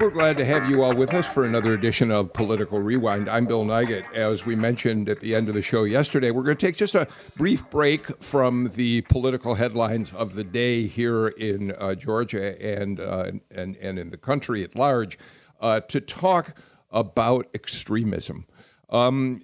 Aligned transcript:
We're 0.00 0.08
glad 0.08 0.38
to 0.38 0.46
have 0.46 0.70
you 0.70 0.82
all 0.82 0.94
with 0.94 1.12
us 1.12 1.30
for 1.30 1.44
another 1.44 1.74
edition 1.74 2.10
of 2.10 2.32
Political 2.32 2.80
Rewind. 2.80 3.28
I'm 3.28 3.44
Bill 3.44 3.66
Nigut. 3.66 4.10
As 4.14 4.46
we 4.46 4.56
mentioned 4.56 5.10
at 5.10 5.20
the 5.20 5.34
end 5.34 5.50
of 5.50 5.54
the 5.54 5.60
show 5.60 5.84
yesterday, 5.84 6.30
we're 6.30 6.42
going 6.42 6.56
to 6.56 6.66
take 6.66 6.74
just 6.74 6.94
a 6.94 7.06
brief 7.36 7.68
break 7.68 8.06
from 8.22 8.70
the 8.76 9.02
political 9.02 9.56
headlines 9.56 10.10
of 10.14 10.36
the 10.36 10.42
day 10.42 10.86
here 10.86 11.28
in 11.28 11.72
uh, 11.72 11.94
Georgia 11.94 12.58
and, 12.64 12.98
uh, 12.98 13.32
and, 13.50 13.76
and 13.76 13.98
in 13.98 14.08
the 14.08 14.16
country 14.16 14.64
at 14.64 14.74
large 14.74 15.18
uh, 15.60 15.80
to 15.80 16.00
talk 16.00 16.56
about 16.90 17.46
extremism. 17.52 18.46
Um, 18.88 19.42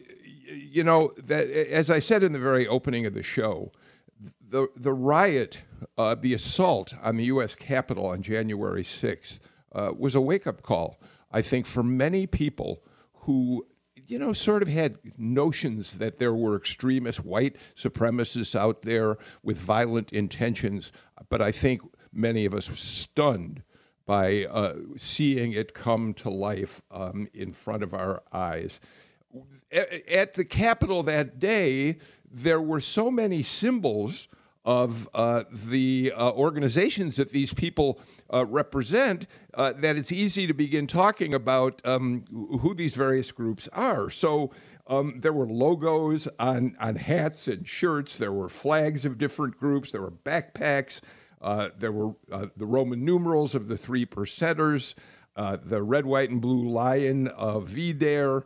you 0.49 0.83
know, 0.83 1.13
that, 1.19 1.51
as 1.51 1.91
I 1.91 1.99
said 1.99 2.23
in 2.23 2.33
the 2.33 2.39
very 2.39 2.67
opening 2.67 3.05
of 3.05 3.13
the 3.13 3.23
show, 3.23 3.73
the, 4.41 4.69
the 4.75 4.95
riot, 4.95 5.59
uh, 5.99 6.15
the 6.15 6.33
assault 6.33 6.95
on 7.03 7.17
the 7.17 7.25
U.S. 7.25 7.55
Capitol 7.55 8.07
on 8.07 8.23
January 8.23 8.85
6th 8.85 9.41
uh, 9.73 9.93
was 9.97 10.15
a 10.15 10.21
wake 10.21 10.47
up 10.47 10.63
call, 10.63 11.01
I 11.31 11.43
think, 11.43 11.67
for 11.67 11.83
many 11.83 12.27
people 12.27 12.83
who, 13.21 13.67
you 13.95 14.19
know, 14.19 14.33
sort 14.33 14.63
of 14.63 14.69
had 14.69 14.99
notions 15.19 15.99
that 15.99 16.19
there 16.19 16.35
were 16.35 16.57
extremist 16.57 17.25
white 17.25 17.57
supremacists 17.77 18.59
out 18.59 18.83
there 18.83 19.19
with 19.43 19.59
violent 19.59 20.13
intentions. 20.13 20.93
But 21.29 21.43
I 21.43 21.53
think 21.53 21.83
many 22.13 22.45
of 22.45 22.55
us 22.55 22.69
were 22.69 22.77
stunned 22.77 23.63
by 24.07 24.45
uh, 24.45 24.75
seeing 24.97 25.53
it 25.53 25.75
come 25.75 26.15
to 26.15 26.31
life 26.31 26.81
um, 26.93 27.29
in 27.35 27.53
front 27.53 27.83
of 27.83 27.93
our 27.93 28.23
eyes. 28.33 28.79
At 29.73 30.35
the 30.35 30.45
Capitol 30.45 31.03
that 31.03 31.41
day, 31.41 31.99
there 32.31 32.61
were 32.61 32.81
so 32.81 33.11
many 33.11 33.43
symbols 33.43 34.29
of 34.67 35.09
uh, 35.15 35.45
the 35.51 36.13
uh, 36.17 36.33
organizations 36.33 37.17
that 37.17 37.31
these 37.31 37.55
people 37.55 38.01
uh, 38.35 38.45
represent 38.45 39.29
uh, 39.55 39.73
that 39.73 39.97
it's 39.97 40.11
easy 40.11 40.45
to 40.49 40.53
begin 40.53 40.89
talking 40.89 41.33
about 41.33 41.81
um, 41.85 42.25
who 42.33 42.75
these 42.75 42.95
various 42.95 43.31
groups 43.31 43.69
are. 43.73 44.11
So 44.11 44.51
um, 44.89 45.21
there 45.21 45.33
were 45.33 45.47
logos 45.47 46.27
on, 46.41 46.77
on 46.81 46.97
hats 46.97 47.47
and 47.47 47.67
shirts, 47.67 48.19
there 48.19 48.33
were 48.33 48.49
flags 48.49 49.05
of 49.05 49.19
different 49.19 49.57
groups, 49.57 49.93
there 49.93 50.03
were 50.03 50.11
backpacks, 50.11 51.01
uh, 51.41 51.69
there 51.79 51.93
were 51.93 52.17
uh, 52.33 52.47
the 52.57 52.67
Roman 52.67 53.05
numerals 53.05 53.55
of 53.55 53.69
the 53.69 53.77
three 53.77 54.05
percenters, 54.05 54.95
the 55.37 55.83
red, 55.83 56.07
white, 56.07 56.31
and 56.31 56.41
blue 56.41 56.69
lion 56.69 57.29
of 57.29 57.69
VDARE. 57.69 58.43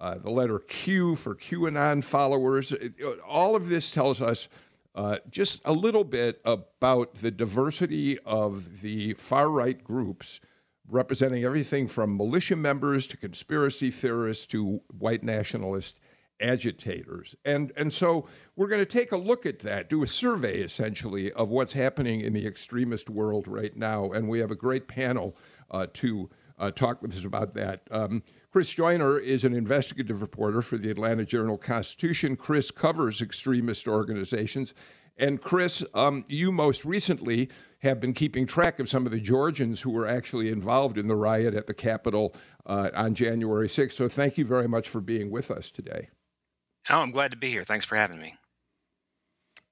The 0.00 0.30
letter 0.30 0.58
Q 0.58 1.14
for 1.14 1.34
QAnon 1.34 2.04
followers. 2.04 2.72
It, 2.72 2.92
all 3.26 3.56
of 3.56 3.70
this 3.70 3.90
tells 3.90 4.20
us 4.20 4.48
uh, 4.94 5.18
just 5.28 5.60
a 5.64 5.72
little 5.72 6.04
bit 6.04 6.40
about 6.44 7.16
the 7.16 7.30
diversity 7.30 8.18
of 8.20 8.80
the 8.82 9.14
far 9.14 9.50
right 9.50 9.82
groups 9.82 10.40
representing 10.88 11.44
everything 11.44 11.88
from 11.88 12.16
militia 12.16 12.56
members 12.56 13.06
to 13.06 13.16
conspiracy 13.16 13.90
theorists 13.90 14.46
to 14.46 14.80
white 14.98 15.22
nationalist 15.22 15.98
agitators. 16.40 17.34
And, 17.44 17.72
and 17.76 17.92
so 17.92 18.26
we're 18.54 18.68
going 18.68 18.84
to 18.84 18.86
take 18.86 19.12
a 19.12 19.16
look 19.16 19.46
at 19.46 19.60
that, 19.60 19.88
do 19.88 20.02
a 20.02 20.06
survey 20.06 20.60
essentially 20.60 21.32
of 21.32 21.48
what's 21.48 21.72
happening 21.72 22.20
in 22.20 22.32
the 22.32 22.46
extremist 22.46 23.08
world 23.08 23.48
right 23.48 23.74
now. 23.76 24.10
And 24.10 24.28
we 24.28 24.40
have 24.40 24.50
a 24.50 24.56
great 24.56 24.88
panel 24.88 25.36
uh, 25.70 25.86
to 25.94 26.28
uh, 26.58 26.70
talk 26.70 27.02
with 27.02 27.12
us 27.16 27.24
about 27.24 27.54
that. 27.54 27.82
Um, 27.90 28.22
Chris 28.50 28.70
Joyner 28.70 29.18
is 29.18 29.44
an 29.44 29.54
investigative 29.54 30.22
reporter 30.22 30.62
for 30.62 30.78
the 30.78 30.90
Atlanta 30.90 31.24
Journal 31.24 31.58
Constitution. 31.58 32.36
Chris 32.36 32.70
covers 32.70 33.20
extremist 33.20 33.88
organizations. 33.88 34.74
And 35.16 35.40
Chris, 35.40 35.84
um, 35.94 36.24
you 36.28 36.50
most 36.50 36.84
recently 36.84 37.48
have 37.78 38.00
been 38.00 38.14
keeping 38.14 38.46
track 38.46 38.80
of 38.80 38.88
some 38.88 39.06
of 39.06 39.12
the 39.12 39.20
Georgians 39.20 39.82
who 39.82 39.90
were 39.90 40.06
actually 40.06 40.48
involved 40.48 40.98
in 40.98 41.06
the 41.06 41.16
riot 41.16 41.54
at 41.54 41.66
the 41.66 41.74
Capitol 41.74 42.34
uh, 42.66 42.90
on 42.94 43.14
January 43.14 43.68
6th. 43.68 43.92
So 43.92 44.08
thank 44.08 44.38
you 44.38 44.44
very 44.44 44.66
much 44.66 44.88
for 44.88 45.00
being 45.00 45.30
with 45.30 45.50
us 45.50 45.70
today. 45.70 46.08
Oh, 46.90 46.98
I'm 46.98 47.10
glad 47.10 47.30
to 47.30 47.36
be 47.36 47.50
here. 47.50 47.64
Thanks 47.64 47.84
for 47.84 47.96
having 47.96 48.20
me. 48.20 48.34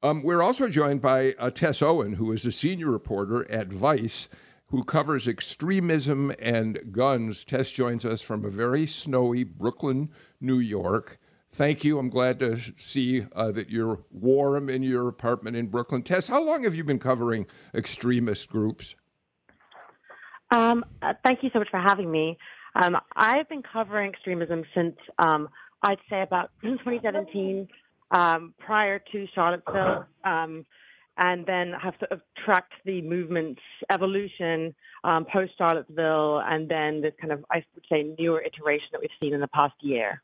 Um, 0.02 0.22
we're 0.22 0.42
also 0.42 0.68
joined 0.68 1.00
by 1.00 1.34
uh, 1.38 1.50
Tess 1.50 1.80
Owen, 1.80 2.14
who 2.14 2.32
is 2.32 2.44
a 2.44 2.52
senior 2.52 2.90
reporter 2.90 3.48
at 3.50 3.68
Vice 3.68 4.28
who 4.72 4.82
covers 4.82 5.28
extremism 5.28 6.32
and 6.38 6.92
guns. 6.92 7.44
Tess 7.44 7.70
joins 7.70 8.06
us 8.06 8.22
from 8.22 8.42
a 8.42 8.48
very 8.48 8.86
snowy 8.86 9.44
Brooklyn, 9.44 10.08
New 10.40 10.58
York. 10.58 11.18
Thank 11.50 11.84
you. 11.84 11.98
I'm 11.98 12.08
glad 12.08 12.40
to 12.40 12.58
see 12.78 13.26
uh, 13.36 13.52
that 13.52 13.68
you're 13.68 14.02
warm 14.10 14.70
in 14.70 14.82
your 14.82 15.08
apartment 15.08 15.56
in 15.56 15.66
Brooklyn. 15.66 16.02
Tess, 16.02 16.26
how 16.26 16.42
long 16.42 16.64
have 16.64 16.74
you 16.74 16.84
been 16.84 16.98
covering 16.98 17.46
extremist 17.74 18.48
groups? 18.48 18.96
Um, 20.50 20.86
uh, 21.02 21.12
thank 21.22 21.42
you 21.42 21.50
so 21.52 21.58
much 21.58 21.68
for 21.70 21.78
having 21.78 22.10
me. 22.10 22.38
Um, 22.74 22.96
I've 23.14 23.50
been 23.50 23.62
covering 23.62 24.08
extremism 24.10 24.64
since 24.74 24.96
um, 25.18 25.50
I'd 25.82 25.98
say 26.08 26.22
about 26.22 26.50
2017, 26.62 27.68
um, 28.12 28.54
prior 28.58 28.98
to 29.12 29.26
Charlottesville. 29.34 30.06
And 31.18 31.44
then 31.44 31.72
have 31.72 31.94
sort 31.98 32.10
of 32.10 32.22
tracked 32.44 32.72
the 32.84 33.02
movement's 33.02 33.60
evolution 33.90 34.74
um, 35.04 35.26
post 35.30 35.52
Charlottesville, 35.58 36.40
and 36.40 36.68
then 36.68 37.02
this 37.02 37.12
kind 37.20 37.32
of, 37.32 37.44
I 37.50 37.64
would 37.74 37.84
say, 37.90 38.14
newer 38.18 38.42
iteration 38.42 38.88
that 38.92 39.00
we've 39.00 39.10
seen 39.22 39.34
in 39.34 39.40
the 39.40 39.48
past 39.48 39.74
year. 39.80 40.22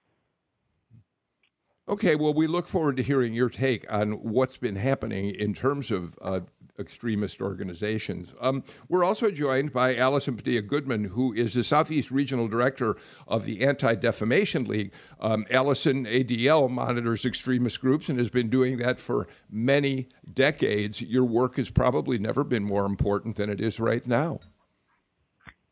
Okay, 1.89 2.17
well, 2.17 2.35
we 2.35 2.47
look 2.47 2.67
forward 2.67 2.99
to 2.99 3.03
hearing 3.03 3.33
your 3.33 3.49
take 3.49 3.91
on 3.91 4.13
what's 4.23 4.59
been 4.59 4.77
happening 4.77 5.31
in 5.31 5.55
terms 5.55 5.91
of 5.91 6.19
uh, 6.21 6.41
extremist 6.79 7.41
organizations. 7.41 8.35
Um, 8.41 8.65
we're 8.89 9.05
also 9.05 9.31
joined 9.31 9.73
by 9.73 9.97
Allison 9.97 10.37
Padilla 10.37 10.63
Goodman, 10.63 11.05
who 11.05 11.33
is 11.33 11.55
the 11.55 11.65
Southeast 11.65 12.11
Regional 12.11 12.49
Director 12.49 12.97
of 13.27 13.45
the 13.45 13.63
Anti 13.65 13.95
Defamation 13.97 14.65
League. 14.65 14.93
Um, 15.21 15.47
Allison 15.51 16.05
ADL 16.05 16.71
monitors 16.71 17.25
extremist 17.25 17.81
groups 17.81 18.09
and 18.09 18.19
has 18.19 18.31
been 18.31 18.49
doing 18.49 18.79
that 18.79 19.01
for 19.01 19.27
many 19.51 20.09
decades. 20.33 21.03
Your 21.03 21.25
work 21.25 21.57
has 21.57 21.71
probably 21.71 22.19
never 22.19 22.45
been 22.45 22.65
more 22.65 22.87
important 22.87 23.37
than 23.37 23.51
it 23.51 23.61
is 23.61 23.81
right 23.81 24.07
now. 24.07 24.41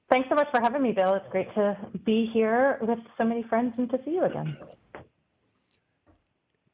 Thanks 0.08 0.28
so 0.28 0.36
much 0.36 0.48
for 0.52 0.60
having 0.60 0.82
me, 0.82 0.92
Bill. 0.92 1.14
It's 1.14 1.26
great 1.30 1.52
to 1.54 1.76
be 2.04 2.30
here 2.32 2.78
with 2.80 2.98
so 3.18 3.24
many 3.24 3.42
friends 3.42 3.74
and 3.76 3.90
to 3.90 3.98
see 4.04 4.12
you 4.12 4.24
again. 4.24 4.56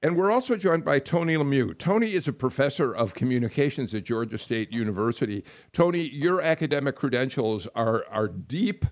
And 0.05 0.17
we're 0.17 0.33
also 0.33 0.57
joined 0.57 0.85
by 0.85 0.99
Tony 0.99 1.37
Lemieux. 1.37 1.79
Tony 1.79 2.11
is 2.11 2.27
a 2.27 2.33
professor 2.33 2.93
of 2.93 3.15
communications 3.15 3.95
at 3.95 4.03
Georgia 4.03 4.37
State 4.37 4.73
University. 4.73 5.45
Tony, 5.73 6.09
your 6.09 6.43
academic 6.43 6.97
credentials 6.97 7.69
are, 7.77 8.05
are 8.11 8.27
deep, 8.27 8.85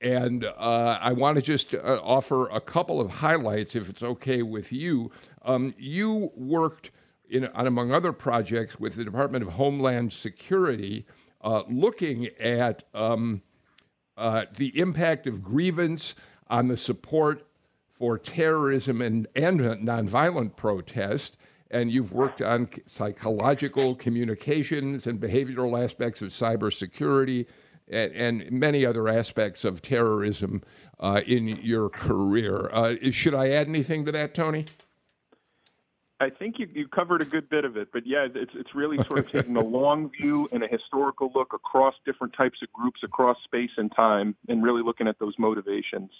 and 0.00 0.46
uh, 0.46 0.98
I 1.02 1.12
want 1.12 1.36
to 1.36 1.42
just 1.42 1.74
uh, 1.74 2.00
offer 2.02 2.48
a 2.48 2.62
couple 2.62 2.98
of 2.98 3.10
highlights, 3.10 3.76
if 3.76 3.90
it's 3.90 4.02
okay 4.02 4.40
with 4.40 4.72
you. 4.72 5.10
Um, 5.42 5.74
you 5.76 6.32
worked, 6.34 6.92
in, 7.28 7.46
on, 7.48 7.66
among 7.66 7.92
other 7.92 8.14
projects, 8.14 8.80
with 8.80 8.94
the 8.94 9.04
Department 9.04 9.44
of 9.44 9.52
Homeland 9.52 10.14
Security, 10.14 11.04
uh, 11.42 11.64
looking 11.68 12.28
at 12.40 12.84
um, 12.94 13.42
uh, 14.16 14.46
the 14.56 14.78
impact 14.78 15.26
of 15.26 15.42
grievance 15.42 16.14
on 16.48 16.68
the 16.68 16.76
support 16.78 17.46
for 18.04 18.18
terrorism 18.18 19.00
and, 19.00 19.26
and 19.34 19.60
nonviolent 19.60 20.54
protest. 20.56 21.38
And 21.70 21.90
you've 21.90 22.12
worked 22.12 22.42
on 22.42 22.68
psychological 22.86 23.94
communications 23.94 25.06
and 25.06 25.18
behavioral 25.18 25.82
aspects 25.82 26.20
of 26.20 26.28
cybersecurity 26.28 27.46
and, 27.88 28.12
and 28.12 28.52
many 28.52 28.84
other 28.84 29.08
aspects 29.08 29.64
of 29.64 29.80
terrorism 29.80 30.62
uh, 31.00 31.22
in 31.26 31.48
your 31.62 31.88
career. 31.88 32.68
Uh, 32.74 32.96
should 33.10 33.34
I 33.34 33.48
add 33.48 33.68
anything 33.68 34.04
to 34.04 34.12
that, 34.12 34.34
Tony? 34.34 34.66
I 36.20 36.28
think 36.28 36.58
you, 36.58 36.68
you 36.74 36.86
covered 36.88 37.22
a 37.22 37.24
good 37.24 37.48
bit 37.48 37.64
of 37.64 37.78
it, 37.78 37.88
but 37.90 38.06
yeah, 38.06 38.26
it's 38.34 38.52
it's 38.54 38.74
really 38.74 38.98
sort 39.04 39.20
of 39.20 39.32
taking 39.32 39.56
a 39.56 39.64
long 39.64 40.10
view 40.10 40.46
and 40.52 40.62
a 40.62 40.68
historical 40.68 41.32
look 41.34 41.54
across 41.54 41.94
different 42.04 42.34
types 42.34 42.58
of 42.62 42.70
groups 42.70 43.00
across 43.02 43.38
space 43.44 43.72
and 43.78 43.90
time, 43.96 44.36
and 44.48 44.62
really 44.62 44.82
looking 44.82 45.08
at 45.08 45.18
those 45.18 45.34
motivations. 45.38 46.10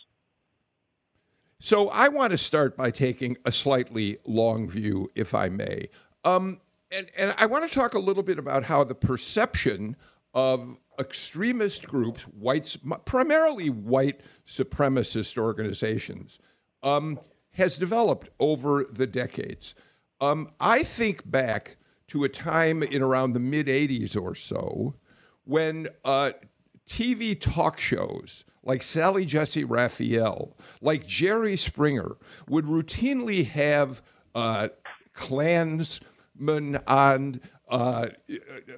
So 1.58 1.88
I 1.88 2.08
want 2.08 2.32
to 2.32 2.38
start 2.38 2.76
by 2.76 2.90
taking 2.90 3.36
a 3.44 3.52
slightly 3.52 4.18
long 4.24 4.68
view, 4.68 5.10
if 5.14 5.34
I 5.34 5.48
may. 5.48 5.88
Um, 6.24 6.60
and, 6.90 7.10
and 7.16 7.34
I 7.38 7.46
want 7.46 7.68
to 7.68 7.74
talk 7.74 7.94
a 7.94 7.98
little 7.98 8.22
bit 8.22 8.38
about 8.38 8.64
how 8.64 8.84
the 8.84 8.94
perception 8.94 9.96
of 10.32 10.76
extremist 10.98 11.86
groups, 11.86 12.22
whites, 12.22 12.76
primarily 13.04 13.70
white 13.70 14.20
supremacist 14.46 15.38
organizations, 15.38 16.38
um, 16.82 17.18
has 17.52 17.78
developed 17.78 18.28
over 18.38 18.84
the 18.84 19.06
decades. 19.06 19.74
Um, 20.20 20.50
I 20.60 20.82
think 20.82 21.28
back 21.28 21.76
to 22.08 22.24
a 22.24 22.28
time 22.28 22.82
in 22.82 23.02
around 23.02 23.32
the 23.32 23.40
mid 23.40 23.66
80s 23.66 24.20
or 24.20 24.34
so 24.34 24.94
when 25.44 25.88
uh, 26.04 26.32
TV 26.88 27.38
talk 27.38 27.78
shows 27.78 28.44
like 28.64 28.82
Sally 28.82 29.24
Jessy 29.24 29.64
Raphael, 29.64 30.56
like 30.80 31.06
Jerry 31.06 31.56
Springer, 31.56 32.16
would 32.48 32.64
routinely 32.64 33.46
have 33.46 34.02
uh, 34.34 34.68
Klansmen 35.12 36.80
on, 36.86 37.40
uh, 37.68 38.08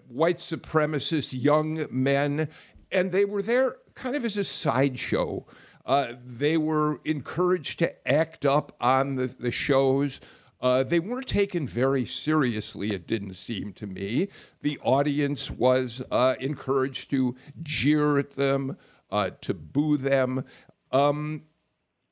white 0.08 0.36
supremacist 0.36 1.40
young 1.40 1.86
men, 1.90 2.48
and 2.92 3.12
they 3.12 3.24
were 3.24 3.42
there 3.42 3.76
kind 3.94 4.16
of 4.16 4.24
as 4.24 4.36
a 4.36 4.44
sideshow. 4.44 5.46
Uh, 5.84 6.14
they 6.24 6.56
were 6.56 7.00
encouraged 7.04 7.78
to 7.78 8.08
act 8.08 8.44
up 8.44 8.76
on 8.80 9.14
the, 9.14 9.26
the 9.26 9.52
shows. 9.52 10.20
Uh, 10.60 10.82
they 10.82 10.98
weren't 10.98 11.28
taken 11.28 11.66
very 11.66 12.04
seriously, 12.04 12.92
it 12.92 13.06
didn't 13.06 13.34
seem 13.34 13.72
to 13.72 13.86
me. 13.86 14.28
The 14.62 14.78
audience 14.82 15.50
was 15.50 16.02
uh, 16.10 16.34
encouraged 16.40 17.10
to 17.10 17.36
jeer 17.62 18.18
at 18.18 18.32
them, 18.32 18.76
uh, 19.10 19.30
to 19.40 19.54
boo 19.54 19.96
them. 19.96 20.44
Um, 20.92 21.44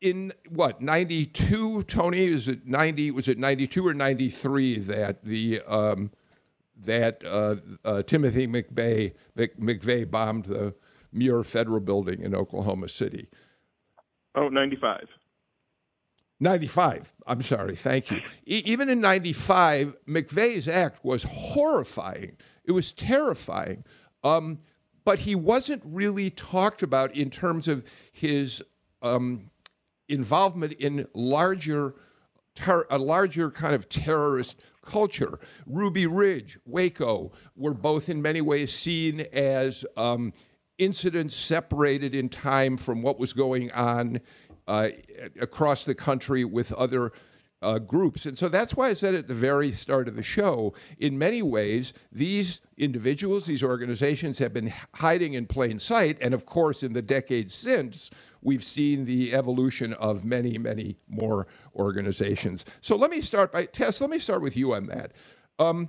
in 0.00 0.32
what 0.50 0.82
92 0.82 1.84
tony? 1.84 2.24
Is 2.24 2.46
it 2.46 2.66
90 2.66 3.10
was 3.12 3.26
it 3.26 3.38
92 3.38 3.86
or 3.86 3.94
93 3.94 4.78
that 4.80 5.24
the 5.24 5.62
um, 5.62 6.10
that 6.76 7.22
uh, 7.24 7.56
uh, 7.84 8.02
timothy 8.02 8.46
mcveigh 8.46 9.14
mcveigh 9.36 10.10
bombed 10.10 10.46
the 10.46 10.74
Murrah 11.14 11.46
federal 11.46 11.80
building 11.80 12.20
in 12.20 12.34
oklahoma 12.34 12.88
city? 12.88 13.28
Oh 14.34 14.48
95 14.48 15.08
95 16.40 17.14
i'm 17.26 17.40
sorry. 17.40 17.74
Thank 17.74 18.10
you. 18.10 18.18
E- 18.44 18.62
even 18.66 18.90
in 18.90 19.00
95 19.00 19.96
mcveigh's 20.06 20.68
act 20.68 21.02
was 21.02 21.22
horrifying. 21.22 22.36
It 22.64 22.72
was 22.72 22.92
terrifying. 22.92 23.84
Um, 24.22 24.58
but 25.04 25.20
he 25.20 25.34
wasn't 25.34 25.82
really 25.84 26.30
talked 26.30 26.82
about 26.82 27.14
in 27.14 27.30
terms 27.30 27.68
of 27.68 27.84
his 28.12 28.62
um, 29.02 29.50
involvement 30.08 30.72
in 30.74 31.06
larger 31.14 31.94
ter- 32.54 32.86
a 32.90 32.98
larger 32.98 33.50
kind 33.50 33.74
of 33.74 33.88
terrorist 33.88 34.56
culture. 34.82 35.38
Ruby 35.66 36.06
Ridge, 36.06 36.58
Waco 36.66 37.32
were 37.56 37.74
both 37.74 38.08
in 38.08 38.20
many 38.22 38.40
ways 38.40 38.72
seen 38.72 39.20
as 39.32 39.84
um, 39.96 40.32
incidents 40.78 41.34
separated 41.34 42.14
in 42.14 42.28
time 42.28 42.76
from 42.76 43.02
what 43.02 43.18
was 43.18 43.32
going 43.32 43.70
on 43.72 44.20
uh, 44.66 44.88
across 45.40 45.84
the 45.84 45.94
country 45.94 46.44
with 46.44 46.72
other 46.72 47.12
uh, 47.64 47.78
groups. 47.78 48.26
And 48.26 48.36
so 48.36 48.48
that's 48.48 48.74
why 48.74 48.90
I 48.90 48.94
said 48.94 49.14
at 49.14 49.26
the 49.26 49.34
very 49.34 49.72
start 49.72 50.06
of 50.06 50.16
the 50.16 50.22
show, 50.22 50.74
in 50.98 51.18
many 51.18 51.42
ways, 51.42 51.92
these 52.12 52.60
individuals, 52.76 53.46
these 53.46 53.62
organizations 53.62 54.38
have 54.38 54.52
been 54.52 54.72
hiding 54.94 55.34
in 55.34 55.46
plain 55.46 55.78
sight. 55.78 56.18
And 56.20 56.34
of 56.34 56.46
course, 56.46 56.82
in 56.82 56.92
the 56.92 57.02
decades 57.02 57.54
since, 57.54 58.10
we've 58.42 58.62
seen 58.62 59.06
the 59.06 59.34
evolution 59.34 59.94
of 59.94 60.24
many, 60.24 60.58
many 60.58 60.96
more 61.08 61.46
organizations. 61.74 62.64
So 62.80 62.96
let 62.96 63.10
me 63.10 63.20
start 63.20 63.52
by, 63.52 63.64
Tess, 63.64 64.00
let 64.00 64.10
me 64.10 64.18
start 64.18 64.42
with 64.42 64.56
you 64.56 64.74
on 64.74 64.86
that. 64.86 65.12
Um, 65.58 65.88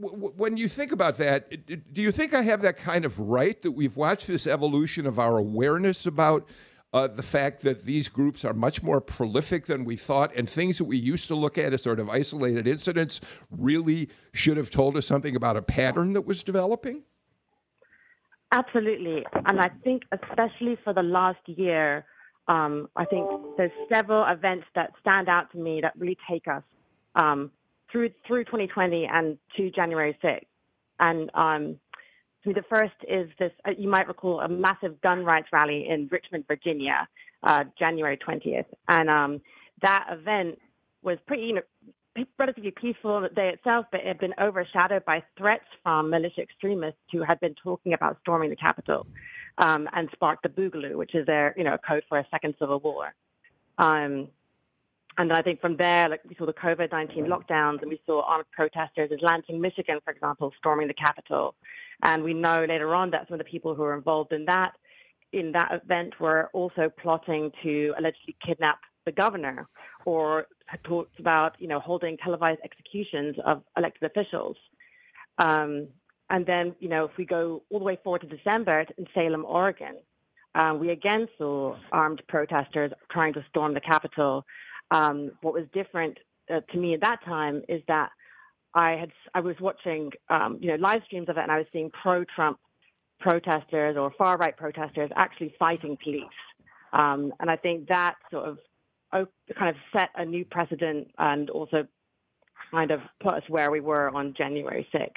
when 0.00 0.56
you 0.56 0.68
think 0.68 0.92
about 0.92 1.16
that, 1.18 1.66
do 1.92 2.00
you 2.00 2.12
think 2.12 2.32
I 2.32 2.42
have 2.42 2.62
that 2.62 2.76
kind 2.76 3.04
of 3.04 3.18
right 3.18 3.60
that 3.62 3.72
we've 3.72 3.96
watched 3.96 4.28
this 4.28 4.46
evolution 4.46 5.06
of 5.06 5.18
our 5.18 5.38
awareness 5.38 6.06
about 6.06 6.46
uh, 6.92 7.06
the 7.06 7.22
fact 7.22 7.62
that 7.62 7.84
these 7.84 8.08
groups 8.08 8.44
are 8.44 8.54
much 8.54 8.82
more 8.82 9.00
prolific 9.00 9.66
than 9.66 9.84
we 9.84 9.96
thought, 9.96 10.34
and 10.34 10.48
things 10.48 10.78
that 10.78 10.84
we 10.84 10.96
used 10.96 11.28
to 11.28 11.34
look 11.34 11.58
at 11.58 11.72
as 11.72 11.82
sort 11.82 12.00
of 12.00 12.08
isolated 12.08 12.66
incidents 12.66 13.20
really 13.50 14.08
should 14.32 14.56
have 14.56 14.70
told 14.70 14.96
us 14.96 15.06
something 15.06 15.36
about 15.36 15.56
a 15.56 15.62
pattern 15.62 16.14
that 16.14 16.22
was 16.22 16.42
developing? 16.42 17.02
Absolutely. 18.52 19.26
And 19.46 19.60
I 19.60 19.70
think, 19.84 20.04
especially 20.12 20.78
for 20.82 20.94
the 20.94 21.02
last 21.02 21.40
year, 21.46 22.06
um, 22.48 22.88
I 22.96 23.04
think 23.04 23.28
there's 23.58 23.70
several 23.92 24.24
events 24.24 24.66
that 24.74 24.92
stand 25.00 25.28
out 25.28 25.52
to 25.52 25.58
me 25.58 25.80
that 25.82 25.92
really 25.98 26.16
take 26.30 26.48
us 26.48 26.62
um, 27.14 27.50
through 27.92 28.10
through 28.26 28.44
2020 28.44 29.06
and 29.06 29.36
to 29.56 29.70
January 29.70 30.16
6th. 30.24 30.46
And 30.98 31.30
um, 31.34 31.76
the 32.44 32.64
first 32.68 32.94
is 33.06 33.28
this, 33.38 33.52
uh, 33.66 33.72
you 33.76 33.88
might 33.88 34.08
recall, 34.08 34.40
a 34.40 34.48
massive 34.48 35.00
gun 35.00 35.24
rights 35.24 35.48
rally 35.52 35.86
in 35.88 36.08
Richmond, 36.10 36.44
Virginia, 36.46 37.08
uh, 37.42 37.64
January 37.78 38.16
20th. 38.16 38.66
And 38.88 39.10
um, 39.10 39.40
that 39.82 40.06
event 40.10 40.58
was 41.02 41.18
pretty, 41.26 41.44
you 41.44 41.54
know, 41.54 41.62
relatively 42.38 42.70
peaceful 42.72 43.12
on 43.12 43.22
the 43.22 43.28
day 43.28 43.50
itself, 43.50 43.86
but 43.92 44.00
it 44.00 44.06
had 44.06 44.18
been 44.18 44.34
overshadowed 44.40 45.04
by 45.04 45.22
threats 45.36 45.64
from 45.82 46.10
militia 46.10 46.40
extremists 46.40 47.00
who 47.12 47.22
had 47.22 47.38
been 47.40 47.54
talking 47.62 47.92
about 47.92 48.18
storming 48.22 48.50
the 48.50 48.56
Capitol 48.56 49.06
um, 49.58 49.88
and 49.92 50.08
sparked 50.12 50.42
the 50.42 50.48
Boogaloo, 50.48 50.96
which 50.96 51.14
is 51.14 51.26
their, 51.26 51.54
you 51.56 51.64
know, 51.64 51.74
a 51.74 51.78
code 51.78 52.02
for 52.08 52.18
a 52.18 52.26
second 52.30 52.54
civil 52.58 52.80
war. 52.80 53.14
Um, 53.78 54.28
and 55.16 55.32
I 55.32 55.42
think 55.42 55.60
from 55.60 55.76
there, 55.76 56.08
like 56.08 56.20
we 56.28 56.36
saw 56.36 56.46
the 56.46 56.52
COVID 56.52 56.92
19 56.92 57.26
lockdowns 57.26 57.82
and 57.82 57.90
we 57.90 58.00
saw 58.06 58.22
armed 58.22 58.46
protesters 58.52 59.10
in 59.10 59.18
Lansing, 59.20 59.60
Michigan, 59.60 59.98
for 60.04 60.12
example, 60.12 60.52
storming 60.58 60.86
the 60.86 60.94
Capitol. 60.94 61.54
And 62.02 62.22
we 62.22 62.34
know 62.34 62.64
later 62.68 62.94
on 62.94 63.10
that 63.10 63.26
some 63.28 63.34
of 63.34 63.38
the 63.38 63.50
people 63.50 63.74
who 63.74 63.82
were 63.82 63.94
involved 63.94 64.32
in 64.32 64.44
that 64.46 64.72
in 65.32 65.52
that 65.52 65.70
event 65.82 66.18
were 66.18 66.48
also 66.54 66.90
plotting 67.02 67.52
to 67.62 67.92
allegedly 67.98 68.34
kidnap 68.44 68.78
the 69.04 69.12
governor 69.12 69.68
or 70.06 70.46
had 70.66 70.82
talked 70.84 71.18
about, 71.20 71.54
you 71.58 71.68
know, 71.68 71.80
holding 71.80 72.16
televised 72.18 72.60
executions 72.64 73.36
of 73.44 73.62
elected 73.76 74.10
officials. 74.10 74.56
Um, 75.38 75.88
and 76.30 76.46
then, 76.46 76.74
you 76.80 76.88
know, 76.88 77.04
if 77.04 77.10
we 77.16 77.24
go 77.24 77.62
all 77.70 77.78
the 77.78 77.84
way 77.84 77.98
forward 78.02 78.22
to 78.22 78.26
December 78.26 78.86
in 78.96 79.06
Salem, 79.14 79.44
Oregon, 79.44 79.96
um, 80.54 80.78
we 80.78 80.90
again 80.90 81.28
saw 81.38 81.76
armed 81.92 82.22
protesters 82.28 82.92
trying 83.10 83.32
to 83.34 83.44
storm 83.48 83.74
the 83.74 83.80
Capitol. 83.80 84.44
Um, 84.90 85.32
what 85.42 85.54
was 85.54 85.64
different 85.72 86.18
uh, 86.52 86.60
to 86.72 86.78
me 86.78 86.94
at 86.94 87.00
that 87.02 87.22
time 87.24 87.62
is 87.68 87.82
that 87.88 88.10
I 88.78 88.96
had 88.96 89.10
I 89.34 89.40
was 89.40 89.56
watching 89.60 90.12
um, 90.28 90.58
you 90.60 90.68
know 90.68 90.76
live 90.76 91.02
streams 91.06 91.28
of 91.28 91.36
it, 91.36 91.42
and 91.42 91.50
I 91.52 91.58
was 91.58 91.66
seeing 91.72 91.90
pro-Trump 92.02 92.58
protesters 93.20 93.96
or 93.96 94.12
far-right 94.16 94.56
protesters 94.56 95.10
actually 95.16 95.54
fighting 95.58 95.98
police, 96.02 96.22
um, 96.92 97.32
and 97.40 97.50
I 97.50 97.56
think 97.56 97.88
that 97.88 98.14
sort 98.30 98.48
of 98.48 98.58
kind 99.12 99.70
of 99.70 99.76
set 99.92 100.10
a 100.16 100.24
new 100.24 100.44
precedent 100.44 101.08
and 101.18 101.50
also 101.50 101.86
kind 102.70 102.90
of 102.90 103.00
put 103.20 103.34
us 103.34 103.42
where 103.48 103.70
we 103.70 103.80
were 103.80 104.10
on 104.14 104.34
January 104.36 104.86
6th. 104.94 105.10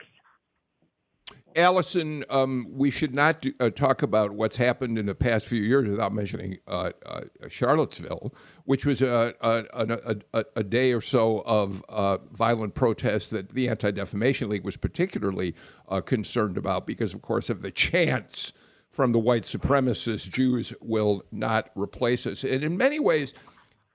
Allison, 1.56 2.24
um, 2.30 2.68
we 2.72 2.92
should 2.92 3.14
not 3.14 3.42
do, 3.42 3.54
uh, 3.60 3.70
talk 3.70 4.02
about 4.02 4.32
what's 4.32 4.56
happened 4.56 4.98
in 4.98 5.06
the 5.06 5.16
past 5.16 5.48
few 5.48 5.62
years 5.62 5.90
without 5.90 6.14
mentioning 6.14 6.60
uh, 6.68 6.92
uh, 7.06 7.22
Charlottesville, 7.50 8.34
which 8.66 8.86
was 8.86 9.02
a, 9.02 9.34
a, 9.42 10.16
a, 10.34 10.46
a 10.56 10.64
day 10.64 10.94
or 10.94 11.02
so 11.02 11.44
of 11.46 11.84
uh, 11.90 12.18
violent 12.32 12.76
protests 12.76 13.30
that 13.30 13.50
the 13.50 13.70
Anti 13.70 13.92
Defamation 13.92 14.50
League 14.50 14.64
was 14.64 14.78
particularly 14.78 15.56
uh, 15.90 16.02
concerned 16.02 16.58
about 16.58 16.88
because, 16.88 17.14
of 17.14 17.22
course, 17.22 17.50
of 17.50 17.62
the 17.62 17.72
chants 17.72 18.54
from 18.90 19.12
the 19.14 19.20
white 19.20 19.44
supremacists 19.44 20.30
Jews 20.30 20.74
will 20.82 21.24
not 21.32 21.72
replace 21.76 22.28
us. 22.28 22.44
And 22.44 22.64
in 22.64 22.78
many 22.78 23.00
ways, 23.00 23.34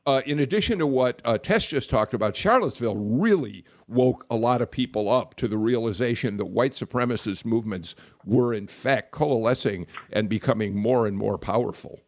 uh, 0.07 0.23
in 0.25 0.39
addition 0.39 0.79
to 0.79 0.87
what 0.87 1.21
uh, 1.25 1.37
Tess 1.37 1.67
just 1.67 1.91
talked 1.91 2.15
about, 2.15 2.37
Charlottesville 2.37 2.97
really 2.97 3.65
woke 3.89 4.25
a 4.31 4.37
lot 4.37 4.63
of 4.63 4.71
people 4.71 5.09
up 5.09 5.35
to 5.35 5.49
the 5.49 5.59
realization 5.59 6.37
that 6.37 6.47
white 6.47 6.71
supremacist 6.71 7.45
movements 7.45 7.97
were, 8.25 8.55
in 8.55 8.69
fact, 8.69 9.11
coalescing 9.11 9.87
and 10.13 10.29
becoming 10.29 10.77
more 10.77 11.07
and 11.07 11.17
more 11.17 11.37
powerful. 11.37 12.01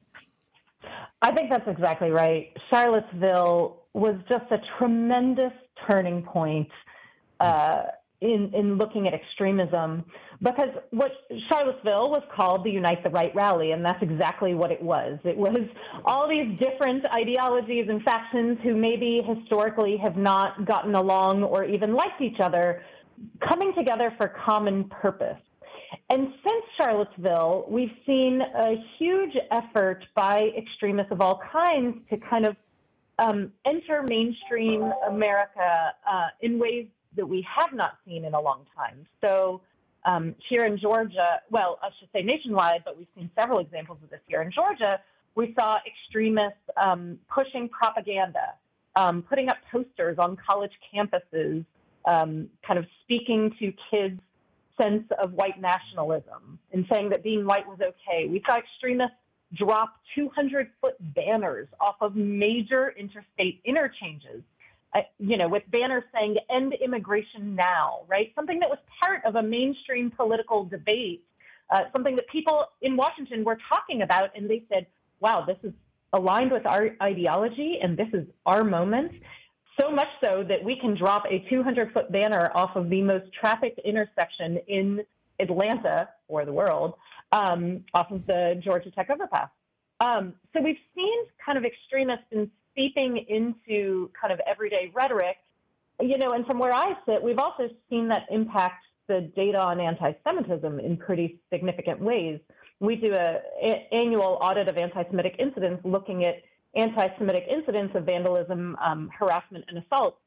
I 1.21 1.33
think 1.33 1.51
that's 1.51 1.67
exactly 1.67 2.11
right. 2.11 2.57
Charlottesville 2.71 3.83
was 3.95 4.15
just 4.29 4.45
a 4.53 4.61
tremendous 4.79 5.53
turning 5.89 6.23
point 6.23 6.69
uh, 7.41 7.83
in 8.21 8.51
in 8.55 8.77
looking 8.77 9.07
at 9.07 9.15
extremism 9.15 10.05
because 10.43 10.71
what 10.91 11.13
Charlottesville 11.51 12.11
was 12.11 12.23
called 12.35 12.65
the 12.65 12.71
Unite 12.71 13.03
the 13.03 13.11
Right 13.11 13.35
rally, 13.35 13.73
and 13.73 13.85
that's 13.85 14.03
exactly 14.03 14.55
what 14.55 14.71
it 14.71 14.83
was. 14.83 15.19
It 15.25 15.37
was 15.37 15.61
all 16.05 16.29
these 16.29 16.59
different 16.59 17.05
ideologies 17.07 17.87
and 17.89 18.03
factions 18.03 18.59
who 18.63 18.77
maybe 18.77 19.23
historically 19.27 19.97
have 19.97 20.17
not 20.17 20.65
gotten 20.65 20.95
along 20.95 21.43
or 21.43 21.65
even 21.65 21.95
liked 21.95 22.21
each 22.21 22.41
other 22.41 22.83
coming 23.49 23.73
together 23.77 24.13
for 24.17 24.33
common 24.45 24.85
purpose. 24.85 25.39
And 26.11 26.29
since 26.47 26.65
Charlottesville, 26.79 27.67
we've 27.69 27.93
seen 28.07 28.41
a 28.41 28.75
huge 28.99 29.37
effort 29.51 30.05
by 30.15 30.51
extremists 30.57 31.13
of 31.13 31.21
all 31.21 31.41
kinds 31.53 31.97
to 32.11 32.17
kind 32.17 32.47
of 32.47 32.57
um, 33.19 33.53
enter 33.67 34.05
mainstream 34.09 34.93
America 35.09 35.93
uh, 36.09 36.27
in 36.41 36.59
ways 36.59 36.87
that 37.19 37.27
we 37.27 37.47
have 37.59 37.75
not 37.75 37.99
seen 38.07 38.25
in 38.25 38.33
a 38.33 38.41
long 38.41 38.65
time. 38.75 39.07
So 39.23 39.61
um, 40.07 40.35
here 40.49 40.65
in 40.65 40.79
Georgia, 40.79 41.43
well, 41.51 41.79
I 41.83 41.91
should 42.01 42.09
say 42.15 42.23
nationwide, 42.23 42.83
but 42.87 42.97
we've 42.97 43.13
seen 43.15 43.31
several 43.39 43.59
examples 43.59 43.99
of 44.03 44.09
this 44.09 44.21
here 44.27 44.41
in 44.41 44.51
Georgia. 44.51 44.99
We 45.35 45.55
saw 45.59 45.79
extremists 45.87 46.65
um, 46.83 47.19
pushing 47.29 47.69
propaganda 47.69 48.55
um, 48.99 49.23
putting 49.23 49.49
up 49.49 49.57
posters 49.71 50.17
on 50.19 50.37
college 50.37 50.73
campuses, 50.93 51.65
um, 52.05 52.49
kind 52.67 52.79
of 52.79 52.87
speaking 53.05 53.55
to 53.61 53.73
kids' 53.91 54.21
sense 54.81 55.05
of 55.23 55.33
white 55.33 55.61
nationalism 55.61 56.59
and 56.73 56.85
saying 56.91 57.11
that 57.11 57.23
being 57.23 57.47
white 57.47 57.67
was 57.67 57.79
okay. 57.81 58.29
We 58.29 58.43
saw 58.47 58.57
extremists 58.57 59.17
drop 59.55 59.95
200 60.15 60.69
foot 60.81 60.95
banners 61.15 61.69
off 61.81 61.97
of 62.01 62.17
major 62.17 62.93
interstate 62.99 63.61
interchanges. 63.65 64.43
You 65.19 65.37
know, 65.37 65.49
with 65.49 65.63
banners 65.71 66.05
saying 66.15 66.37
end 66.51 66.75
immigration 66.83 67.55
now, 67.55 68.01
right? 68.09 68.33
Something 68.35 68.59
that 68.61 68.71
was 68.71 68.79
part 69.01 69.25
of 69.25 69.37
a 69.37 69.43
mainstream 69.43 70.11
political 70.11 70.65
debate, 70.65 71.25
uh, 71.71 71.83
something 71.95 72.17
that 72.17 72.27
people 72.29 72.65
in 72.81 72.97
Washington 72.97 73.45
were 73.45 73.59
talking 73.69 74.03
about, 74.03 74.31
and 74.35 74.49
they 74.49 74.65
said, 74.73 74.87
wow, 75.21 75.45
this 75.47 75.59
is 75.63 75.73
aligned 76.13 76.51
with 76.51 76.67
our 76.67 76.91
ideology 77.03 77.79
and 77.83 77.97
this 77.97 78.09
is 78.13 78.27
our 78.47 78.65
moment. 78.65 79.13
So 79.81 79.91
much 79.91 80.09
so 80.25 80.43
that 80.49 80.65
we 80.65 80.77
can 80.81 80.97
drop 80.97 81.25
a 81.31 81.45
200 81.51 81.93
foot 81.93 82.11
banner 82.11 82.51
off 82.55 82.75
of 82.75 82.89
the 82.91 83.03
most 83.03 83.27
trafficked 83.33 83.79
intersection 83.85 84.59
in 84.67 85.03
Atlanta 85.39 86.09
or 86.27 86.45
the 86.45 86.53
world 86.53 86.95
um, 87.31 87.85
off 87.95 88.11
of 88.11 88.27
the 88.27 88.61
Georgia 88.65 88.91
Tech 88.91 89.09
overpass. 89.11 89.51
Um, 90.01 90.35
so 90.53 90.63
we've 90.63 90.79
seen 90.95 91.19
kind 91.45 91.59
of 91.59 91.65
extremists 91.65 92.25
been 92.31 92.51
seeping 92.79 93.17
into 93.29 94.11
kind 94.21 94.33
of 94.33 94.41
everyday 94.47 94.93
rhetoric, 94.95 95.37
you 96.01 96.17
know, 96.17 96.33
and 96.33 96.47
from 96.47 96.59
where 96.59 96.73
I 96.73 96.95
sit, 97.07 97.23
we've 97.23 97.39
also 97.39 97.69
seen 97.91 98.09
that 98.09 98.27
impact 98.31 98.85
the 99.09 99.33
data 99.35 99.59
on 99.59 99.81
anti-Semitism 99.81 100.79
in 100.79 100.97
pretty 100.97 101.41
significant 101.53 102.01
ways. 102.01 102.39
We 102.79 102.97
do 102.97 103.13
a, 103.15 103.41
a 103.63 103.89
annual 103.93 104.39
audit 104.41 104.69
of 104.69 104.77
anti-Semitic 104.77 105.35
incidents 105.39 105.83
looking 105.85 106.25
at 106.25 106.37
anti-Semitic 106.77 107.47
incidents 107.51 107.97
of 107.97 108.05
vandalism, 108.05 108.77
um, 108.85 109.11
harassment, 109.19 109.65
and 109.69 109.83
assault. 109.83 110.19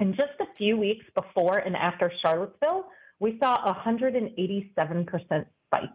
And 0.00 0.14
just 0.14 0.32
a 0.40 0.46
few 0.58 0.76
weeks 0.76 1.06
before 1.14 1.58
and 1.58 1.76
after 1.76 2.12
Charlottesville, 2.22 2.86
we 3.20 3.38
saw 3.42 3.54
a 3.54 3.74
187% 3.74 5.46
spike 5.66 5.88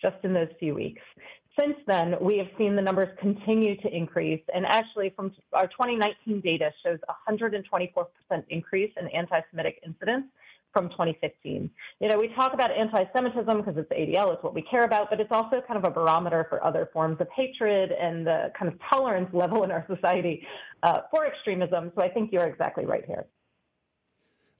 just 0.00 0.16
in 0.22 0.32
those 0.32 0.48
few 0.58 0.74
weeks. 0.74 1.02
Since 1.58 1.76
then, 1.86 2.14
we 2.20 2.38
have 2.38 2.46
seen 2.56 2.76
the 2.76 2.82
numbers 2.82 3.08
continue 3.20 3.76
to 3.80 3.88
increase, 3.94 4.42
and 4.54 4.64
actually, 4.64 5.12
from 5.16 5.32
our 5.52 5.66
2019 5.66 6.40
data 6.40 6.70
shows 6.84 6.98
a 7.08 7.32
124% 7.32 7.64
increase 8.50 8.92
in 9.00 9.08
anti-Semitic 9.08 9.80
incidents 9.84 10.28
from 10.72 10.88
2015. 10.90 11.68
You 12.00 12.08
know, 12.08 12.18
we 12.18 12.28
talk 12.28 12.54
about 12.54 12.70
anti-Semitism 12.70 13.56
because 13.56 13.76
it's 13.76 13.90
ADL, 13.90 14.34
it's 14.34 14.42
what 14.44 14.54
we 14.54 14.62
care 14.62 14.84
about, 14.84 15.10
but 15.10 15.18
it's 15.18 15.32
also 15.32 15.60
kind 15.66 15.82
of 15.82 15.84
a 15.84 15.90
barometer 15.90 16.46
for 16.48 16.62
other 16.62 16.90
forms 16.92 17.16
of 17.20 17.26
hatred 17.34 17.90
and 17.90 18.24
the 18.24 18.52
kind 18.56 18.72
of 18.72 18.78
tolerance 18.92 19.30
level 19.32 19.64
in 19.64 19.72
our 19.72 19.84
society 19.92 20.46
uh, 20.84 21.00
for 21.10 21.26
extremism. 21.26 21.90
So 21.96 22.02
I 22.02 22.08
think 22.08 22.30
you're 22.32 22.46
exactly 22.46 22.84
right 22.84 23.04
here. 23.04 23.26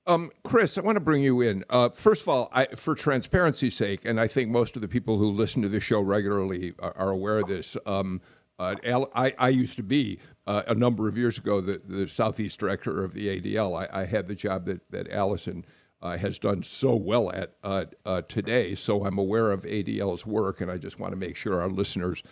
Um, 0.08 0.30
Chris, 0.42 0.78
I 0.78 0.80
want 0.80 0.96
to 0.96 1.00
bring 1.00 1.22
you 1.22 1.42
in. 1.42 1.64
Uh, 1.68 1.90
first 1.90 2.22
of 2.22 2.28
all, 2.30 2.48
I, 2.50 2.64
for 2.64 2.94
transparency's 2.94 3.76
sake, 3.76 4.06
and 4.06 4.18
I 4.18 4.26
think 4.26 4.48
most 4.48 4.74
of 4.74 4.80
the 4.80 4.88
people 4.88 5.18
who 5.18 5.30
listen 5.30 5.60
to 5.60 5.68
the 5.68 5.82
show 5.82 6.00
regularly 6.00 6.72
are, 6.78 6.96
are 6.96 7.10
aware 7.10 7.38
of 7.40 7.46
this. 7.46 7.76
Um, 7.84 8.22
uh, 8.58 8.74
I, 9.14 9.34
I, 9.38 9.50
used 9.50 9.76
to 9.76 9.82
be 9.82 10.18
uh, 10.46 10.62
a 10.66 10.74
number 10.74 11.08
of 11.08 11.18
years 11.18 11.36
ago 11.36 11.60
the, 11.60 11.82
the 11.86 12.08
southeast 12.08 12.58
director 12.58 13.04
of 13.04 13.12
the 13.12 13.38
ADL. 13.38 13.78
I, 13.78 14.02
I 14.02 14.06
had 14.06 14.28
the 14.28 14.34
job 14.34 14.64
that 14.64 14.80
that 14.90 15.12
Allison 15.12 15.66
uh, 16.00 16.16
has 16.16 16.38
done 16.38 16.62
so 16.62 16.96
well 16.96 17.30
at 17.30 17.52
uh, 17.62 17.84
uh, 18.06 18.22
today. 18.22 18.74
So 18.74 19.04
I'm 19.04 19.18
aware 19.18 19.52
of 19.52 19.62
ADL's 19.62 20.24
work, 20.24 20.62
and 20.62 20.70
I 20.70 20.78
just 20.78 20.98
want 20.98 21.12
to 21.12 21.18
make 21.18 21.36
sure 21.36 21.60
our 21.60 21.68
listeners 21.68 22.22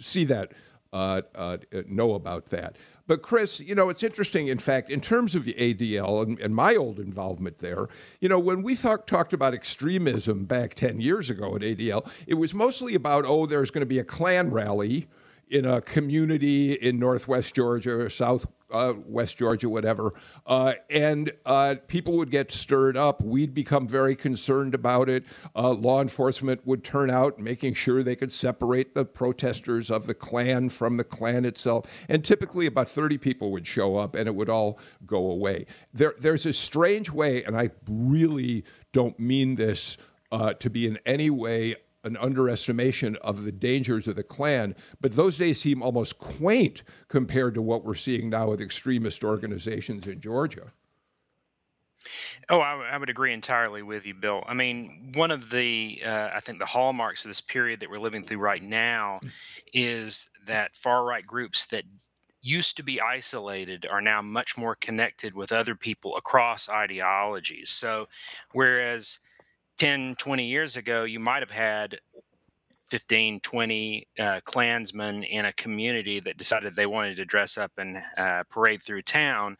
see 0.00 0.24
that, 0.24 0.52
know 0.92 2.14
about 2.14 2.46
that. 2.46 2.76
But 3.06 3.20
Chris, 3.20 3.60
you 3.60 3.74
know, 3.74 3.90
it's 3.90 4.02
interesting. 4.02 4.48
In 4.48 4.58
fact, 4.58 4.90
in 4.90 5.00
terms 5.00 5.34
of 5.34 5.44
the 5.44 5.54
ADL 5.54 6.22
and, 6.22 6.40
and 6.40 6.54
my 6.54 6.74
old 6.74 6.98
involvement 6.98 7.58
there, 7.58 7.88
you 8.20 8.28
know, 8.28 8.38
when 8.38 8.62
we 8.62 8.74
thought, 8.74 9.06
talked 9.06 9.32
about 9.32 9.52
extremism 9.52 10.44
back 10.44 10.74
10 10.74 11.00
years 11.00 11.28
ago 11.28 11.54
at 11.54 11.62
ADL, 11.62 12.10
it 12.26 12.34
was 12.34 12.54
mostly 12.54 12.94
about, 12.94 13.24
oh, 13.26 13.44
there's 13.44 13.70
going 13.70 13.82
to 13.82 13.86
be 13.86 13.98
a 13.98 14.04
Klan 14.04 14.50
rally 14.50 15.06
in 15.50 15.66
a 15.66 15.82
community 15.82 16.72
in 16.72 16.98
Northwest 16.98 17.54
Georgia 17.54 18.00
or 18.00 18.10
South 18.10 18.46
uh, 18.74 18.92
West 19.06 19.38
Georgia, 19.38 19.68
whatever, 19.68 20.12
uh, 20.46 20.74
and 20.90 21.32
uh, 21.46 21.76
people 21.86 22.16
would 22.16 22.30
get 22.30 22.50
stirred 22.50 22.96
up. 22.96 23.22
We'd 23.22 23.54
become 23.54 23.86
very 23.86 24.16
concerned 24.16 24.74
about 24.74 25.08
it. 25.08 25.24
Uh, 25.54 25.70
law 25.70 26.02
enforcement 26.02 26.66
would 26.66 26.82
turn 26.82 27.08
out, 27.08 27.38
making 27.38 27.74
sure 27.74 28.02
they 28.02 28.16
could 28.16 28.32
separate 28.32 28.94
the 28.94 29.04
protesters 29.04 29.90
of 29.90 30.06
the 30.06 30.14
Klan 30.14 30.68
from 30.68 30.96
the 30.96 31.04
Klan 31.04 31.44
itself. 31.44 32.04
And 32.08 32.24
typically, 32.24 32.66
about 32.66 32.88
30 32.88 33.16
people 33.18 33.52
would 33.52 33.66
show 33.66 33.96
up, 33.96 34.16
and 34.16 34.26
it 34.26 34.34
would 34.34 34.48
all 34.48 34.78
go 35.06 35.30
away. 35.30 35.66
There, 35.92 36.14
there's 36.18 36.44
a 36.44 36.52
strange 36.52 37.10
way, 37.10 37.44
and 37.44 37.56
I 37.56 37.70
really 37.88 38.64
don't 38.92 39.18
mean 39.20 39.54
this 39.54 39.96
uh, 40.32 40.52
to 40.54 40.68
be 40.68 40.86
in 40.88 40.98
any 41.06 41.30
way 41.30 41.76
an 42.04 42.16
underestimation 42.18 43.16
of 43.16 43.44
the 43.44 43.52
dangers 43.52 44.06
of 44.06 44.16
the 44.16 44.22
Klan, 44.22 44.76
but 45.00 45.12
those 45.12 45.38
days 45.38 45.60
seem 45.60 45.82
almost 45.82 46.18
quaint 46.18 46.82
compared 47.08 47.54
to 47.54 47.62
what 47.62 47.84
we're 47.84 47.94
seeing 47.94 48.30
now 48.30 48.50
with 48.50 48.60
extremist 48.60 49.24
organizations 49.24 50.06
in 50.06 50.20
Georgia. 50.20 50.72
Oh, 52.50 52.60
I, 52.60 52.90
I 52.92 52.98
would 52.98 53.08
agree 53.08 53.32
entirely 53.32 53.82
with 53.82 54.04
you, 54.04 54.12
Bill. 54.14 54.44
I 54.46 54.52
mean, 54.52 55.12
one 55.14 55.30
of 55.30 55.48
the, 55.48 56.02
uh, 56.04 56.30
I 56.34 56.40
think, 56.40 56.58
the 56.58 56.66
hallmarks 56.66 57.24
of 57.24 57.30
this 57.30 57.40
period 57.40 57.80
that 57.80 57.90
we're 57.90 57.98
living 57.98 58.22
through 58.22 58.38
right 58.38 58.62
now 58.62 59.20
is 59.72 60.28
that 60.46 60.76
far 60.76 61.04
right 61.04 61.26
groups 61.26 61.64
that 61.66 61.84
used 62.42 62.76
to 62.76 62.82
be 62.82 63.00
isolated 63.00 63.86
are 63.90 64.02
now 64.02 64.20
much 64.20 64.58
more 64.58 64.74
connected 64.76 65.34
with 65.34 65.50
other 65.50 65.74
people 65.74 66.16
across 66.16 66.68
ideologies. 66.68 67.70
So, 67.70 68.06
whereas 68.52 69.18
10, 69.78 70.16
20 70.16 70.44
years 70.44 70.76
ago, 70.76 71.04
you 71.04 71.18
might 71.18 71.40
have 71.40 71.50
had 71.50 71.98
15, 72.90 73.40
20 73.40 74.08
uh, 74.18 74.40
Klansmen 74.44 75.24
in 75.24 75.46
a 75.46 75.52
community 75.54 76.20
that 76.20 76.36
decided 76.36 76.74
they 76.74 76.86
wanted 76.86 77.16
to 77.16 77.24
dress 77.24 77.58
up 77.58 77.72
and 77.78 78.02
uh, 78.16 78.44
parade 78.50 78.82
through 78.82 79.02
town. 79.02 79.56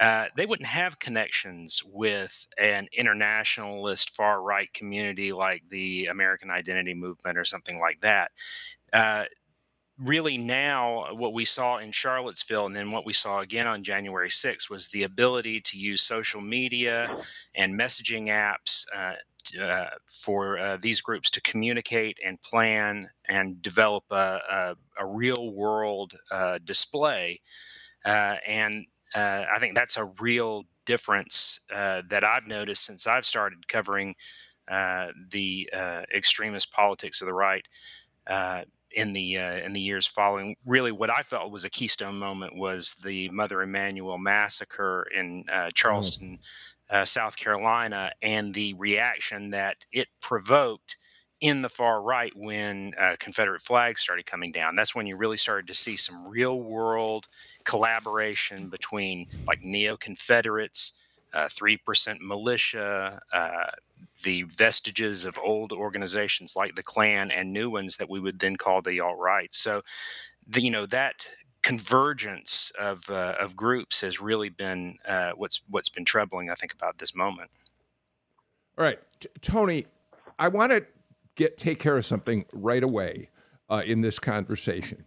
Uh, 0.00 0.26
they 0.36 0.46
wouldn't 0.46 0.68
have 0.68 0.98
connections 0.98 1.82
with 1.84 2.46
an 2.58 2.86
internationalist 2.92 4.14
far 4.14 4.42
right 4.42 4.72
community 4.72 5.32
like 5.32 5.62
the 5.70 6.06
American 6.06 6.50
Identity 6.50 6.94
Movement 6.94 7.36
or 7.36 7.44
something 7.44 7.80
like 7.80 8.00
that. 8.02 8.30
Uh, 8.92 9.24
really, 9.98 10.38
now 10.38 11.12
what 11.14 11.32
we 11.32 11.44
saw 11.44 11.78
in 11.78 11.90
Charlottesville 11.90 12.66
and 12.66 12.76
then 12.76 12.90
what 12.90 13.04
we 13.04 13.12
saw 13.12 13.40
again 13.40 13.66
on 13.66 13.82
January 13.82 14.28
6th 14.28 14.70
was 14.70 14.88
the 14.88 15.02
ability 15.02 15.60
to 15.62 15.78
use 15.78 16.02
social 16.02 16.40
media 16.40 17.16
and 17.54 17.78
messaging 17.78 18.26
apps 18.26 18.84
uh, 18.94 19.14
uh, 19.56 19.86
for 20.06 20.58
uh, 20.58 20.76
these 20.80 21.00
groups 21.00 21.30
to 21.30 21.40
communicate 21.42 22.18
and 22.24 22.40
plan 22.42 23.08
and 23.28 23.60
develop 23.62 24.04
a, 24.10 24.40
a, 24.50 24.76
a 24.98 25.06
real 25.06 25.52
world 25.52 26.14
uh, 26.30 26.58
display. 26.64 27.40
Uh, 28.04 28.36
and 28.46 28.86
uh, 29.14 29.44
I 29.52 29.58
think 29.58 29.74
that's 29.74 29.96
a 29.96 30.06
real 30.20 30.64
difference 30.84 31.60
that 31.70 32.24
I've 32.24 32.46
noticed 32.46 32.84
since 32.84 33.06
I've 33.06 33.26
started 33.26 33.68
covering 33.68 34.14
the 34.68 35.68
extremist 36.14 36.72
politics 36.72 37.20
of 37.20 37.26
the 37.26 37.34
right 37.34 37.66
in 38.92 39.12
the 39.12 39.38
uh, 39.38 39.58
in 39.58 39.72
the 39.72 39.80
years 39.80 40.06
following. 40.06 40.56
Really, 40.64 40.92
what 40.92 41.10
I 41.10 41.22
felt 41.22 41.50
was 41.50 41.64
a 41.64 41.70
keystone 41.70 42.18
moment 42.18 42.56
was 42.56 42.94
the 43.04 43.28
Mother 43.30 43.60
Emanuel 43.60 44.18
massacre 44.18 45.06
in 45.14 45.44
uh, 45.52 45.66
mm. 45.66 45.74
Charleston, 45.74 46.38
uh, 46.90 47.04
South 47.04 47.36
Carolina, 47.36 48.12
and 48.22 48.54
the 48.54 48.74
reaction 48.74 49.50
that 49.50 49.84
it 49.92 50.08
provoked 50.20 50.96
in 51.40 51.62
the 51.62 51.68
far 51.68 52.02
right 52.02 52.32
when 52.34 52.92
uh, 52.98 53.14
Confederate 53.18 53.62
flags 53.62 54.00
started 54.00 54.26
coming 54.26 54.50
down. 54.50 54.74
That's 54.74 54.94
when 54.94 55.06
you 55.06 55.16
really 55.16 55.36
started 55.36 55.66
to 55.68 55.74
see 55.74 55.96
some 55.96 56.26
real 56.26 56.62
world 56.62 57.28
collaboration 57.64 58.68
between 58.68 59.26
like 59.46 59.62
neo 59.62 59.96
Confederates, 59.96 60.94
uh, 61.34 61.48
three 61.48 61.76
percent 61.76 62.20
militia, 62.20 63.20
uh, 63.32 63.70
the 64.24 64.42
vestiges 64.44 65.26
of 65.26 65.38
old 65.38 65.72
organizations 65.72 66.56
like 66.56 66.74
the 66.74 66.82
Klan, 66.82 67.30
and 67.30 67.52
new 67.52 67.70
ones 67.70 67.96
that 67.96 68.10
we 68.10 68.20
would 68.20 68.38
then 68.40 68.56
call 68.56 68.82
the 68.82 69.00
alt 69.00 69.18
right. 69.18 69.54
So, 69.54 69.82
the, 70.48 70.60
you 70.60 70.70
know 70.70 70.86
that 70.86 71.28
convergence 71.68 72.72
of 72.78 73.08
uh, 73.10 73.34
of 73.38 73.54
groups 73.54 74.00
has 74.00 74.22
really 74.22 74.48
been 74.48 74.96
uh, 75.06 75.32
what's 75.36 75.60
what's 75.68 75.90
been 75.90 76.04
troubling. 76.04 76.48
I 76.48 76.54
think 76.54 76.72
about 76.72 76.96
this 76.96 77.14
moment. 77.14 77.50
All 78.78 78.84
right, 78.86 78.98
T- 79.20 79.28
Tony, 79.42 79.84
I 80.38 80.48
want 80.48 80.72
to 80.72 80.86
get 81.34 81.58
take 81.58 81.78
care 81.78 81.98
of 81.98 82.06
something 82.06 82.46
right 82.54 82.82
away 82.82 83.28
uh, 83.68 83.82
in 83.84 84.00
this 84.00 84.18
conversation. 84.18 85.04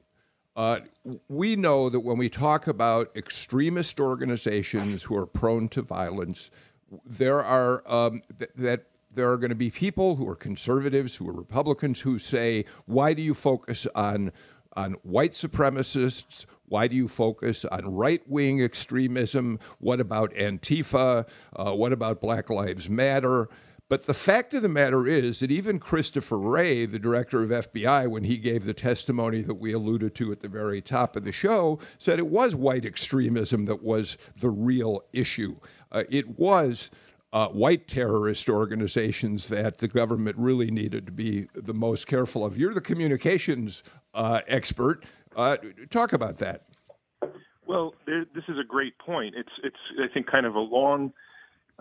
Uh, 0.55 0.81
we 1.27 1.55
know 1.55 1.89
that 1.89 2.01
when 2.01 2.19
we 2.19 2.29
talk 2.29 2.67
about 2.67 3.09
extremist 3.15 3.99
organizations 3.99 5.03
who 5.03 5.17
are 5.17 5.25
prone 5.25 5.67
to 5.69 5.81
violence, 5.81 6.51
there 7.03 7.43
are 7.43 7.81
um, 7.91 8.21
th- 8.37 8.51
that 8.55 8.83
there 9.09 9.31
are 9.31 9.37
going 9.37 9.49
to 9.49 9.55
be 9.55 9.71
people 9.71 10.15
who 10.17 10.29
are 10.29 10.35
conservatives, 10.35 11.15
who 11.15 11.27
are 11.27 11.33
Republicans, 11.33 12.01
who 12.01 12.19
say, 12.19 12.65
"Why 12.85 13.15
do 13.15 13.23
you 13.23 13.33
focus 13.33 13.87
on 13.95 14.31
on 14.75 14.93
white 15.03 15.31
supremacists? 15.31 16.45
Why 16.65 16.87
do 16.87 16.95
you 16.95 17.07
focus 17.07 17.65
on 17.65 17.93
right 17.93 18.21
wing 18.27 18.61
extremism? 18.61 19.59
What 19.79 19.99
about 19.99 20.33
Antifa? 20.33 21.27
Uh, 21.55 21.73
what 21.73 21.91
about 21.91 22.21
Black 22.21 22.49
Lives 22.49 22.89
Matter? 22.89 23.49
But 23.91 24.03
the 24.03 24.13
fact 24.13 24.53
of 24.53 24.61
the 24.61 24.69
matter 24.69 25.05
is 25.05 25.41
that 25.41 25.51
even 25.51 25.77
Christopher 25.77 26.39
Wray, 26.39 26.85
the 26.85 26.97
director 26.97 27.43
of 27.43 27.49
FBI, 27.49 28.07
when 28.07 28.23
he 28.23 28.37
gave 28.37 28.63
the 28.63 28.73
testimony 28.73 29.41
that 29.41 29.55
we 29.55 29.73
alluded 29.73 30.15
to 30.15 30.31
at 30.31 30.39
the 30.39 30.47
very 30.47 30.81
top 30.81 31.17
of 31.17 31.25
the 31.25 31.33
show, 31.33 31.77
said 31.97 32.17
it 32.17 32.27
was 32.27 32.55
white 32.55 32.85
extremism 32.85 33.65
that 33.65 33.83
was 33.83 34.17
the 34.39 34.49
real 34.49 35.03
issue. 35.11 35.57
Uh, 35.91 36.03
it 36.09 36.39
was 36.39 36.89
uh, 37.33 37.47
white 37.49 37.87
terrorist 37.87 38.49
organizations 38.49 39.47
that 39.47 39.77
the 39.77 39.87
government 39.87 40.37
really 40.37 40.69
needed 40.69 41.05
to 41.05 41.11
be 41.11 41.47
the 41.53 41.73
most 41.73 42.07
careful 42.07 42.45
of. 42.45 42.57
You're 42.57 42.73
the 42.73 42.81
communications 42.81 43.83
uh, 44.13 44.41
expert. 44.47 45.05
Uh, 45.35 45.57
talk 45.89 46.13
about 46.13 46.37
that. 46.39 46.65
Well, 47.65 47.93
there, 48.05 48.25
this 48.35 48.43
is 48.49 48.57
a 48.59 48.65
great 48.65 48.97
point. 48.97 49.35
It's 49.37 49.51
it's 49.63 49.77
I 49.97 50.13
think 50.13 50.27
kind 50.27 50.45
of 50.45 50.55
a 50.55 50.59
long 50.59 51.13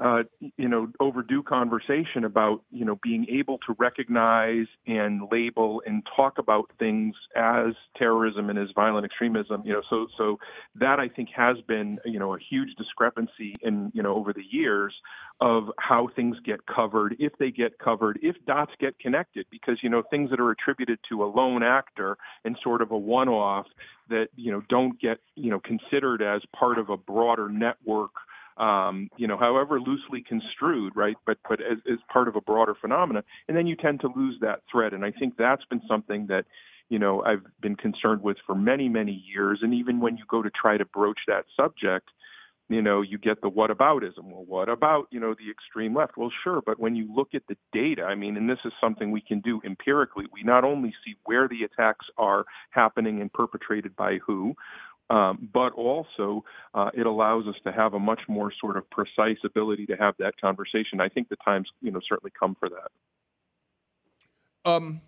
uh, 0.00 0.22
you 0.56 0.68
know, 0.68 0.88
overdue 0.98 1.42
conversation 1.42 2.24
about, 2.24 2.62
you 2.70 2.86
know, 2.86 2.98
being 3.02 3.26
able 3.28 3.58
to 3.58 3.74
recognize 3.78 4.66
and 4.86 5.22
label 5.30 5.82
and 5.84 6.06
talk 6.16 6.38
about 6.38 6.70
things 6.78 7.14
as 7.36 7.74
terrorism 7.98 8.48
and 8.48 8.58
as 8.58 8.68
violent 8.74 9.04
extremism. 9.04 9.62
You 9.62 9.74
know, 9.74 9.82
so 9.90 10.06
so 10.16 10.38
that 10.76 10.98
I 10.98 11.08
think 11.08 11.28
has 11.36 11.56
been, 11.68 11.98
you 12.06 12.18
know, 12.18 12.34
a 12.34 12.38
huge 12.38 12.74
discrepancy 12.76 13.56
in, 13.60 13.92
you 13.92 14.02
know, 14.02 14.14
over 14.14 14.32
the 14.32 14.44
years 14.50 14.94
of 15.42 15.64
how 15.78 16.08
things 16.16 16.36
get 16.44 16.66
covered, 16.66 17.16
if 17.18 17.32
they 17.38 17.50
get 17.50 17.78
covered, 17.78 18.18
if 18.22 18.36
dots 18.46 18.72
get 18.80 18.98
connected, 18.98 19.46
because 19.50 19.78
you 19.82 19.90
know 19.90 20.02
things 20.10 20.30
that 20.30 20.40
are 20.40 20.50
attributed 20.50 20.98
to 21.10 21.22
a 21.22 21.26
lone 21.26 21.62
actor 21.62 22.16
and 22.44 22.56
sort 22.62 22.80
of 22.80 22.90
a 22.90 22.98
one-off 22.98 23.66
that 24.08 24.28
you 24.36 24.50
know 24.50 24.62
don't 24.68 24.98
get 25.00 25.18
you 25.36 25.50
know 25.50 25.60
considered 25.60 26.22
as 26.22 26.42
part 26.58 26.78
of 26.78 26.88
a 26.88 26.96
broader 26.96 27.48
network 27.48 28.12
um, 28.60 29.08
you 29.16 29.26
know, 29.26 29.38
however 29.38 29.80
loosely 29.80 30.22
construed, 30.22 30.94
right? 30.94 31.16
But 31.26 31.38
but 31.48 31.60
as, 31.60 31.78
as 31.90 31.98
part 32.12 32.28
of 32.28 32.36
a 32.36 32.40
broader 32.40 32.76
phenomena, 32.80 33.24
and 33.48 33.56
then 33.56 33.66
you 33.66 33.74
tend 33.74 34.00
to 34.00 34.08
lose 34.14 34.36
that 34.42 34.60
thread. 34.70 34.92
And 34.92 35.04
I 35.04 35.10
think 35.10 35.36
that's 35.36 35.64
been 35.64 35.82
something 35.88 36.26
that 36.28 36.44
you 36.90 36.98
know 36.98 37.22
I've 37.22 37.42
been 37.60 37.74
concerned 37.74 38.22
with 38.22 38.36
for 38.46 38.54
many 38.54 38.88
many 38.88 39.24
years. 39.26 39.60
And 39.62 39.72
even 39.74 39.98
when 40.00 40.16
you 40.18 40.24
go 40.28 40.42
to 40.42 40.50
try 40.50 40.76
to 40.76 40.84
broach 40.84 41.20
that 41.26 41.46
subject, 41.56 42.10
you 42.70 42.80
know, 42.80 43.02
you 43.02 43.18
get 43.18 43.40
the 43.42 43.48
what 43.48 43.70
aboutism. 43.70 44.24
Well, 44.26 44.44
what 44.46 44.68
about, 44.68 45.08
you 45.10 45.18
know, 45.18 45.34
the 45.34 45.50
extreme 45.50 45.94
left? 45.94 46.16
Well, 46.16 46.30
sure, 46.44 46.62
but 46.64 46.78
when 46.78 46.94
you 46.94 47.12
look 47.12 47.30
at 47.34 47.42
the 47.48 47.56
data, 47.72 48.04
I 48.04 48.14
mean, 48.14 48.36
and 48.36 48.48
this 48.48 48.60
is 48.64 48.72
something 48.80 49.10
we 49.10 49.20
can 49.20 49.40
do 49.40 49.60
empirically, 49.64 50.26
we 50.32 50.44
not 50.44 50.62
only 50.62 50.94
see 51.04 51.16
where 51.24 51.48
the 51.48 51.64
attacks 51.64 52.06
are 52.16 52.44
happening 52.70 53.20
and 53.20 53.32
perpetrated 53.32 53.96
by 53.96 54.18
who, 54.24 54.54
um, 55.10 55.48
but 55.52 55.72
also 55.72 56.44
uh, 56.72 56.90
it 56.94 57.04
allows 57.04 57.46
us 57.46 57.56
to 57.64 57.72
have 57.72 57.94
a 57.94 57.98
much 57.98 58.20
more 58.28 58.52
sort 58.60 58.76
of 58.76 58.88
precise 58.90 59.38
ability 59.44 59.84
to 59.86 59.96
have 59.96 60.14
that 60.18 60.40
conversation. 60.40 61.00
I 61.00 61.08
think 61.08 61.28
the 61.28 61.36
times, 61.44 61.68
you 61.82 61.90
know, 61.90 62.00
certainly 62.08 62.32
come 62.38 62.56
for 62.58 62.68
that. 62.70 62.90
Um, 64.70 65.00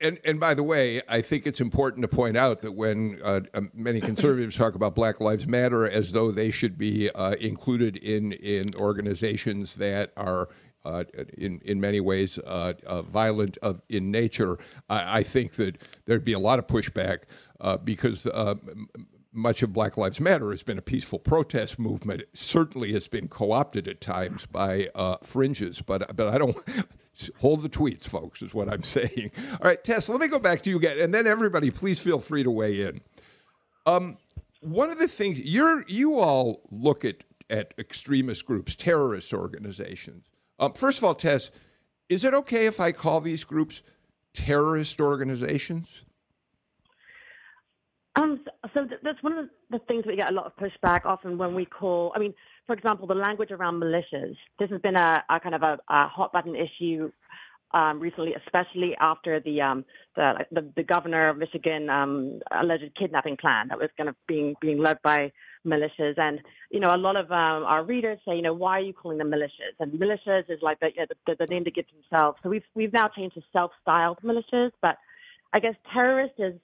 and 0.00 0.18
and 0.24 0.38
by 0.40 0.54
the 0.54 0.62
way, 0.62 1.02
I 1.08 1.22
think 1.22 1.46
it's 1.46 1.60
important 1.60 2.02
to 2.02 2.08
point 2.08 2.36
out 2.36 2.60
that 2.60 2.72
when 2.72 3.20
uh, 3.22 3.40
um, 3.54 3.70
many 3.74 4.00
conservatives 4.00 4.56
talk 4.56 4.74
about 4.74 4.94
Black 4.94 5.20
Lives 5.20 5.46
Matter 5.46 5.88
as 5.88 6.12
though 6.12 6.30
they 6.30 6.50
should 6.50 6.78
be 6.78 7.10
uh, 7.10 7.32
included 7.34 7.96
in 7.96 8.32
in 8.32 8.74
organizations 8.76 9.76
that 9.76 10.12
are 10.16 10.48
uh, 10.84 11.04
in 11.36 11.60
in 11.64 11.80
many 11.80 12.00
ways 12.00 12.38
uh, 12.46 12.72
uh, 12.86 13.02
violent 13.02 13.58
of, 13.58 13.82
in 13.88 14.10
nature, 14.10 14.58
I, 14.88 15.18
I, 15.18 15.22
think 15.22 15.52
that 15.54 15.76
there'd 16.06 16.24
be 16.24 16.32
a 16.32 16.38
lot 16.38 16.60
of 16.60 16.66
pushback 16.66 17.22
uh, 17.60 17.76
because 17.76 18.26
much 19.32 19.62
of 19.62 19.72
Black 19.72 19.96
Lives 19.96 20.20
Matter 20.20 20.50
has 20.50 20.62
been 20.62 20.78
a 20.78 20.82
peaceful 20.82 21.18
protest 21.18 21.78
movement. 21.78 22.22
It 22.22 22.30
certainly 22.34 22.92
has 22.92 23.08
been 23.08 23.28
co-opted 23.28 23.86
at 23.88 24.00
times 24.00 24.46
by 24.46 24.88
uh, 24.94 25.16
fringes, 25.22 25.82
but 25.82 26.16
but 26.16 26.28
I 26.28 26.38
don't 26.38 26.56
hold 27.40 27.62
the 27.62 27.68
tweets, 27.68 28.06
folks. 28.06 28.42
Is 28.42 28.54
what 28.54 28.68
I'm 28.68 28.82
saying. 28.84 29.30
All 29.52 29.58
right, 29.62 29.82
Tess, 29.82 30.08
let 30.08 30.20
me 30.20 30.28
go 30.28 30.38
back 30.38 30.62
to 30.62 30.70
you 30.70 30.76
again, 30.76 30.98
and 30.98 31.12
then 31.12 31.26
everybody, 31.26 31.70
please 31.70 32.00
feel 32.00 32.18
free 32.18 32.42
to 32.42 32.50
weigh 32.50 32.82
in. 32.82 33.00
Um, 33.86 34.18
one 34.60 34.90
of 34.90 34.98
the 34.98 35.08
things 35.08 35.40
you're 35.40 35.84
you 35.88 36.18
all 36.18 36.62
look 36.70 37.04
at 37.04 37.24
at 37.50 37.72
extremist 37.78 38.44
groups, 38.44 38.74
terrorist 38.74 39.32
organizations. 39.32 40.26
Um, 40.58 40.74
first 40.74 40.98
of 40.98 41.04
all, 41.04 41.14
Tess, 41.14 41.50
is 42.08 42.24
it 42.24 42.34
okay 42.34 42.66
if 42.66 42.80
I 42.80 42.92
call 42.92 43.20
these 43.20 43.44
groups 43.44 43.82
terrorist 44.34 45.00
organizations? 45.00 46.04
Um, 48.18 48.40
so 48.74 48.84
th- 48.84 49.00
that's 49.02 49.22
one 49.22 49.38
of 49.38 49.48
the, 49.70 49.78
things 49.86 50.04
we 50.06 50.16
get 50.16 50.30
a 50.30 50.34
lot 50.34 50.46
of 50.46 50.56
pushback 50.56 51.04
often 51.04 51.38
when 51.38 51.54
we 51.54 51.64
call. 51.64 52.12
I 52.16 52.18
mean, 52.18 52.34
for 52.66 52.74
example, 52.74 53.06
the 53.06 53.14
language 53.14 53.50
around 53.50 53.80
militias. 53.80 54.36
This 54.58 54.70
has 54.70 54.80
been 54.80 54.96
a, 54.96 55.22
a 55.30 55.38
kind 55.40 55.54
of 55.54 55.62
a, 55.62 55.78
a, 55.88 56.08
hot 56.08 56.32
button 56.32 56.56
issue 56.56 57.12
um, 57.72 58.00
recently, 58.00 58.34
especially 58.34 58.96
after 59.00 59.40
the, 59.40 59.60
um, 59.60 59.84
the, 60.16 60.32
the 60.50 60.72
the 60.74 60.82
governor 60.82 61.28
of 61.28 61.36
Michigan 61.36 61.90
um, 61.90 62.40
alleged 62.50 62.90
kidnapping 62.98 63.36
plan 63.36 63.68
that 63.68 63.78
was 63.78 63.90
kind 63.96 64.08
of 64.08 64.16
being 64.26 64.54
being 64.60 64.78
led 64.78 64.98
by 65.02 65.30
militias. 65.66 66.18
And 66.18 66.40
you 66.70 66.80
know, 66.80 66.94
a 66.94 66.96
lot 66.96 67.16
of 67.16 67.30
um, 67.30 67.64
our 67.64 67.84
readers 67.84 68.18
say, 68.26 68.36
you 68.36 68.42
know, 68.42 68.54
why 68.54 68.78
are 68.78 68.82
you 68.82 68.94
calling 68.94 69.18
them 69.18 69.30
militias? 69.30 69.76
And 69.78 69.92
militias 69.92 70.50
is 70.50 70.58
like 70.62 70.80
the, 70.80 70.88
you 70.96 71.06
know, 71.28 71.34
the 71.38 71.46
name 71.46 71.62
they 71.64 71.70
give 71.70 71.84
themselves. 71.92 72.38
So 72.42 72.48
we've 72.48 72.64
we've 72.74 72.92
now 72.92 73.08
changed 73.08 73.36
to 73.36 73.42
self-styled 73.52 74.18
militias, 74.24 74.72
but 74.82 74.96
I 75.52 75.60
guess 75.60 75.74
terrorist 75.92 76.34
is 76.38 76.54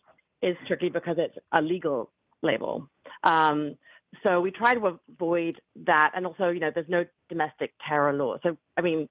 is 0.43 0.57
tricky 0.67 0.89
because 0.89 1.17
it's 1.19 1.37
a 1.53 1.63
legal 1.63 2.11
label. 2.43 2.89
Um, 3.23 3.77
so 4.23 4.41
we 4.41 4.51
try 4.51 4.75
to 4.75 4.99
avoid 5.11 5.61
that. 5.87 6.13
And 6.15 6.27
also, 6.27 6.49
you 6.49 6.61
know, 6.61 6.71
there's 6.73 6.89
no 6.89 7.05
domestic 7.29 7.73
terror 7.87 8.13
law. 8.13 8.37
So, 8.43 8.57
I 8.77 8.83
mean, 8.83 9.09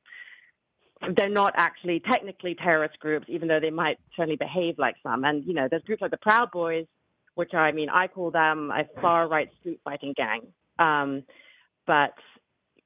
they're 1.15 1.29
not 1.29 1.53
actually 1.57 1.99
technically 1.99 2.55
terrorist 2.55 2.99
groups, 2.99 3.25
even 3.27 3.47
though 3.47 3.59
they 3.59 3.69
might 3.69 3.97
certainly 4.15 4.37
behave 4.37 4.75
like 4.77 4.95
some. 5.03 5.23
And, 5.25 5.43
you 5.45 5.53
know, 5.53 5.67
there's 5.69 5.83
groups 5.83 6.01
like 6.01 6.11
the 6.11 6.17
Proud 6.17 6.51
Boys, 6.51 6.85
which 7.35 7.53
I 7.53 7.71
mean, 7.71 7.89
I 7.89 8.07
call 8.07 8.31
them 8.31 8.71
a 8.71 8.83
far 9.01 9.27
right 9.27 9.49
street 9.59 9.81
fighting 9.83 10.13
gang. 10.15 10.41
Um, 10.79 11.23
but 11.85 12.13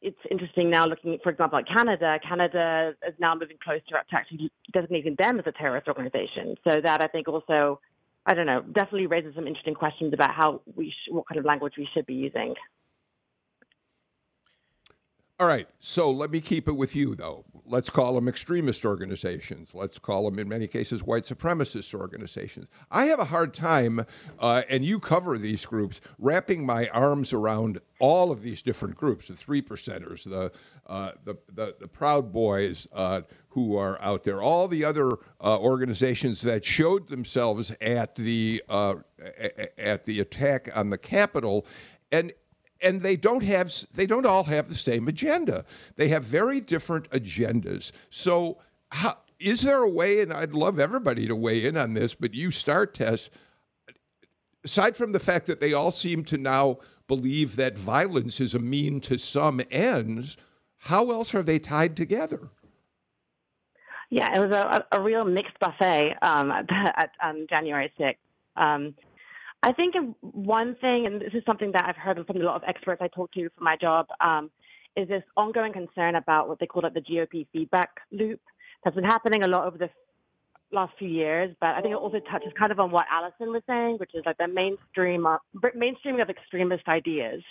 it's 0.02 0.18
interesting 0.30 0.70
now 0.70 0.86
looking, 0.86 1.18
for 1.24 1.32
example, 1.32 1.60
at 1.60 1.68
Canada. 1.68 2.20
Canada 2.28 2.94
is 3.08 3.14
now 3.20 3.36
moving 3.36 3.58
closer 3.64 3.98
up 3.98 4.08
to 4.10 4.16
actually 4.16 4.52
designating 4.74 5.16
them 5.18 5.40
as 5.40 5.46
a 5.48 5.52
terrorist 5.52 5.88
organization. 5.88 6.56
So 6.68 6.82
that 6.82 7.04
I 7.04 7.08
think 7.08 7.28
also 7.28 7.80
I 8.28 8.34
don't 8.34 8.46
know, 8.46 8.62
definitely 8.62 9.08
raises 9.08 9.34
some 9.36 9.48
interesting 9.48 9.74
questions 9.74 10.14
about 10.14 10.36
how 10.36 10.62
we, 10.76 10.92
sh- 10.92 11.12
what 11.12 11.28
kind 11.28 11.40
of 11.40 11.46
language 11.46 11.74
we 11.78 11.88
should 11.94 12.06
be 12.06 12.14
using. 12.14 12.56
All 15.40 15.48
right, 15.48 15.68
so 15.78 16.10
let 16.10 16.32
me 16.32 16.42
keep 16.42 16.68
it 16.68 16.74
with 16.74 16.96
you, 16.96 17.14
though. 17.14 17.46
Let's 17.64 17.92
call 17.92 18.16
them 18.16 18.28
extremist 18.28 18.84
organizations. 18.84 19.76
Let's 19.76 20.00
call 20.00 20.26
them, 20.26 20.40
in 20.40 20.50
many 20.50 20.66
cases, 20.66 21.04
white 21.04 21.24
supremacist 21.24 21.94
organizations. 21.94 22.68
I 22.90 23.06
have 23.06 23.20
a 23.20 23.26
hard 23.26 23.54
time, 23.54 24.06
uh, 24.40 24.64
and 24.68 24.84
you 24.84 25.00
cover 25.00 25.38
these 25.38 25.64
groups, 25.64 26.02
wrapping 26.18 26.66
my 26.66 26.88
arms 26.88 27.34
around 27.34 27.80
all 28.00 28.32
of 28.32 28.42
these 28.42 28.64
different 28.64 28.96
groups 28.96 29.28
the 29.28 29.36
three 29.36 29.62
percenters, 29.62 30.24
the, 30.24 30.52
uh, 30.88 31.12
the, 31.24 31.36
the, 31.54 31.76
the, 31.80 31.88
Proud 31.88 32.32
Boys 32.32 32.88
uh, 32.94 33.22
who 33.50 33.76
are 33.76 34.02
out 34.02 34.24
there, 34.24 34.42
all 34.42 34.68
the 34.68 34.86
other 34.86 35.18
uh, 35.42 35.60
organizations 35.60 36.42
that 36.42 36.64
showed 36.64 37.10
themselves 37.10 37.72
at 37.82 38.16
the, 38.16 38.64
uh, 38.70 38.96
at 39.78 40.06
the 40.06 40.20
attack 40.20 40.70
on 40.76 40.90
the 40.90 40.98
Capitol. 40.98 41.66
And 42.12 42.34
and 42.80 43.02
they 43.02 43.16
don't 43.16 43.42
have 43.42 43.74
they 43.96 44.06
don't 44.06 44.26
all 44.26 44.44
have 44.44 44.70
the 44.70 44.76
same 44.76 45.08
agenda. 45.08 45.66
They 45.96 46.10
have 46.10 46.24
very 46.24 46.62
different 46.62 47.10
agendas. 47.10 47.92
So 48.12 48.60
how, 48.92 49.16
is 49.40 49.62
there 49.62 49.82
a 49.82 49.90
way 49.90 50.22
and 50.22 50.32
I'd 50.32 50.54
love 50.54 50.80
everybody 50.80 51.28
to 51.28 51.36
weigh 51.36 51.66
in 51.66 51.76
on 51.76 51.96
this, 51.96 52.14
but 52.14 52.34
you 52.34 52.52
start 52.52 52.94
Tess 52.94 53.30
aside 54.64 54.96
from 54.96 55.12
the 55.12 55.20
fact 55.20 55.46
that 55.48 55.60
they 55.60 55.74
all 55.74 55.92
seem 55.92 56.24
to 56.26 56.38
now 56.38 56.78
believe 57.08 57.56
that 57.56 57.78
violence 57.78 58.40
is 58.42 58.54
a 58.54 58.60
mean 58.60 59.00
to 59.00 59.18
some 59.18 59.62
ends, 59.72 60.36
how 60.80 61.12
else 61.12 61.34
are 61.34 61.44
they 61.44 61.60
tied 61.60 61.98
together? 61.98 62.50
Yeah, 64.10 64.36
it 64.36 64.40
was 64.40 64.52
a, 64.52 64.86
a 64.98 65.02
real 65.02 65.26
mixed 65.26 65.60
buffet 65.60 66.16
um, 66.22 66.52
at, 66.70 67.12
um, 67.24 67.46
January 67.50 67.92
6th. 68.00 68.16
Um, 68.56 68.96
I 69.64 69.74
think 69.74 69.96
one 70.22 70.76
thing, 70.80 71.06
and 71.08 71.20
this 71.20 71.34
is 71.34 71.44
something 71.46 71.72
that 71.74 71.84
I've 71.86 71.96
heard 71.96 72.24
from 72.26 72.38
a 72.38 72.44
lot 72.44 72.56
of 72.56 72.64
experts 72.68 73.02
I 73.02 73.08
talk 73.08 73.32
to 73.34 73.50
for 73.50 73.64
my 73.64 73.76
job, 73.76 74.08
um, 74.22 74.50
is 74.96 75.08
this 75.08 75.24
ongoing 75.36 75.74
concern 75.74 76.16
about 76.16 76.48
what 76.48 76.60
they 76.60 76.66
call 76.66 76.84
like 76.84 76.94
the 76.94 77.02
GOP 77.02 77.48
feedback 77.52 77.90
loop 78.12 78.40
that's 78.84 78.96
been 78.96 79.04
happening 79.04 79.44
a 79.44 79.48
lot 79.48 79.66
over 79.66 79.78
the 79.78 79.90
last 80.72 80.94
few 80.98 81.08
years. 81.08 81.56
But 81.60 81.70
I 81.76 81.82
think 81.82 81.94
it 81.94 81.98
also 81.98 82.20
touches 82.20 82.52
kind 82.58 82.72
of 82.72 82.80
on 82.80 82.92
what 82.92 83.06
Allison 83.12 83.52
was 83.52 83.64
saying, 83.68 83.98
which 84.00 84.12
is 84.14 84.24
like 84.26 84.38
the 84.38 84.48
mainstream 84.48 85.26
uh, 85.26 85.38
mainstreaming 85.76 86.22
of 86.22 86.30
extremist 86.30 86.88
ideas. 86.88 87.44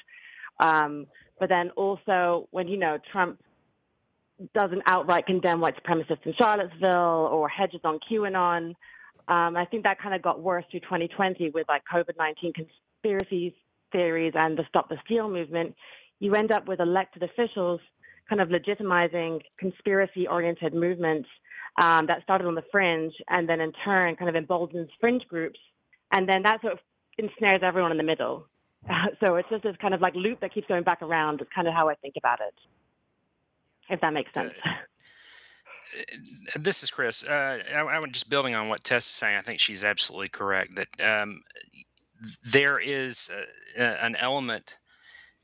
Um, 0.60 1.06
but 1.38 1.48
then 1.48 1.70
also 1.70 2.48
when 2.50 2.68
you 2.68 2.76
know 2.76 2.98
Trump 3.12 3.40
doesn't 4.54 4.82
outright 4.86 5.26
condemn 5.26 5.60
white 5.60 5.74
supremacists 5.82 6.24
in 6.24 6.34
Charlottesville 6.38 7.28
or 7.32 7.48
hedges 7.48 7.80
on 7.84 7.98
QAnon 8.10 8.74
Um, 9.28 9.56
I 9.56 9.64
think 9.64 9.82
that 9.84 9.98
kind 10.00 10.14
of 10.14 10.22
got 10.22 10.40
worse 10.40 10.64
through 10.70 10.80
2020 10.80 11.50
with 11.50 11.66
like 11.68 11.82
COVID 11.92 12.16
19 12.18 12.52
conspiracy 12.52 13.54
theories 13.92 14.34
and 14.36 14.56
the 14.58 14.64
Stop 14.68 14.88
the 14.88 14.98
Steal 15.04 15.28
movement. 15.28 15.74
You 16.20 16.34
end 16.34 16.52
up 16.52 16.68
with 16.68 16.80
elected 16.80 17.22
officials 17.22 17.80
kind 18.28 18.40
of 18.40 18.48
legitimizing 18.48 19.40
conspiracy 19.58 20.26
oriented 20.26 20.74
movements 20.74 21.28
um, 21.80 22.06
that 22.06 22.22
started 22.22 22.46
on 22.46 22.54
the 22.54 22.64
fringe 22.72 23.12
and 23.28 23.48
then 23.48 23.60
in 23.60 23.72
turn 23.84 24.16
kind 24.16 24.28
of 24.28 24.34
emboldens 24.34 24.88
fringe 25.00 25.22
groups. 25.28 25.58
And 26.12 26.28
then 26.28 26.42
that 26.42 26.60
sort 26.60 26.74
of 26.74 26.78
ensnares 27.18 27.60
everyone 27.62 27.92
in 27.92 27.98
the 27.98 28.04
middle. 28.04 28.46
Uh, 28.88 28.94
so 29.24 29.36
it's 29.36 29.48
just 29.48 29.62
this 29.62 29.76
kind 29.80 29.94
of 29.94 30.00
like 30.00 30.14
loop 30.14 30.40
that 30.40 30.52
keeps 30.52 30.66
going 30.66 30.82
back 30.82 31.02
around. 31.02 31.40
It's 31.40 31.50
kind 31.54 31.68
of 31.68 31.74
how 31.74 31.88
I 31.88 31.94
think 31.96 32.14
about 32.16 32.40
it, 32.40 32.54
if 33.88 34.00
that 34.00 34.12
makes 34.12 34.32
sense. 34.34 34.52
Uh, 34.64 36.58
this 36.58 36.82
is 36.82 36.90
Chris. 36.90 37.24
Uh, 37.24 37.58
I, 37.74 37.80
I'm 37.80 38.12
just 38.12 38.28
building 38.28 38.54
on 38.54 38.68
what 38.68 38.82
Tess 38.84 39.06
is 39.06 39.12
saying. 39.12 39.36
I 39.36 39.42
think 39.42 39.60
she's 39.60 39.84
absolutely 39.84 40.28
correct 40.28 40.74
that 40.76 41.22
um, 41.22 41.42
there 42.44 42.78
is 42.78 43.30
a, 43.76 43.82
a, 43.82 44.04
an 44.04 44.16
element 44.16 44.78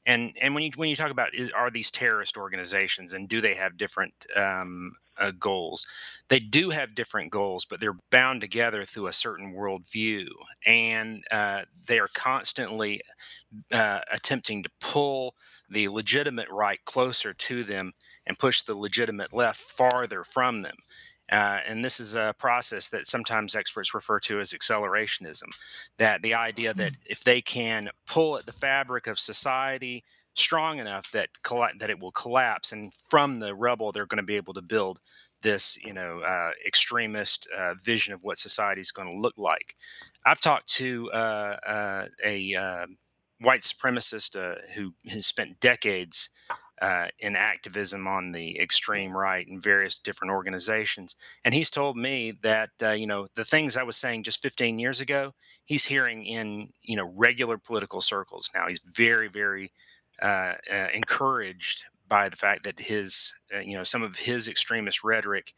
and 0.06 0.36
and 0.40 0.54
when 0.54 0.64
you 0.64 0.70
when 0.76 0.88
you 0.88 0.96
talk 0.96 1.10
about 1.10 1.34
is 1.34 1.50
are 1.50 1.70
these 1.70 1.90
terrorist 1.90 2.36
organizations 2.36 3.12
and 3.12 3.28
do 3.28 3.40
they 3.40 3.54
have 3.54 3.76
different 3.76 4.12
um, 4.36 4.92
uh, 5.18 5.32
goals? 5.38 5.86
They 6.28 6.38
do 6.38 6.70
have 6.70 6.94
different 6.94 7.30
goals, 7.30 7.64
but 7.64 7.80
they're 7.80 7.98
bound 8.10 8.40
together 8.40 8.84
through 8.84 9.06
a 9.06 9.12
certain 9.12 9.54
worldview, 9.54 10.26
and 10.66 11.24
uh, 11.30 11.62
they 11.86 11.98
are 11.98 12.08
constantly 12.14 13.00
uh, 13.70 14.00
attempting 14.10 14.62
to 14.62 14.70
pull 14.80 15.34
the 15.70 15.88
legitimate 15.88 16.48
right 16.50 16.84
closer 16.84 17.32
to 17.34 17.62
them 17.62 17.92
and 18.26 18.38
push 18.38 18.62
the 18.62 18.74
legitimate 18.74 19.32
left 19.32 19.60
farther 19.60 20.24
from 20.24 20.62
them. 20.62 20.76
Uh, 21.32 21.60
and 21.66 21.82
this 21.82 21.98
is 21.98 22.14
a 22.14 22.34
process 22.38 22.90
that 22.90 23.06
sometimes 23.06 23.54
experts 23.54 23.94
refer 23.94 24.20
to 24.20 24.38
as 24.38 24.52
accelerationism. 24.52 25.48
That 25.96 26.20
the 26.22 26.34
idea 26.34 26.74
that 26.74 26.92
mm-hmm. 26.92 27.02
if 27.06 27.24
they 27.24 27.40
can 27.40 27.88
pull 28.06 28.36
at 28.36 28.44
the 28.44 28.52
fabric 28.52 29.06
of 29.06 29.18
society 29.18 30.04
strong 30.34 30.78
enough 30.78 31.10
that 31.12 31.28
colla- 31.42 31.72
that 31.78 31.90
it 31.90 31.98
will 31.98 32.12
collapse, 32.12 32.72
and 32.72 32.92
from 33.08 33.40
the 33.40 33.54
rubble 33.54 33.92
they're 33.92 34.06
going 34.06 34.18
to 34.18 34.22
be 34.22 34.36
able 34.36 34.54
to 34.54 34.62
build 34.62 35.00
this, 35.40 35.76
you 35.82 35.92
know, 35.92 36.20
uh, 36.20 36.50
extremist 36.66 37.48
uh, 37.58 37.74
vision 37.82 38.14
of 38.14 38.22
what 38.22 38.38
society 38.38 38.80
is 38.80 38.92
going 38.92 39.10
to 39.10 39.18
look 39.18 39.34
like. 39.36 39.74
I've 40.24 40.40
talked 40.40 40.68
to 40.74 41.10
uh, 41.12 41.56
uh, 41.66 42.06
a 42.24 42.54
uh, 42.54 42.86
white 43.40 43.62
supremacist 43.62 44.36
who 44.74 44.94
has 45.08 45.26
spent 45.26 45.58
decades 45.60 46.28
uh, 46.82 47.06
in 47.20 47.36
activism 47.36 48.08
on 48.08 48.32
the 48.32 48.58
extreme 48.58 49.16
right 49.16 49.46
in 49.46 49.60
various 49.60 50.00
different 50.00 50.32
organizations. 50.32 51.14
And 51.44 51.54
he's 51.54 51.70
told 51.70 51.96
me 51.96 52.32
that 52.42 52.70
uh, 52.82 52.90
you 52.90 53.06
know 53.06 53.28
the 53.36 53.44
things 53.44 53.76
I 53.76 53.84
was 53.84 53.96
saying 53.96 54.24
just 54.24 54.42
15 54.42 54.80
years 54.80 55.00
ago, 55.00 55.32
he's 55.64 55.84
hearing 55.84 56.26
in 56.26 56.70
you 56.82 56.96
know 56.96 57.12
regular 57.14 57.56
political 57.56 58.00
circles 58.00 58.50
now. 58.52 58.66
He's 58.66 58.80
very 58.96 59.28
very 59.28 59.72
uh, 60.20 60.54
uh 60.70 60.88
encouraged 60.92 61.84
by 62.08 62.28
the 62.28 62.36
fact 62.36 62.64
that 62.64 62.80
his 62.80 63.32
uh, 63.54 63.60
you 63.60 63.76
know 63.76 63.84
some 63.84 64.02
of 64.02 64.16
his 64.16 64.48
extremist 64.48 65.04
rhetoric 65.04 65.54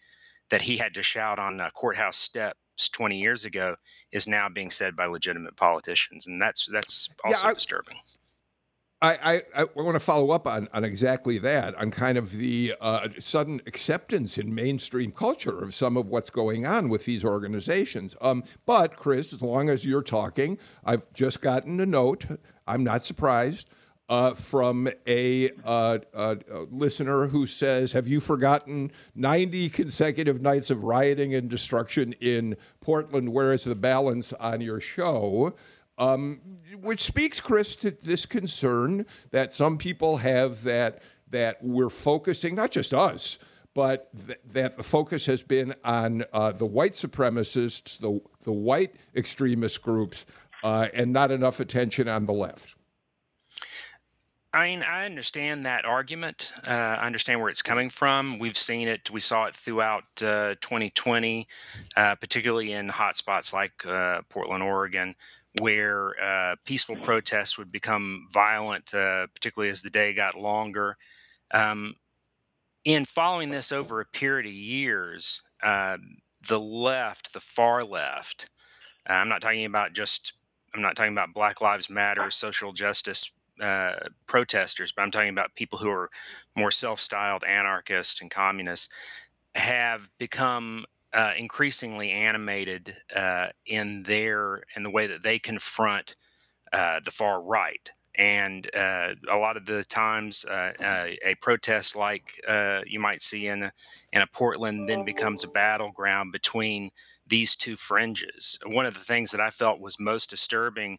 that 0.50 0.60
he 0.60 0.76
had 0.76 0.92
to 0.92 1.02
shout 1.02 1.38
on 1.38 1.58
courthouse 1.74 2.18
steps 2.18 2.90
20 2.90 3.18
years 3.18 3.46
ago 3.46 3.76
is 4.12 4.26
now 4.26 4.46
being 4.50 4.68
said 4.68 4.94
by 4.94 5.06
legitimate 5.06 5.56
politicians, 5.56 6.26
and 6.26 6.40
that's 6.40 6.68
that's 6.70 7.08
also 7.24 7.44
yeah, 7.46 7.50
I, 7.50 7.54
disturbing. 7.54 7.96
I, 9.04 9.42
I, 9.54 9.62
I 9.62 9.64
want 9.74 9.96
to 9.96 10.00
follow 10.00 10.30
up 10.30 10.46
on, 10.46 10.66
on 10.72 10.82
exactly 10.82 11.36
that, 11.38 11.74
on 11.74 11.90
kind 11.90 12.16
of 12.16 12.32
the 12.32 12.74
uh, 12.80 13.08
sudden 13.18 13.60
acceptance 13.66 14.38
in 14.38 14.54
mainstream 14.54 15.12
culture 15.12 15.62
of 15.62 15.74
some 15.74 15.98
of 15.98 16.08
what's 16.08 16.30
going 16.30 16.64
on 16.64 16.88
with 16.88 17.04
these 17.04 17.22
organizations. 17.22 18.16
Um, 18.22 18.44
but, 18.64 18.96
Chris, 18.96 19.34
as 19.34 19.42
long 19.42 19.68
as 19.68 19.84
you're 19.84 20.02
talking, 20.02 20.58
I've 20.86 21.12
just 21.12 21.42
gotten 21.42 21.80
a 21.80 21.86
note, 21.86 22.24
I'm 22.66 22.82
not 22.82 23.02
surprised, 23.02 23.68
uh, 24.08 24.32
from 24.32 24.88
a, 25.06 25.50
uh, 25.64 25.98
a, 26.14 26.36
listener 26.70 27.26
who 27.26 27.46
says, 27.46 27.92
Have 27.92 28.08
you 28.08 28.20
forgotten 28.20 28.90
90 29.14 29.68
consecutive 29.70 30.40
nights 30.40 30.70
of 30.70 30.82
rioting 30.82 31.34
and 31.34 31.50
destruction 31.50 32.14
in 32.20 32.56
Portland? 32.80 33.30
Where 33.30 33.52
is 33.52 33.64
the 33.64 33.74
balance 33.74 34.32
on 34.34 34.60
your 34.60 34.80
show? 34.80 35.54
Um, 35.98 36.40
which 36.80 37.00
speaks, 37.00 37.40
Chris, 37.40 37.76
to 37.76 37.90
this 37.90 38.26
concern 38.26 39.06
that 39.30 39.52
some 39.52 39.78
people 39.78 40.18
have 40.18 40.62
that 40.64 41.02
that 41.30 41.58
we're 41.62 41.90
focusing, 41.90 42.54
not 42.54 42.70
just 42.70 42.94
us, 42.94 43.38
but 43.74 44.08
th- 44.26 44.38
that 44.52 44.76
the 44.76 44.82
focus 44.82 45.26
has 45.26 45.42
been 45.42 45.74
on 45.84 46.24
uh, 46.32 46.52
the 46.52 46.66
white 46.66 46.92
supremacists, 46.92 47.98
the 47.98 48.20
the 48.42 48.52
white 48.52 48.94
extremist 49.16 49.82
groups, 49.82 50.26
uh, 50.62 50.88
and 50.94 51.12
not 51.12 51.30
enough 51.30 51.60
attention 51.60 52.08
on 52.08 52.26
the 52.26 52.32
left. 52.32 52.74
I 54.52 54.68
mean, 54.68 54.84
I 54.84 55.04
understand 55.04 55.66
that 55.66 55.84
argument. 55.84 56.52
Uh, 56.64 56.70
I 56.70 57.06
understand 57.06 57.40
where 57.40 57.50
it's 57.50 57.60
coming 57.60 57.90
from. 57.90 58.38
We've 58.38 58.56
seen 58.56 58.86
it. 58.86 59.10
We 59.10 59.18
saw 59.18 59.46
it 59.46 59.54
throughout 59.56 60.04
uh, 60.22 60.54
2020, 60.60 61.48
uh, 61.96 62.14
particularly 62.14 62.70
in 62.70 62.88
hotspots 62.88 63.52
like 63.52 63.84
uh, 63.84 64.22
Portland, 64.28 64.62
Oregon, 64.62 65.16
where 65.60 66.20
uh, 66.22 66.56
peaceful 66.64 66.96
protests 66.96 67.56
would 67.58 67.70
become 67.70 68.26
violent, 68.32 68.92
uh, 68.94 69.26
particularly 69.28 69.70
as 69.70 69.82
the 69.82 69.90
day 69.90 70.12
got 70.12 70.34
longer. 70.34 70.96
Um, 71.52 71.94
in 72.84 73.04
following 73.04 73.50
this 73.50 73.72
over 73.72 74.00
a 74.00 74.06
period 74.06 74.46
of 74.46 74.52
years, 74.52 75.40
uh, 75.62 75.96
the 76.48 76.58
left, 76.58 77.32
the 77.32 77.40
far 77.40 77.84
left, 77.84 78.50
uh, 79.08 79.14
I'm 79.14 79.28
not 79.28 79.40
talking 79.40 79.64
about 79.64 79.92
just, 79.92 80.34
I'm 80.74 80.82
not 80.82 80.96
talking 80.96 81.12
about 81.12 81.34
Black 81.34 81.60
Lives 81.60 81.88
Matter, 81.88 82.30
social 82.30 82.72
justice 82.72 83.30
uh, 83.60 83.94
protesters, 84.26 84.92
but 84.92 85.02
I'm 85.02 85.10
talking 85.10 85.28
about 85.30 85.54
people 85.54 85.78
who 85.78 85.88
are 85.88 86.10
more 86.56 86.70
self 86.70 86.98
styled 87.00 87.44
anarchists 87.44 88.20
and 88.20 88.30
communists, 88.30 88.88
have 89.54 90.10
become 90.18 90.84
uh, 91.14 91.32
increasingly 91.38 92.10
animated 92.10 92.96
uh, 93.14 93.46
in 93.66 94.02
their 94.02 94.64
in 94.76 94.82
the 94.82 94.90
way 94.90 95.06
that 95.06 95.22
they 95.22 95.38
confront 95.38 96.16
uh, 96.72 97.00
the 97.04 97.10
far 97.10 97.40
right. 97.40 97.90
And 98.16 98.68
uh, 98.76 99.14
a 99.30 99.40
lot 99.40 99.56
of 99.56 99.66
the 99.66 99.84
times, 99.84 100.44
uh, 100.44 100.72
uh, 100.80 101.06
a 101.24 101.34
protest 101.40 101.96
like 101.96 102.40
you 102.86 103.00
might 103.00 103.22
see 103.22 103.48
in 103.48 103.64
a, 103.64 103.72
in 104.12 104.22
a 104.22 104.26
Portland 104.26 104.88
then 104.88 105.04
becomes 105.04 105.42
a 105.42 105.48
battleground 105.48 106.30
between 106.32 106.90
these 107.26 107.56
two 107.56 107.74
fringes. 107.74 108.58
One 108.66 108.86
of 108.86 108.94
the 108.94 109.00
things 109.00 109.30
that 109.32 109.40
I 109.40 109.50
felt 109.50 109.80
was 109.80 109.98
most 109.98 110.30
disturbing 110.30 110.98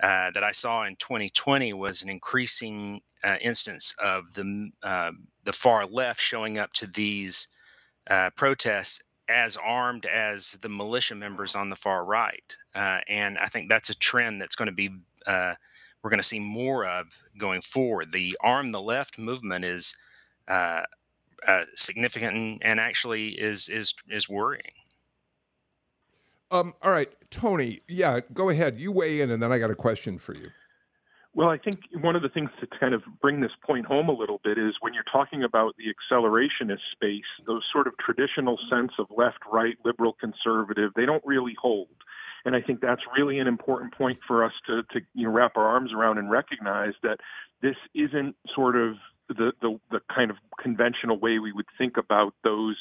that 0.00 0.44
I 0.44 0.52
saw 0.52 0.84
in 0.84 0.96
2020 0.96 1.72
was 1.72 2.02
an 2.02 2.08
increasing 2.08 3.00
instance 3.40 3.94
of 4.00 4.32
the 4.34 4.70
the 5.44 5.52
far 5.52 5.84
left 5.86 6.20
showing 6.20 6.58
up 6.58 6.72
to 6.74 6.86
these 6.86 7.48
protests 8.36 9.00
as 9.28 9.56
armed 9.56 10.06
as 10.06 10.52
the 10.62 10.68
militia 10.68 11.14
members 11.14 11.54
on 11.54 11.70
the 11.70 11.76
far 11.76 12.04
right. 12.04 12.56
Uh, 12.74 13.00
and 13.08 13.38
I 13.38 13.46
think 13.46 13.68
that's 13.68 13.90
a 13.90 13.94
trend 13.94 14.40
that's 14.40 14.56
going 14.56 14.66
to 14.66 14.72
be, 14.72 14.90
uh, 15.26 15.54
we're 16.02 16.10
going 16.10 16.20
to 16.20 16.26
see 16.26 16.40
more 16.40 16.84
of 16.84 17.06
going 17.38 17.62
forward. 17.62 18.12
The 18.12 18.36
arm 18.42 18.70
the 18.70 18.82
left 18.82 19.18
movement 19.18 19.64
is 19.64 19.94
uh, 20.48 20.82
uh 21.46 21.64
significant 21.74 22.36
and, 22.36 22.58
and, 22.62 22.80
actually 22.80 23.30
is, 23.30 23.68
is, 23.68 23.94
is 24.08 24.28
worrying. 24.28 24.72
Um, 26.50 26.74
all 26.82 26.90
right, 26.90 27.10
Tony. 27.30 27.80
Yeah, 27.88 28.20
go 28.34 28.50
ahead. 28.50 28.78
You 28.78 28.92
weigh 28.92 29.22
in, 29.22 29.30
and 29.30 29.42
then 29.42 29.50
I 29.50 29.58
got 29.58 29.70
a 29.70 29.74
question 29.74 30.18
for 30.18 30.34
you. 30.34 30.50
Well, 31.34 31.48
I 31.48 31.56
think 31.56 31.80
one 31.98 32.14
of 32.14 32.20
the 32.20 32.28
things 32.28 32.50
to 32.60 32.66
kind 32.78 32.92
of 32.92 33.02
bring 33.22 33.40
this 33.40 33.52
point 33.64 33.86
home 33.86 34.10
a 34.10 34.12
little 34.12 34.38
bit 34.44 34.58
is 34.58 34.74
when 34.80 34.92
you're 34.92 35.02
talking 35.10 35.42
about 35.42 35.74
the 35.78 35.84
accelerationist 35.84 36.82
space, 36.92 37.24
those 37.46 37.62
sort 37.72 37.86
of 37.86 37.94
traditional 37.96 38.58
sense 38.70 38.92
of 38.98 39.06
left, 39.16 39.38
right, 39.50 39.76
liberal, 39.82 40.14
conservative, 40.20 40.92
they 40.94 41.06
don't 41.06 41.22
really 41.24 41.56
hold. 41.60 41.88
And 42.44 42.54
I 42.54 42.60
think 42.60 42.80
that's 42.80 43.00
really 43.16 43.38
an 43.38 43.46
important 43.46 43.94
point 43.94 44.18
for 44.26 44.44
us 44.44 44.52
to, 44.66 44.82
to 44.92 45.00
you 45.14 45.24
know, 45.24 45.32
wrap 45.32 45.52
our 45.56 45.66
arms 45.66 45.92
around 45.94 46.18
and 46.18 46.30
recognize 46.30 46.92
that 47.02 47.18
this 47.62 47.76
isn't 47.94 48.36
sort 48.54 48.76
of 48.76 48.96
the, 49.28 49.52
the, 49.62 49.78
the 49.90 50.00
kind 50.14 50.30
of 50.30 50.36
conventional 50.60 51.18
way 51.18 51.38
we 51.38 51.52
would 51.52 51.66
think 51.78 51.96
about 51.96 52.34
those 52.44 52.76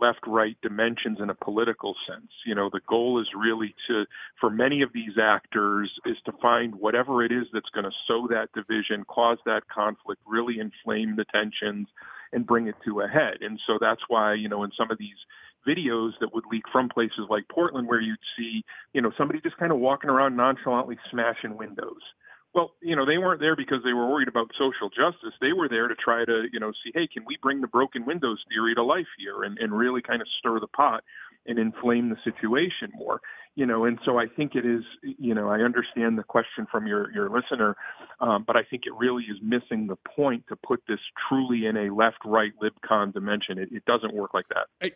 left 0.00 0.20
right 0.26 0.56
dimensions 0.62 1.18
in 1.20 1.30
a 1.30 1.34
political 1.34 1.94
sense. 2.08 2.30
You 2.46 2.54
know, 2.54 2.70
the 2.72 2.80
goal 2.88 3.20
is 3.20 3.28
really 3.36 3.74
to, 3.88 4.04
for 4.40 4.50
many 4.50 4.82
of 4.82 4.92
these 4.92 5.18
actors, 5.20 5.92
is 6.06 6.16
to 6.26 6.32
find 6.40 6.74
whatever 6.76 7.24
it 7.24 7.32
is 7.32 7.46
that's 7.52 7.70
going 7.74 7.84
to 7.84 7.92
sow 8.06 8.26
that 8.28 8.48
division, 8.54 9.04
cause 9.04 9.38
that 9.46 9.62
conflict, 9.68 10.20
really 10.26 10.58
inflame 10.58 11.16
the 11.16 11.24
tensions, 11.32 11.88
and 12.32 12.46
bring 12.46 12.66
it 12.66 12.76
to 12.84 13.00
a 13.00 13.08
head. 13.08 13.38
And 13.40 13.58
so 13.66 13.78
that's 13.80 14.02
why, 14.08 14.34
you 14.34 14.48
know, 14.48 14.62
in 14.64 14.70
some 14.78 14.90
of 14.90 14.98
these 14.98 15.18
videos 15.66 16.12
that 16.20 16.32
would 16.32 16.44
leak 16.50 16.64
from 16.72 16.88
places 16.88 17.26
like 17.28 17.44
Portland, 17.52 17.88
where 17.88 18.00
you'd 18.00 18.18
see, 18.36 18.62
you 18.94 19.02
know, 19.02 19.12
somebody 19.18 19.40
just 19.40 19.58
kind 19.58 19.72
of 19.72 19.78
walking 19.78 20.08
around 20.08 20.36
nonchalantly 20.36 20.96
smashing 21.10 21.56
windows 21.56 22.00
well, 22.54 22.72
you 22.82 22.96
know, 22.96 23.06
they 23.06 23.18
weren't 23.18 23.40
there 23.40 23.56
because 23.56 23.78
they 23.84 23.92
were 23.92 24.08
worried 24.08 24.28
about 24.28 24.50
social 24.58 24.88
justice. 24.88 25.34
They 25.40 25.52
were 25.52 25.68
there 25.68 25.88
to 25.88 25.94
try 25.94 26.24
to, 26.24 26.46
you 26.52 26.58
know, 26.58 26.72
see, 26.84 26.90
hey, 26.94 27.06
can 27.06 27.24
we 27.26 27.38
bring 27.42 27.60
the 27.60 27.68
broken 27.68 28.04
windows 28.04 28.42
theory 28.48 28.74
to 28.74 28.82
life 28.82 29.06
here 29.18 29.44
and, 29.44 29.58
and 29.58 29.72
really 29.76 30.02
kind 30.02 30.20
of 30.20 30.28
stir 30.38 30.58
the 30.60 30.66
pot? 30.66 31.04
and 31.46 31.58
inflame 31.58 32.10
the 32.10 32.16
situation 32.22 32.90
more 32.94 33.20
you 33.54 33.66
know 33.66 33.84
and 33.84 33.98
so 34.04 34.18
i 34.18 34.26
think 34.26 34.54
it 34.54 34.66
is 34.66 34.82
you 35.02 35.34
know 35.34 35.48
i 35.48 35.58
understand 35.60 36.18
the 36.18 36.22
question 36.22 36.66
from 36.70 36.86
your 36.86 37.10
your 37.12 37.30
listener 37.30 37.76
um, 38.20 38.44
but 38.46 38.56
i 38.56 38.62
think 38.62 38.84
it 38.86 38.92
really 38.98 39.24
is 39.24 39.38
missing 39.42 39.86
the 39.86 39.96
point 40.14 40.44
to 40.48 40.56
put 40.56 40.82
this 40.88 40.98
truly 41.28 41.66
in 41.66 41.76
a 41.76 41.94
left 41.94 42.18
right 42.24 42.52
libcon 42.62 43.12
dimension 43.12 43.58
it, 43.58 43.68
it 43.72 43.84
doesn't 43.84 44.14
work 44.14 44.34
like 44.34 44.46
that 44.48 44.66
I, 44.82 44.92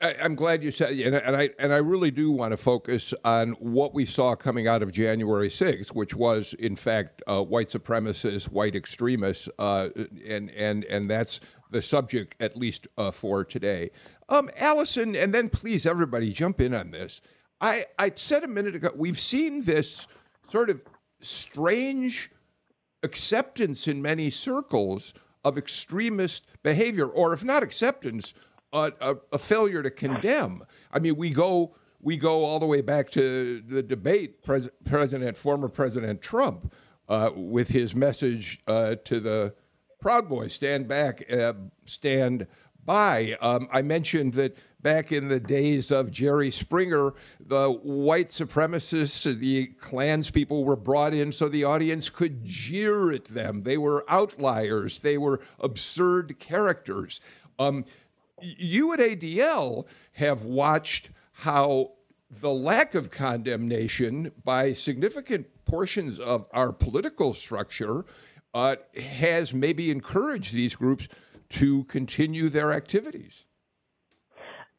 I, 0.00 0.12
am 0.20 0.36
glad 0.36 0.62
you 0.62 0.70
said, 0.70 0.92
and, 0.98 1.14
and 1.16 1.36
I 1.36 1.50
and 1.58 1.72
I 1.72 1.78
really 1.78 2.12
do 2.12 2.30
want 2.30 2.52
to 2.52 2.56
focus 2.56 3.12
on 3.24 3.52
what 3.58 3.94
we 3.94 4.04
saw 4.04 4.36
coming 4.36 4.68
out 4.68 4.82
of 4.82 4.92
January 4.92 5.48
6th, 5.48 5.88
which 5.88 6.14
was 6.14 6.54
in 6.54 6.76
fact 6.76 7.20
uh, 7.26 7.42
white 7.42 7.66
supremacists, 7.66 8.44
white 8.44 8.76
extremists, 8.76 9.48
uh, 9.58 9.88
and 10.26 10.50
and 10.50 10.84
and 10.84 11.10
that's 11.10 11.40
the 11.70 11.82
subject 11.82 12.36
at 12.40 12.56
least 12.56 12.86
uh, 12.96 13.10
for 13.10 13.44
today. 13.44 13.90
Um, 14.28 14.50
Allison, 14.56 15.16
and 15.16 15.34
then 15.34 15.48
please 15.48 15.84
everybody 15.84 16.32
jump 16.32 16.60
in 16.60 16.74
on 16.74 16.92
this. 16.92 17.20
I 17.60 17.84
I 17.98 18.12
said 18.14 18.44
a 18.44 18.48
minute 18.48 18.76
ago 18.76 18.90
we've 18.94 19.18
seen 19.18 19.64
this 19.64 20.06
sort 20.48 20.70
of 20.70 20.80
strange 21.20 22.30
acceptance 23.02 23.88
in 23.88 24.00
many 24.00 24.30
circles 24.30 25.12
of 25.44 25.58
extremist 25.58 26.46
behavior, 26.62 27.06
or 27.06 27.32
if 27.32 27.42
not 27.42 27.64
acceptance 27.64 28.32
a, 28.72 28.92
a, 29.00 29.16
a, 29.32 29.38
failure 29.38 29.82
to 29.82 29.90
condemn. 29.90 30.64
I 30.92 30.98
mean, 30.98 31.16
we 31.16 31.30
go 31.30 31.74
we 32.00 32.16
go 32.16 32.44
all 32.44 32.58
the 32.58 32.66
way 32.66 32.80
back 32.80 33.10
to 33.10 33.60
the 33.60 33.82
debate 33.82 34.42
pres- 34.42 34.70
President 34.84 35.36
former 35.36 35.68
President 35.68 36.22
Trump 36.22 36.72
uh, 37.08 37.30
with 37.34 37.70
his 37.70 37.94
message 37.94 38.60
uh, 38.66 38.96
to 39.04 39.20
the 39.20 39.54
Proud 40.00 40.28
Boys: 40.28 40.52
"Stand 40.52 40.88
back, 40.88 41.24
uh, 41.32 41.54
stand 41.86 42.46
by." 42.84 43.36
Um, 43.40 43.68
I 43.72 43.82
mentioned 43.82 44.34
that 44.34 44.56
back 44.80 45.10
in 45.10 45.28
the 45.28 45.40
days 45.40 45.90
of 45.90 46.10
Jerry 46.10 46.50
Springer, 46.50 47.14
the 47.40 47.70
white 47.70 48.28
supremacists, 48.28 49.38
the 49.38 49.66
Klans 49.66 50.30
people 50.30 50.64
were 50.64 50.76
brought 50.76 51.14
in 51.14 51.32
so 51.32 51.48
the 51.48 51.64
audience 51.64 52.10
could 52.10 52.44
jeer 52.44 53.10
at 53.10 53.24
them. 53.24 53.62
They 53.62 53.76
were 53.76 54.04
outliers. 54.08 55.00
They 55.00 55.18
were 55.18 55.40
absurd 55.58 56.38
characters. 56.38 57.20
Um, 57.58 57.84
you 58.40 58.92
at 58.92 59.00
ADL 59.00 59.86
have 60.12 60.44
watched 60.44 61.10
how 61.32 61.92
the 62.30 62.50
lack 62.50 62.94
of 62.94 63.10
condemnation 63.10 64.32
by 64.44 64.72
significant 64.72 65.46
portions 65.64 66.18
of 66.18 66.46
our 66.52 66.72
political 66.72 67.34
structure 67.34 68.04
uh, 68.54 68.76
has 69.00 69.54
maybe 69.54 69.90
encouraged 69.90 70.54
these 70.54 70.74
groups 70.74 71.08
to 71.48 71.84
continue 71.84 72.48
their 72.48 72.72
activities. 72.72 73.44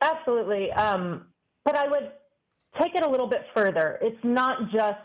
Absolutely. 0.01 0.71
Um, 0.71 1.27
but 1.65 1.75
I 1.75 1.87
would 1.87 2.11
take 2.81 2.95
it 2.95 3.03
a 3.03 3.09
little 3.09 3.27
bit 3.27 3.45
further. 3.53 3.97
It's 4.01 4.23
not 4.23 4.71
just 4.71 4.99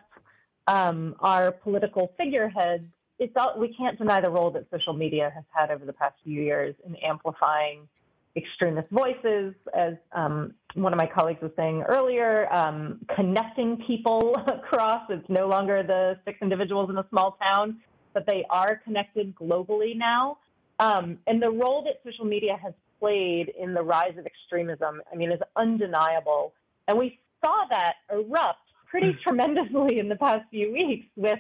um, 0.67 1.17
our 1.21 1.53
political 1.53 2.13
figureheads. 2.17 2.85
It's 3.19 3.33
all, 3.37 3.59
we 3.59 3.75
can't 3.75 3.99
deny 3.99 4.21
the 4.21 4.31
role 4.31 4.51
that 4.51 4.67
social 4.71 4.93
media 4.93 5.31
has 5.35 5.45
had 5.51 5.71
over 5.71 5.85
the 5.85 5.93
past 5.93 6.15
few 6.25 6.43
years 6.43 6.75
in 6.85 6.97
amplifying 6.97 7.89
extremist 8.37 8.89
voices, 8.91 9.55
as 9.75 9.95
um, 10.13 10.55
one 10.75 10.93
of 10.93 10.99
my 10.99 11.07
colleagues 11.07 11.41
was 11.41 11.53
saying 11.57 11.83
earlier, 11.89 12.53
um, 12.53 13.01
connecting 13.15 13.77
people 13.87 14.35
across. 14.47 15.03
It's 15.09 15.29
no 15.29 15.47
longer 15.47 15.83
the 15.83 16.19
six 16.25 16.39
individuals 16.43 16.91
in 16.91 16.99
a 16.99 17.07
small 17.11 17.39
town, 17.45 17.79
but 18.13 18.27
they 18.27 18.45
are 18.51 18.81
connected 18.85 19.35
globally 19.37 19.97
now. 19.97 20.39
Um, 20.81 21.19
and 21.27 21.41
the 21.41 21.51
role 21.51 21.85
that 21.85 22.01
social 22.05 22.25
media 22.25 22.59
has 22.61 22.73
played 22.99 23.53
in 23.59 23.75
the 23.75 23.83
rise 23.83 24.17
of 24.19 24.27
extremism, 24.27 25.01
I 25.13 25.17
mean, 25.17 25.31
is 25.31 25.41
undeniable. 25.57 26.53
And 26.89 26.99
we 26.99 27.19
saw 27.45 27.67
that 27.71 27.95
erupt 28.11 28.59
pretty 28.91 29.13
hmm. 29.13 29.19
tremendously 29.23 29.99
in 29.99 30.09
the 30.09 30.17
past 30.17 30.43
few 30.51 30.73
weeks 30.73 31.07
with 31.17 31.39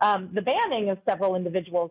um, 0.00 0.30
the 0.32 0.42
banning 0.42 0.90
of 0.90 0.98
several 1.08 1.34
individuals 1.34 1.90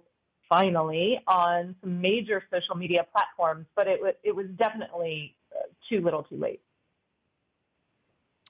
finally 0.50 1.20
on 1.28 1.76
some 1.82 2.02
major 2.02 2.44
social 2.52 2.76
media 2.76 3.06
platforms, 3.12 3.66
but 3.76 3.88
it, 3.88 3.98
w- 3.98 4.16
it 4.24 4.36
was 4.36 4.48
definitely 4.58 5.36
uh, 5.56 5.68
too 5.90 6.02
little 6.02 6.24
too 6.24 6.38
late. 6.38 6.62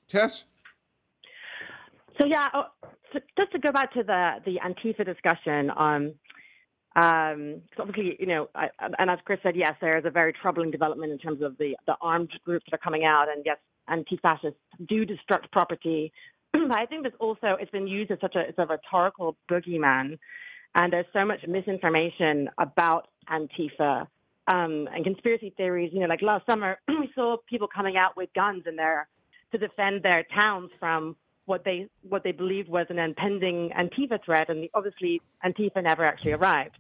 Tess? 0.08 0.46
So, 2.20 2.26
yeah, 2.26 2.48
oh, 2.54 2.66
so 3.12 3.20
just 3.38 3.52
to 3.52 3.60
go 3.60 3.72
back 3.72 3.94
to 3.94 4.04
the, 4.04 4.36
the 4.46 4.60
Antifa 4.64 5.06
discussion, 5.06 5.72
um, 5.76 6.14
um, 6.96 7.62
obviously, 7.78 8.16
you 8.20 8.26
know, 8.26 8.50
I, 8.56 8.70
and 8.98 9.10
as 9.10 9.20
Chris 9.26 9.40
said, 9.44 9.56
yes, 9.56 9.74
there 9.82 9.98
is 9.98 10.06
a 10.06 10.10
very 10.10 10.32
troubling 10.32 10.72
development 10.72 11.12
in 11.12 11.18
terms 11.18 11.42
of 11.42 11.58
the, 11.58 11.76
the 11.88 11.96
armed 12.02 12.32
groups 12.46 12.66
that 12.70 12.76
are 12.76 12.84
coming 12.84 13.04
out, 13.04 13.28
and 13.30 13.44
yes, 13.46 13.58
anti-fascists 13.88 14.60
do 14.88 15.06
destruct 15.06 15.52
property. 15.52 16.14
but 16.54 16.72
I 16.72 16.86
think 16.86 17.04
there's 17.04 17.14
also 17.20 17.58
it's 17.60 17.72
been 17.72 17.88
used 17.88 18.12
as 18.12 18.20
such 18.22 18.36
a 18.36 18.40
it's 18.40 18.58
a 18.58 18.66
rhetorical 18.66 19.36
boogeyman 19.52 20.18
and 20.76 20.92
there's 20.92 21.06
so 21.14 21.26
much 21.26 21.40
misinformation 21.48 22.50
about 22.58 23.08
Antifa 23.30 24.08
um, 24.48 24.88
and 24.94 25.04
conspiracy 25.04 25.54
theories. 25.56 25.92
You 25.94 26.02
know, 26.02 26.08
like 26.08 26.22
last 26.22 26.46
summer, 26.46 26.78
we 26.88 27.10
saw 27.16 27.38
people 27.50 27.68
coming 27.68 27.98
out 27.98 28.16
with 28.16 28.30
guns 28.36 28.64
in 28.68 28.76
there 28.76 29.08
to 29.52 29.58
defend 29.58 30.04
their 30.04 30.26
towns 30.40 30.70
from 30.80 31.16
what 31.46 31.64
they 31.64 31.88
what 32.08 32.24
they 32.24 32.32
believed 32.32 32.70
was 32.70 32.88
an 32.90 33.00
impending 33.00 33.72
Antifa 33.78 34.24
threat, 34.24 34.50
and 34.50 34.68
obviously 34.74 35.22
Antifa 35.44 35.82
never 35.82 36.04
actually 36.04 36.34
arrived. 36.34 36.78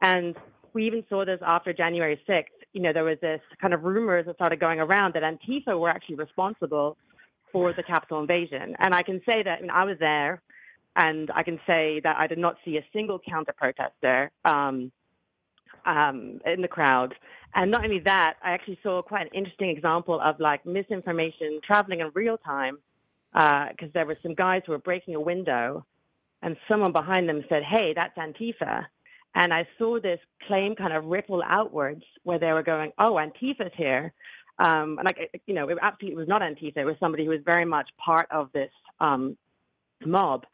And 0.00 0.36
we 0.72 0.86
even 0.86 1.04
saw 1.08 1.24
this 1.24 1.40
after 1.44 1.72
January 1.72 2.20
6th. 2.28 2.44
You 2.72 2.82
know, 2.82 2.92
there 2.92 3.04
was 3.04 3.18
this 3.20 3.40
kind 3.60 3.72
of 3.72 3.84
rumors 3.84 4.26
that 4.26 4.34
started 4.34 4.60
going 4.60 4.80
around 4.80 5.14
that 5.14 5.22
Antifa 5.22 5.78
were 5.78 5.88
actually 5.88 6.16
responsible 6.16 6.96
for 7.52 7.72
the 7.72 7.82
Capitol 7.82 8.20
invasion. 8.20 8.74
And 8.78 8.94
I 8.94 9.02
can 9.02 9.20
say 9.30 9.42
that 9.44 9.58
I, 9.58 9.60
mean, 9.62 9.70
I 9.70 9.84
was 9.84 9.96
there. 10.00 10.42
And 10.96 11.30
I 11.34 11.42
can 11.42 11.58
say 11.66 12.00
that 12.04 12.16
I 12.18 12.26
did 12.26 12.38
not 12.38 12.56
see 12.64 12.76
a 12.76 12.84
single 12.92 13.18
counter 13.18 13.52
protester 13.56 14.30
um, 14.44 14.92
um, 15.84 16.40
in 16.46 16.62
the 16.62 16.68
crowd. 16.68 17.14
And 17.54 17.70
not 17.70 17.84
only 17.84 18.00
that, 18.00 18.34
I 18.42 18.50
actually 18.52 18.78
saw 18.82 19.02
quite 19.02 19.22
an 19.22 19.32
interesting 19.34 19.70
example 19.70 20.20
of 20.20 20.40
like 20.40 20.66
misinformation 20.66 21.60
traveling 21.64 22.00
in 22.00 22.10
real 22.14 22.36
time 22.38 22.78
because 23.32 23.88
uh, 23.88 23.94
there 23.94 24.06
were 24.06 24.18
some 24.22 24.34
guys 24.34 24.62
who 24.64 24.72
were 24.72 24.78
breaking 24.78 25.14
a 25.14 25.20
window 25.20 25.84
and 26.42 26.56
someone 26.68 26.92
behind 26.92 27.28
them 27.28 27.44
said, 27.48 27.62
Hey, 27.62 27.94
that's 27.94 28.16
Antifa. 28.16 28.84
And 29.34 29.52
I 29.52 29.66
saw 29.78 29.98
this 30.00 30.20
claim 30.46 30.76
kind 30.76 30.92
of 30.92 31.06
ripple 31.06 31.42
outwards 31.44 32.02
where 32.22 32.38
they 32.38 32.52
were 32.52 32.62
going, 32.62 32.92
Oh, 32.98 33.14
Antifa's 33.14 33.72
here. 33.76 34.12
Um, 34.58 34.98
and 34.98 35.04
like, 35.04 35.42
you 35.46 35.54
know, 35.54 35.68
it 35.68 35.78
absolutely 35.82 36.16
was 36.16 36.28
not 36.28 36.42
Antifa. 36.42 36.76
It 36.76 36.84
was 36.84 36.96
somebody 37.00 37.24
who 37.24 37.30
was 37.30 37.40
very 37.44 37.64
much 37.64 37.88
part 38.04 38.28
of 38.30 38.52
this 38.52 38.70
um, 39.00 39.36
mob. 40.04 40.44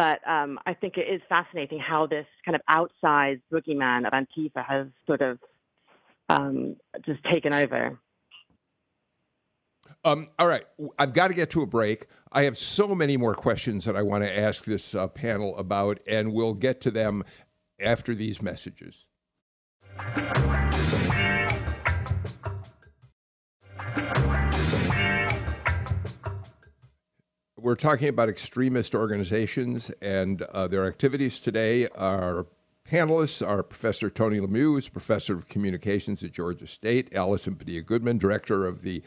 But 0.00 0.26
um, 0.26 0.58
I 0.64 0.72
think 0.72 0.96
it 0.96 1.12
is 1.12 1.20
fascinating 1.28 1.78
how 1.78 2.06
this 2.06 2.24
kind 2.42 2.56
of 2.56 2.62
outsized 2.70 3.42
boogeyman 3.52 4.06
of 4.06 4.14
Antifa 4.14 4.64
has 4.64 4.86
sort 5.06 5.20
of 5.20 5.38
um, 6.30 6.76
just 7.04 7.22
taken 7.30 7.52
over. 7.52 8.00
Um, 10.02 10.28
all 10.38 10.46
right, 10.46 10.64
I've 10.98 11.12
got 11.12 11.28
to 11.28 11.34
get 11.34 11.50
to 11.50 11.60
a 11.60 11.66
break. 11.66 12.06
I 12.32 12.44
have 12.44 12.56
so 12.56 12.94
many 12.94 13.18
more 13.18 13.34
questions 13.34 13.84
that 13.84 13.94
I 13.94 14.00
want 14.00 14.24
to 14.24 14.38
ask 14.38 14.64
this 14.64 14.94
uh, 14.94 15.06
panel 15.06 15.54
about, 15.58 16.00
and 16.06 16.32
we'll 16.32 16.54
get 16.54 16.80
to 16.80 16.90
them 16.90 17.22
after 17.78 18.14
these 18.14 18.40
messages. 18.40 19.04
We're 27.62 27.74
talking 27.74 28.08
about 28.08 28.30
extremist 28.30 28.94
organizations 28.94 29.90
and 30.00 30.40
uh, 30.40 30.66
their 30.66 30.86
activities 30.86 31.40
today. 31.40 31.88
Our 31.88 32.46
panelists 32.88 33.46
are 33.46 33.62
Professor 33.62 34.08
Tony 34.08 34.40
Lemieux, 34.40 34.72
who's 34.72 34.88
professor 34.88 35.34
of 35.34 35.46
communications 35.46 36.22
at 36.22 36.32
Georgia 36.32 36.66
State, 36.66 37.14
Allison 37.14 37.56
Padilla 37.56 37.82
Goodman, 37.82 38.16
director 38.16 38.66
of 38.66 38.80
the 38.80 39.02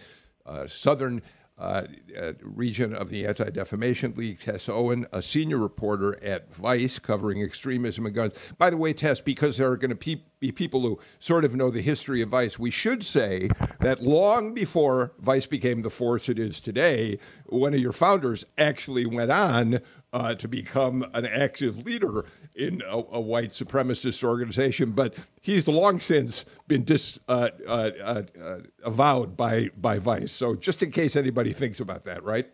uh, 0.46 0.68
Southern 0.68 1.24
uh, 1.64 1.88
uh, 2.20 2.34
region 2.42 2.94
of 2.94 3.10
the 3.10 3.26
Anti 3.26 3.50
Defamation 3.50 4.14
League, 4.16 4.40
Tess 4.40 4.68
Owen, 4.68 5.08
a 5.14 5.22
senior 5.22 5.58
reporter 5.58 6.22
at 6.24 6.54
Vice 6.54 7.00
covering 7.00 7.42
extremism 7.42 8.06
and 8.06 8.14
guns. 8.14 8.34
By 8.58 8.70
the 8.70 8.78
way, 8.78 8.92
Tess, 8.92 9.22
because 9.22 9.58
there 9.58 9.72
are 9.72 9.78
going 9.78 9.90
to 9.90 9.96
pe- 9.96 10.22
be 10.40 10.52
people 10.52 10.82
who 10.82 11.00
sort 11.20 11.46
of 11.46 11.56
know 11.56 11.70
the 11.70 11.82
history 11.82 12.22
of 12.22 12.30
Vice, 12.30 12.60
we 12.60 12.70
should 12.70 13.04
say 13.04 13.50
that 13.80 14.04
long 14.04 14.54
before 14.54 15.14
Vice 15.20 15.46
became 15.46 15.82
the 15.82 15.90
force 15.90 16.28
it 16.28 16.38
is 16.38 16.60
today, 16.60 17.18
one 17.46 17.74
of 17.74 17.80
your 17.80 17.94
founders 17.94 18.44
actually 18.58 19.06
went 19.06 19.32
on 19.32 19.80
uh, 20.12 20.36
to 20.36 20.48
become 20.48 21.10
an 21.14 21.26
active 21.26 21.86
leader 21.86 22.26
in 22.56 22.82
a, 22.88 22.98
a, 22.98 23.20
white 23.20 23.50
supremacist 23.50 24.24
organization, 24.24 24.92
but 24.92 25.16
he's 25.42 25.68
long 25.68 26.00
since 26.00 26.46
been 26.68 26.84
dis, 26.84 27.20
uh, 27.28 27.50
uh, 27.68 27.92
uh, 28.02 28.22
uh 28.42 28.60
avowed 28.84 29.36
by, 29.36 29.70
by 29.76 29.98
Vice. 29.98 30.32
So 30.32 30.56
just 30.56 30.84
in 30.84 30.92
case 30.92 31.16
anybody 31.16 31.52
thinks 31.54 31.80
about 31.80 32.04
that, 32.04 32.24
right? 32.24 32.48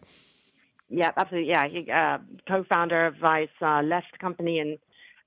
Yeah, 0.89 1.11
absolutely. 1.17 1.49
Yeah, 1.49 1.67
he, 1.67 1.91
uh, 1.91 2.17
co-founder 2.47 3.07
of 3.07 3.17
Vice, 3.17 3.49
left 3.61 4.07
the 4.11 4.17
company 4.19 4.59
and 4.59 4.77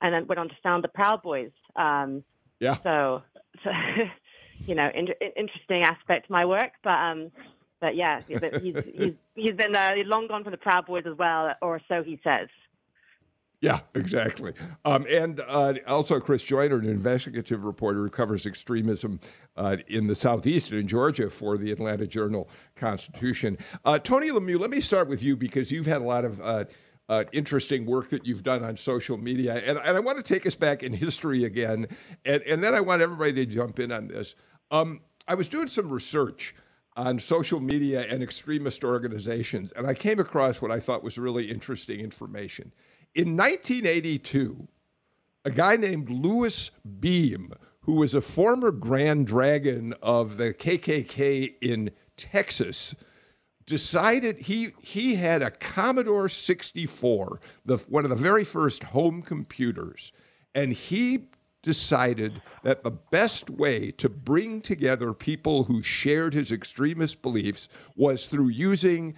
and 0.03 0.13
then 0.13 0.27
went 0.27 0.39
on 0.39 0.49
to 0.49 0.55
found 0.63 0.85
the 0.85 0.89
Proud 0.89 1.23
Boys. 1.23 1.53
Um, 1.77 2.25
yeah. 2.61 2.77
So, 2.83 3.23
so 3.65 3.71
you 4.67 4.75
know, 4.75 4.91
in, 4.95 5.09
interesting 5.37 5.83
aspect 5.83 6.27
to 6.27 6.33
my 6.33 6.45
work, 6.45 6.73
but 6.83 6.91
um, 6.91 7.31
but 7.81 7.97
yeah, 7.97 8.21
he's 8.27 8.41
he's 8.95 9.13
he's 9.35 9.55
been 9.55 9.75
uh, 9.75 9.95
long 10.07 10.29
gone 10.29 10.43
from 10.43 10.51
the 10.51 10.59
Proud 10.59 10.87
Boys 10.87 11.05
as 11.07 11.17
well, 11.17 11.55
or 11.63 11.81
so 11.89 12.03
he 12.03 12.21
says. 12.23 12.49
Yeah, 13.63 13.79
exactly. 13.95 14.55
Um, 14.85 15.07
and 15.09 15.41
uh, 15.47 15.75
also, 15.87 16.19
Chris 16.19 16.43
Joyner, 16.43 16.81
an 16.81 16.89
investigative 16.89 17.63
reporter 17.63 18.01
who 18.01 18.11
covers 18.11 18.45
extremism 18.45 19.21
uh, 19.57 19.77
in 19.87 20.09
the 20.09 20.17
Southeast 20.17 20.73
and 20.73 20.81
in 20.81 20.89
Georgia 20.89 21.31
for 21.31 21.57
the 21.57 21.71
Atlanta 21.71 22.09
Journal 22.09 22.51
Constitution. 22.75 23.57
Uh, 23.85 24.01
Tony 24.01 24.31
Lemieux, 24.31 24.59
let 24.59 24.71
me 24.71 24.81
start 24.81 25.09
with 25.09 25.23
you 25.23 25.37
because 25.37 25.71
you've 25.71 25.87
had 25.87 26.01
a 26.01 26.05
lot 26.05 26.25
of 26.25 26.41
uh, 26.41 26.65
uh, 27.09 27.23
interesting 27.31 27.87
work 27.87 28.09
that 28.09 28.27
you've 28.27 28.43
done 28.43 28.65
on 28.65 28.77
social 28.77 29.17
media. 29.17 29.63
And, 29.65 29.79
and, 29.79 29.97
I 29.97 30.01
want 30.01 30.17
to 30.17 30.25
take 30.25 30.45
us 30.45 30.57
back 30.57 30.83
in 30.83 30.93
history 30.93 31.45
again. 31.45 31.87
And, 32.25 32.43
and 32.43 32.65
then 32.65 32.75
I 32.75 32.81
want 32.81 33.01
everybody 33.01 33.33
to 33.33 33.47
jump 33.47 33.79
in 33.79 33.93
on 33.93 34.09
this. 34.09 34.35
Um, 34.73 35.03
I 35.29 35.37
was 35.37 35.47
doing 35.47 35.69
some 35.69 35.89
research 35.89 36.57
on 36.97 37.21
social 37.21 37.61
media 37.61 38.07
and 38.11 38.25
extremist 38.25 38.83
organizations, 38.83 39.71
and 39.73 39.87
I 39.87 39.95
came 39.95 40.19
across 40.19 40.61
what 40.61 40.73
I 40.73 40.81
thought 40.81 41.05
was 41.05 41.17
really 41.17 41.49
interesting 41.49 42.01
information. 42.01 42.73
In 43.15 43.37
1982, 43.37 44.69
a 45.45 45.51
guy 45.51 45.77
named 45.77 46.09
Louis 46.09 46.71
Beam, 46.99 47.53
who 47.83 47.93
was 47.93 48.15
a 48.15 48.23
former 48.23 48.71
Grand 48.71 49.27
Dragon 49.27 49.93
of 50.01 50.39
the 50.39 50.55
KKK 50.55 51.57
in 51.61 51.91
Texas, 52.17 52.95
decided 53.67 54.39
he 54.39 54.71
he 54.83 55.17
had 55.17 55.43
a 55.43 55.51
Commodore 55.51 56.31
64, 56.31 57.41
the 57.67 57.77
one 57.89 58.05
of 58.05 58.11
the 58.11 58.17
very 58.17 58.45
first 58.45 58.85
home 58.85 59.21
computers, 59.21 60.13
and 60.55 60.73
he 60.73 61.29
decided 61.63 62.41
that 62.63 62.83
the 62.83 62.91
best 62.91 63.51
way 63.51 63.91
to 63.93 64.09
bring 64.09 64.63
together 64.63 65.13
people 65.13 65.65
who 65.65 65.83
shared 65.83 66.33
his 66.33 66.51
extremist 66.51 67.21
beliefs 67.21 67.69
was 67.95 68.27
through 68.27 68.49
using 68.49 69.15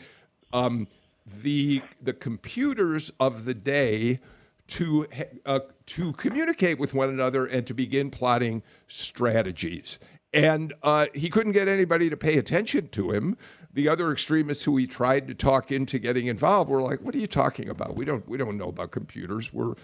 um, 0.52 0.88
the 1.26 1.82
the 2.00 2.12
computers 2.12 3.10
of 3.18 3.44
the 3.44 3.54
day 3.54 4.20
to 4.66 5.06
uh, 5.46 5.60
to 5.87 6.12
communicate 6.14 6.78
with 6.78 6.94
one 6.94 7.08
another 7.08 7.46
and 7.46 7.66
to 7.66 7.74
begin 7.74 8.10
plotting 8.10 8.62
strategies. 8.88 9.98
And 10.32 10.74
uh, 10.82 11.06
he 11.14 11.30
couldn't 11.30 11.52
get 11.52 11.68
anybody 11.68 12.10
to 12.10 12.16
pay 12.16 12.38
attention 12.38 12.88
to 12.88 13.12
him. 13.12 13.37
The 13.72 13.88
other 13.88 14.10
extremists 14.12 14.64
who 14.64 14.76
he 14.76 14.87
tried 14.87 15.28
to 15.28 15.34
talk 15.34 15.70
into 15.70 15.98
getting 15.98 16.26
involved 16.26 16.70
were 16.70 16.82
like, 16.82 17.00
"What 17.02 17.14
are 17.14 17.18
you 17.18 17.26
talking 17.26 17.68
about? 17.68 17.96
We 17.96 18.04
don't 18.04 18.28
we 18.28 18.37
don't 18.37 18.56
know 18.56 18.68
about 18.68 18.90
computers. 18.90 19.52
We're 19.52 19.74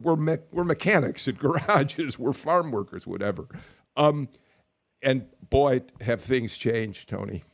we're 0.00 0.16
me- 0.16 0.38
we're 0.52 0.64
mechanics 0.64 1.26
at 1.28 1.38
garages. 1.38 2.18
We're 2.18 2.32
farm 2.32 2.70
workers, 2.70 3.06
whatever." 3.06 3.48
Um, 3.96 4.28
and 5.02 5.26
boy, 5.50 5.82
have 6.00 6.20
things 6.20 6.56
changed, 6.56 7.08
Tony. 7.08 7.44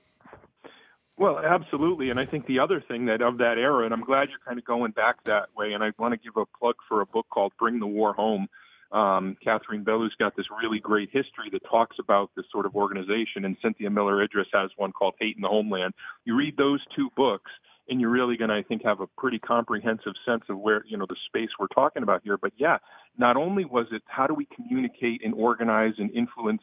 Well, 1.25 1.39
absolutely. 1.39 2.11
And 2.11 2.21
I 2.21 2.27
think 2.27 2.45
the 2.45 2.59
other 2.59 2.83
thing 2.87 3.07
that 3.07 3.23
of 3.23 3.39
that 3.39 3.57
era, 3.57 3.87
and 3.87 3.95
I'm 3.95 4.05
glad 4.05 4.29
you're 4.29 4.45
kind 4.47 4.59
of 4.59 4.65
going 4.67 4.93
back 4.93 5.25
that 5.25 5.49
way, 5.57 5.73
and 5.73 5.83
I 5.83 5.91
want 5.99 6.13
to 6.13 6.19
give 6.19 6.37
a 6.37 6.45
plug 6.45 6.75
for 6.87 7.01
a 7.01 7.07
book 7.07 7.25
called 7.31 7.55
Bring 7.59 7.81
the 7.81 7.87
War 7.87 8.13
Home. 8.13 8.47
Um, 8.93 9.35
Catherine 9.43 9.85
Belew's 9.85 10.15
got 10.19 10.37
this 10.37 10.45
really 10.63 10.81
great 10.81 11.09
history 11.11 11.49
that 11.53 11.63
talks 11.65 11.97
about 11.99 12.31
this 12.37 12.45
sort 12.53 12.67
of 12.67 12.77
organization, 12.77 13.47
and 13.47 13.57
Cynthia 13.63 13.89
Miller 13.89 14.17
Idriss 14.17 14.53
has 14.53 14.71
one 14.77 14.93
called 14.93 15.15
Hate 15.19 15.35
in 15.35 15.41
the 15.41 15.49
Homeland. 15.49 15.95
You 16.27 16.37
read 16.37 16.59
those 16.59 16.85
two 16.95 17.09
books, 17.17 17.51
and 17.89 18.01
you're 18.01 18.11
really 18.11 18.37
going 18.37 18.49
to, 18.51 18.57
I 18.57 18.63
think, 18.63 18.83
have 18.85 19.01
a 19.01 19.07
pretty 19.19 19.39
comprehensive 19.39 20.15
sense 20.27 20.45
of 20.49 20.59
where, 20.59 20.85
you 20.87 20.97
know, 20.97 21.07
the 21.09 21.17
space 21.27 21.51
we're 21.59 21.67
talking 21.69 22.03
about 22.03 22.23
here. 22.25 22.39
But 22.39 22.53
yeah, 22.57 22.79
not 23.19 23.37
only 23.37 23.65
was 23.65 23.87
it 23.93 24.03
how 24.07 24.27
do 24.27 24.35
we 24.35 24.47
communicate 24.55 25.21
and 25.25 25.35
organize 25.35 25.95
and 25.99 26.11
influence 26.13 26.63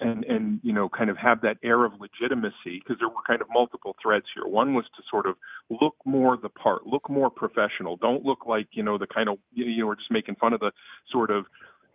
and, 0.00 0.24
and 0.24 0.60
you 0.62 0.72
know, 0.72 0.88
kind 0.88 1.10
of 1.10 1.16
have 1.16 1.40
that 1.42 1.58
air 1.62 1.84
of 1.84 1.92
legitimacy, 2.00 2.80
because 2.80 2.96
there 2.98 3.08
were 3.08 3.22
kind 3.26 3.42
of 3.42 3.48
multiple 3.52 3.94
threads 4.00 4.24
here. 4.34 4.46
One 4.46 4.74
was 4.74 4.84
to 4.96 5.02
sort 5.10 5.26
of 5.26 5.36
look 5.68 5.96
more 6.04 6.38
the 6.40 6.48
part, 6.48 6.86
look 6.86 7.10
more 7.10 7.28
professional. 7.28 7.96
Don't 7.96 8.24
look 8.24 8.46
like, 8.46 8.68
you 8.72 8.82
know, 8.82 8.98
the 8.98 9.06
kind 9.06 9.28
of, 9.28 9.38
you 9.52 9.80
know, 9.80 9.86
we're 9.86 9.96
just 9.96 10.10
making 10.10 10.36
fun 10.36 10.52
of 10.52 10.60
the 10.60 10.72
sort 11.10 11.30
of 11.30 11.46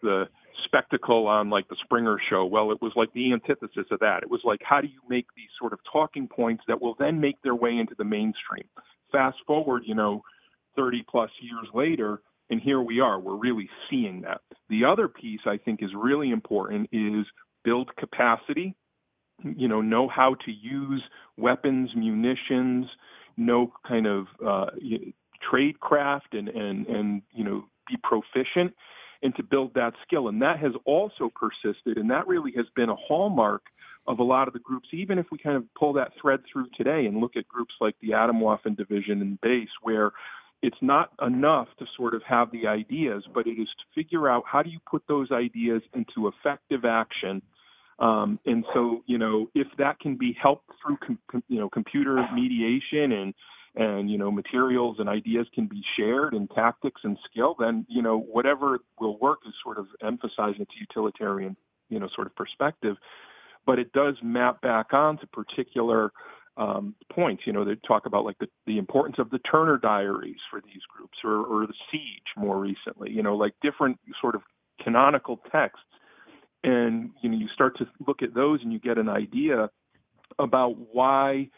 the 0.01 0.25
spectacle 0.65 1.27
on 1.27 1.49
like 1.49 1.67
the 1.67 1.75
Springer 1.83 2.17
show. 2.29 2.45
Well, 2.45 2.71
it 2.71 2.81
was 2.81 2.93
like 2.95 3.11
the 3.13 3.33
antithesis 3.33 3.85
of 3.91 3.99
that. 3.99 4.23
It 4.23 4.29
was 4.29 4.41
like, 4.43 4.59
how 4.63 4.81
do 4.81 4.87
you 4.87 5.01
make 5.09 5.27
these 5.35 5.49
sort 5.59 5.73
of 5.73 5.79
talking 5.91 6.27
points 6.27 6.63
that 6.67 6.81
will 6.81 6.95
then 6.99 7.19
make 7.19 7.41
their 7.41 7.55
way 7.55 7.77
into 7.77 7.95
the 7.97 8.03
mainstream? 8.03 8.65
Fast 9.11 9.37
forward, 9.47 9.83
you 9.85 9.95
know, 9.95 10.21
30 10.75 11.03
plus 11.09 11.29
years 11.41 11.67
later, 11.73 12.21
and 12.49 12.61
here 12.61 12.81
we 12.81 12.99
are. 12.99 13.19
We're 13.19 13.35
really 13.35 13.69
seeing 13.89 14.21
that. 14.21 14.41
The 14.69 14.85
other 14.85 15.07
piece 15.07 15.41
I 15.45 15.57
think 15.57 15.83
is 15.83 15.89
really 15.95 16.31
important 16.31 16.89
is 16.91 17.25
build 17.63 17.95
capacity, 17.97 18.75
you 19.43 19.67
know, 19.67 19.81
know 19.81 20.07
how 20.07 20.35
to 20.45 20.51
use 20.51 21.03
weapons, 21.37 21.89
munitions, 21.95 22.85
know 23.37 23.71
kind 23.87 24.07
of 24.07 24.25
uh, 24.45 24.67
trade 25.49 25.79
craft 25.79 26.33
and, 26.33 26.49
and, 26.49 26.87
and, 26.87 27.21
you 27.33 27.43
know, 27.43 27.65
be 27.87 27.97
proficient 28.03 28.73
and 29.21 29.35
to 29.35 29.43
build 29.43 29.73
that 29.73 29.93
skill. 30.05 30.27
And 30.27 30.41
that 30.41 30.59
has 30.59 30.71
also 30.85 31.31
persisted, 31.33 31.97
and 31.97 32.09
that 32.11 32.27
really 32.27 32.53
has 32.55 32.65
been 32.75 32.89
a 32.89 32.95
hallmark 32.95 33.63
of 34.07 34.19
a 34.19 34.23
lot 34.23 34.47
of 34.47 34.53
the 34.53 34.59
groups, 34.59 34.87
even 34.91 35.19
if 35.19 35.27
we 35.31 35.37
kind 35.37 35.55
of 35.55 35.63
pull 35.75 35.93
that 35.93 36.11
thread 36.19 36.39
through 36.51 36.67
today 36.75 37.05
and 37.05 37.19
look 37.19 37.35
at 37.35 37.47
groups 37.47 37.73
like 37.79 37.95
the 38.01 38.09
Atomwaffen 38.09 38.75
Division 38.75 39.21
and 39.21 39.39
base, 39.41 39.69
where 39.83 40.11
it's 40.61 40.77
not 40.81 41.11
enough 41.25 41.67
to 41.77 41.85
sort 41.95 42.13
of 42.13 42.21
have 42.23 42.51
the 42.51 42.67
ideas, 42.67 43.23
but 43.33 43.45
it 43.47 43.61
is 43.61 43.67
to 43.67 44.01
figure 44.01 44.27
out 44.27 44.43
how 44.45 44.63
do 44.63 44.69
you 44.69 44.79
put 44.89 45.03
those 45.07 45.31
ideas 45.31 45.81
into 45.93 46.27
effective 46.27 46.85
action. 46.85 47.41
Um, 47.99 48.39
and 48.45 48.65
so, 48.73 49.03
you 49.05 49.17
know, 49.17 49.49
if 49.53 49.67
that 49.77 49.99
can 49.99 50.15
be 50.17 50.35
helped 50.41 50.69
through, 50.81 50.97
com- 51.05 51.43
you 51.47 51.59
know, 51.59 51.69
computer 51.69 52.25
mediation 52.33 53.11
and 53.11 53.33
and 53.75 54.09
you 54.09 54.17
know 54.17 54.31
materials 54.31 54.97
and 54.99 55.07
ideas 55.07 55.47
can 55.53 55.67
be 55.67 55.81
shared 55.97 56.33
and 56.33 56.49
tactics 56.51 57.01
and 57.03 57.17
skill 57.29 57.55
then 57.59 57.85
you 57.87 58.01
know 58.01 58.19
whatever 58.19 58.79
will 58.99 59.17
work 59.19 59.39
is 59.47 59.53
sort 59.63 59.77
of 59.77 59.85
emphasizing 60.01 60.61
its 60.61 60.71
utilitarian 60.79 61.55
you 61.89 61.99
know 61.99 62.07
sort 62.15 62.27
of 62.27 62.35
perspective. 62.35 62.95
But 63.65 63.77
it 63.77 63.91
does 63.91 64.15
map 64.23 64.61
back 64.61 64.93
on 64.93 65.17
to 65.19 65.27
particular 65.27 66.11
um, 66.57 66.95
points. 67.11 67.43
You 67.45 67.53
know 67.53 67.65
they 67.65 67.75
talk 67.87 68.05
about 68.05 68.25
like 68.25 68.37
the, 68.39 68.47
the 68.65 68.77
importance 68.77 69.17
of 69.19 69.29
the 69.29 69.39
turner 69.39 69.77
diaries 69.77 70.39
for 70.49 70.61
these 70.61 70.81
groups 70.95 71.17
or, 71.23 71.45
or 71.45 71.67
the 71.67 71.73
siege 71.91 72.29
more 72.37 72.57
recently 72.59 73.11
you 73.11 73.23
know 73.23 73.35
like 73.35 73.53
different 73.61 73.99
sort 74.21 74.35
of 74.35 74.41
canonical 74.81 75.39
texts. 75.51 75.85
And 76.63 77.11
you 77.21 77.29
know 77.29 77.37
you 77.37 77.47
start 77.53 77.77
to 77.79 77.87
look 78.07 78.21
at 78.21 78.33
those 78.33 78.59
and 78.63 78.71
you 78.71 78.79
get 78.79 78.97
an 78.97 79.09
idea 79.09 79.69
about 80.37 80.75
why 80.93 81.49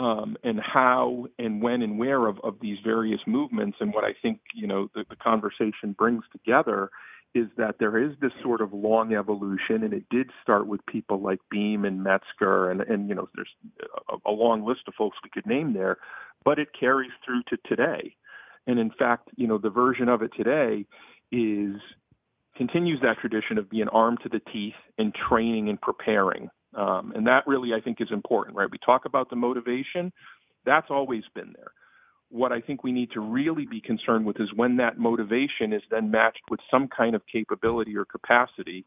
um, 0.00 0.36
and 0.42 0.58
how 0.58 1.26
and 1.38 1.62
when 1.62 1.82
and 1.82 1.98
where 1.98 2.26
of, 2.26 2.40
of 2.42 2.56
these 2.62 2.78
various 2.82 3.20
movements. 3.26 3.76
And 3.80 3.92
what 3.92 4.02
I 4.02 4.14
think 4.22 4.40
you 4.54 4.66
know 4.66 4.88
the, 4.94 5.04
the 5.08 5.16
conversation 5.16 5.92
brings 5.92 6.24
together 6.32 6.90
is 7.34 7.46
that 7.58 7.76
there 7.78 7.96
is 8.02 8.12
this 8.20 8.32
sort 8.42 8.60
of 8.60 8.72
long 8.72 9.12
evolution, 9.12 9.84
and 9.84 9.92
it 9.92 10.04
did 10.10 10.30
start 10.42 10.66
with 10.66 10.84
people 10.86 11.20
like 11.20 11.38
Beam 11.50 11.84
and 11.84 12.02
Metzger, 12.02 12.70
and, 12.70 12.80
and 12.80 13.08
you 13.10 13.14
know 13.14 13.28
there's 13.34 13.54
a, 14.08 14.30
a 14.30 14.32
long 14.32 14.66
list 14.66 14.80
of 14.88 14.94
folks 14.94 15.18
we 15.22 15.30
could 15.30 15.46
name 15.46 15.74
there, 15.74 15.98
but 16.44 16.58
it 16.58 16.68
carries 16.78 17.12
through 17.24 17.42
to 17.48 17.58
today. 17.68 18.16
And 18.66 18.78
in 18.78 18.90
fact, 18.98 19.28
you 19.36 19.46
know 19.46 19.58
the 19.58 19.70
version 19.70 20.08
of 20.08 20.22
it 20.22 20.32
today 20.34 20.86
is 21.30 21.76
continues 22.56 23.00
that 23.02 23.18
tradition 23.18 23.58
of 23.58 23.68
being 23.68 23.88
armed 23.88 24.18
to 24.22 24.30
the 24.30 24.40
teeth 24.50 24.74
and 24.96 25.14
training 25.14 25.68
and 25.68 25.80
preparing. 25.80 26.48
Um, 26.74 27.12
and 27.14 27.26
that 27.26 27.46
really, 27.46 27.70
I 27.74 27.80
think, 27.80 28.00
is 28.00 28.08
important, 28.12 28.56
right? 28.56 28.70
We 28.70 28.78
talk 28.78 29.04
about 29.04 29.30
the 29.30 29.36
motivation, 29.36 30.12
that's 30.64 30.88
always 30.90 31.24
been 31.34 31.52
there. 31.56 31.72
What 32.28 32.52
I 32.52 32.60
think 32.60 32.84
we 32.84 32.92
need 32.92 33.10
to 33.12 33.20
really 33.20 33.66
be 33.66 33.80
concerned 33.80 34.24
with 34.24 34.40
is 34.40 34.48
when 34.54 34.76
that 34.76 34.98
motivation 34.98 35.72
is 35.72 35.82
then 35.90 36.10
matched 36.10 36.42
with 36.48 36.60
some 36.70 36.88
kind 36.88 37.16
of 37.16 37.22
capability 37.26 37.96
or 37.96 38.04
capacity 38.04 38.84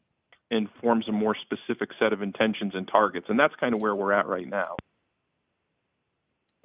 and 0.50 0.69
forms 0.82 1.08
a 1.10 1.12
more 1.12 1.36
specific 1.36 1.89
set 2.00 2.13
of 2.13 2.22
intentions 2.22 2.74
and 2.76 2.88
targets. 2.88 3.26
And 3.28 3.38
that's 3.39 3.56
kind 3.60 3.74
of 3.74 3.82
where 3.82 3.96
we're 3.96 4.13
at 4.13 4.28
right 4.28 4.48
now. 4.48 4.78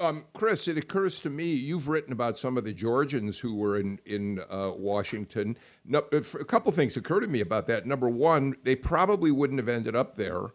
Um, 0.00 0.26
Chris, 0.32 0.68
it 0.68 0.78
occurs 0.78 1.18
to 1.20 1.30
me 1.30 1.54
you've 1.54 1.88
written 1.88 2.12
about 2.12 2.36
some 2.36 2.56
of 2.56 2.62
the 2.62 2.72
Georgians 2.72 3.40
who 3.40 3.56
were 3.56 3.76
in 3.76 3.98
in 4.06 4.40
uh, 4.48 4.70
Washington. 4.76 5.56
No, 5.84 6.04
a 6.12 6.20
couple 6.20 6.70
things 6.70 6.96
occur 6.96 7.18
to 7.18 7.26
me 7.26 7.40
about 7.40 7.66
that. 7.66 7.84
Number 7.84 8.08
one, 8.08 8.54
they 8.62 8.76
probably 8.76 9.32
wouldn't 9.32 9.58
have 9.58 9.68
ended 9.68 9.96
up 9.96 10.14
there 10.14 10.50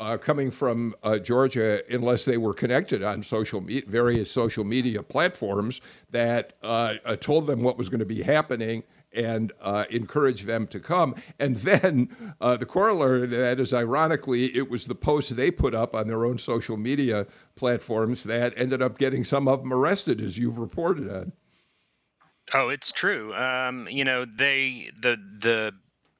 uh, 0.00 0.16
coming 0.16 0.50
from 0.50 0.94
uh, 1.02 1.18
Georgia 1.18 1.82
unless 1.92 2.24
they 2.24 2.36
were 2.36 2.54
connected 2.54 3.02
on 3.02 3.22
social 3.22 3.60
me- 3.60 3.82
various 3.86 4.30
social 4.30 4.64
media 4.64 5.02
platforms 5.02 5.80
that 6.10 6.54
uh, 6.62 6.94
uh 7.04 7.16
told 7.16 7.46
them 7.46 7.62
what 7.62 7.76
was 7.76 7.88
going 7.88 7.98
to 7.98 8.06
be 8.06 8.22
happening 8.22 8.84
and 9.12 9.52
uh, 9.60 9.84
encouraged 9.90 10.46
them 10.46 10.66
to 10.66 10.80
come. 10.80 11.14
And 11.38 11.56
then 11.58 12.34
uh, 12.40 12.56
the 12.56 12.66
corollary 12.66 13.28
to 13.28 13.36
that 13.36 13.58
is, 13.58 13.72
ironically, 13.72 14.54
it 14.56 14.70
was 14.70 14.86
the 14.86 14.94
posts 14.94 15.30
they 15.30 15.50
put 15.50 15.74
up 15.74 15.94
on 15.94 16.08
their 16.08 16.24
own 16.24 16.38
social 16.38 16.76
media 16.76 17.26
platforms 17.56 18.24
that 18.24 18.52
ended 18.56 18.82
up 18.82 18.98
getting 18.98 19.24
some 19.24 19.48
of 19.48 19.62
them 19.62 19.72
arrested, 19.72 20.20
as 20.20 20.38
you've 20.38 20.58
reported 20.58 21.10
on. 21.10 21.32
Oh, 22.54 22.68
it's 22.68 22.92
true. 22.92 23.34
Um, 23.34 23.88
you 23.90 24.04
know, 24.04 24.24
they 24.24 24.90
the 25.00 25.16
the 25.38 25.74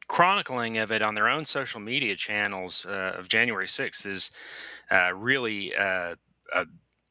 chronicling 0.08 0.78
of 0.78 0.90
it 0.90 1.02
on 1.02 1.14
their 1.14 1.28
own 1.28 1.44
social 1.44 1.80
media 1.80 2.16
channels 2.16 2.86
uh, 2.86 3.14
of 3.16 3.28
January 3.28 3.66
6th 3.66 4.06
is 4.06 4.30
uh, 4.90 5.12
really 5.14 5.74
uh, 5.76 6.14
a 6.54 6.66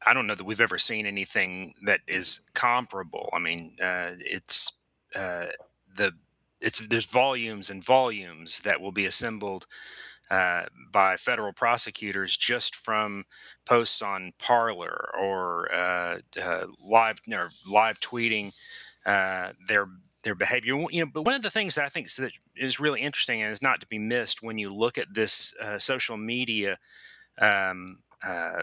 I 0.06 0.14
don't 0.14 0.26
know 0.26 0.34
that 0.36 0.44
we've 0.44 0.60
ever 0.60 0.78
seen 0.78 1.06
anything 1.06 1.74
that 1.84 2.00
is 2.06 2.40
comparable. 2.54 3.28
I 3.32 3.38
mean, 3.40 3.76
uh, 3.82 4.12
it's 4.18 4.72
uh, 5.14 5.46
the 5.96 6.12
it's 6.60 6.80
there's 6.88 7.04
volumes 7.04 7.70
and 7.70 7.84
volumes 7.84 8.60
that 8.60 8.80
will 8.80 8.92
be 8.92 9.06
assembled 9.06 9.66
uh, 10.30 10.66
by 10.92 11.16
federal 11.16 11.52
prosecutors 11.52 12.36
just 12.36 12.76
from 12.76 13.24
posts 13.64 14.02
on 14.02 14.32
Parler 14.38 15.10
or 15.18 15.72
uh, 15.72 16.18
uh, 16.40 16.66
live 16.84 17.20
or 17.32 17.50
live 17.68 18.00
tweeting 18.00 18.52
uh, 19.06 19.52
their 19.66 19.88
their 20.28 20.34
behavior. 20.34 20.74
You 20.90 21.04
know, 21.04 21.10
but 21.12 21.22
one 21.22 21.34
of 21.34 21.42
the 21.42 21.50
things 21.50 21.74
that 21.74 21.86
I 21.86 21.88
think 21.88 22.12
that 22.16 22.32
is 22.54 22.78
really 22.78 23.00
interesting 23.00 23.42
and 23.42 23.50
is 23.50 23.62
not 23.62 23.80
to 23.80 23.86
be 23.86 23.98
missed 23.98 24.42
when 24.42 24.58
you 24.58 24.72
look 24.74 24.98
at 24.98 25.14
this 25.14 25.54
uh, 25.62 25.78
social 25.78 26.18
media 26.18 26.78
um, 27.40 28.00
uh, 28.22 28.60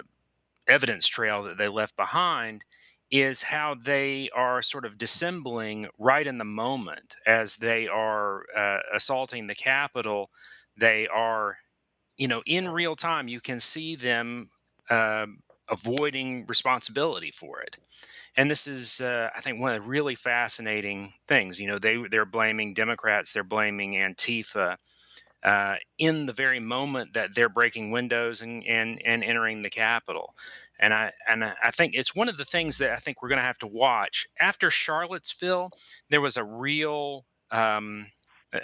evidence 0.68 1.08
trail 1.08 1.42
that 1.44 1.58
they 1.58 1.68
left 1.68 1.98
behind 1.98 2.64
is 3.10 3.42
how 3.42 3.76
they 3.84 4.30
are 4.36 4.62
sort 4.62 4.86
of 4.86 5.00
dissembling 5.00 5.88
right 5.98 6.28
in 6.28 6.38
the 6.38 6.46
moment 6.46 7.16
as 7.26 7.56
they 7.56 7.88
are 7.88 8.44
uh, 8.56 8.80
assaulting 8.94 9.48
the 9.48 9.56
Capitol. 9.56 10.30
They 10.78 11.08
are, 11.08 11.58
you 12.18 12.28
know, 12.28 12.44
in 12.46 12.70
real 12.70 12.96
time, 12.96 13.28
you 13.28 13.42
can 13.42 13.60
see 13.60 13.96
them 13.96 14.50
uh, 14.92 15.26
avoiding 15.70 16.46
responsibility 16.48 17.32
for 17.32 17.62
it. 17.62 17.78
And 18.38 18.52
this 18.52 18.68
is, 18.68 19.02
uh, 19.02 19.30
I 19.36 19.42
think, 19.42 19.60
one 19.60 19.74
of 19.76 19.84
the 19.84 19.90
really 19.90 20.16
fascinating 20.16 21.14
things. 21.28 21.60
You 21.60 21.68
know, 21.68 21.80
they 21.80 21.98
they're 22.10 22.26
blaming 22.26 22.74
Democrats, 22.74 23.32
they're 23.32 23.44
blaming 23.44 23.94
Antifa. 23.94 24.78
Uh, 25.44 25.76
in 26.00 26.26
the 26.26 26.34
very 26.34 26.60
moment 26.60 27.14
that 27.14 27.36
they're 27.36 27.50
breaking 27.50 27.92
windows 27.92 28.42
and, 28.42 28.66
and, 28.66 29.00
and 29.06 29.24
entering 29.24 29.62
the 29.62 29.70
Capitol. 29.70 30.34
And 30.80 30.92
I 30.92 31.12
and 31.30 31.44
I 31.44 31.70
think 31.70 31.94
it's 31.94 32.16
one 32.16 32.28
of 32.28 32.38
the 32.38 32.46
things 32.46 32.80
that 32.80 32.92
I 32.92 32.96
think 32.96 33.22
we're 33.22 33.30
going 33.30 33.40
to 33.40 33.46
have 33.46 33.60
to 33.60 33.68
watch 33.68 34.26
after 34.40 34.72
Charlottesville. 34.72 35.70
There 36.10 36.20
was 36.20 36.36
a 36.36 36.44
real 36.44 37.26
um, 37.52 38.08
uh, 38.52 38.60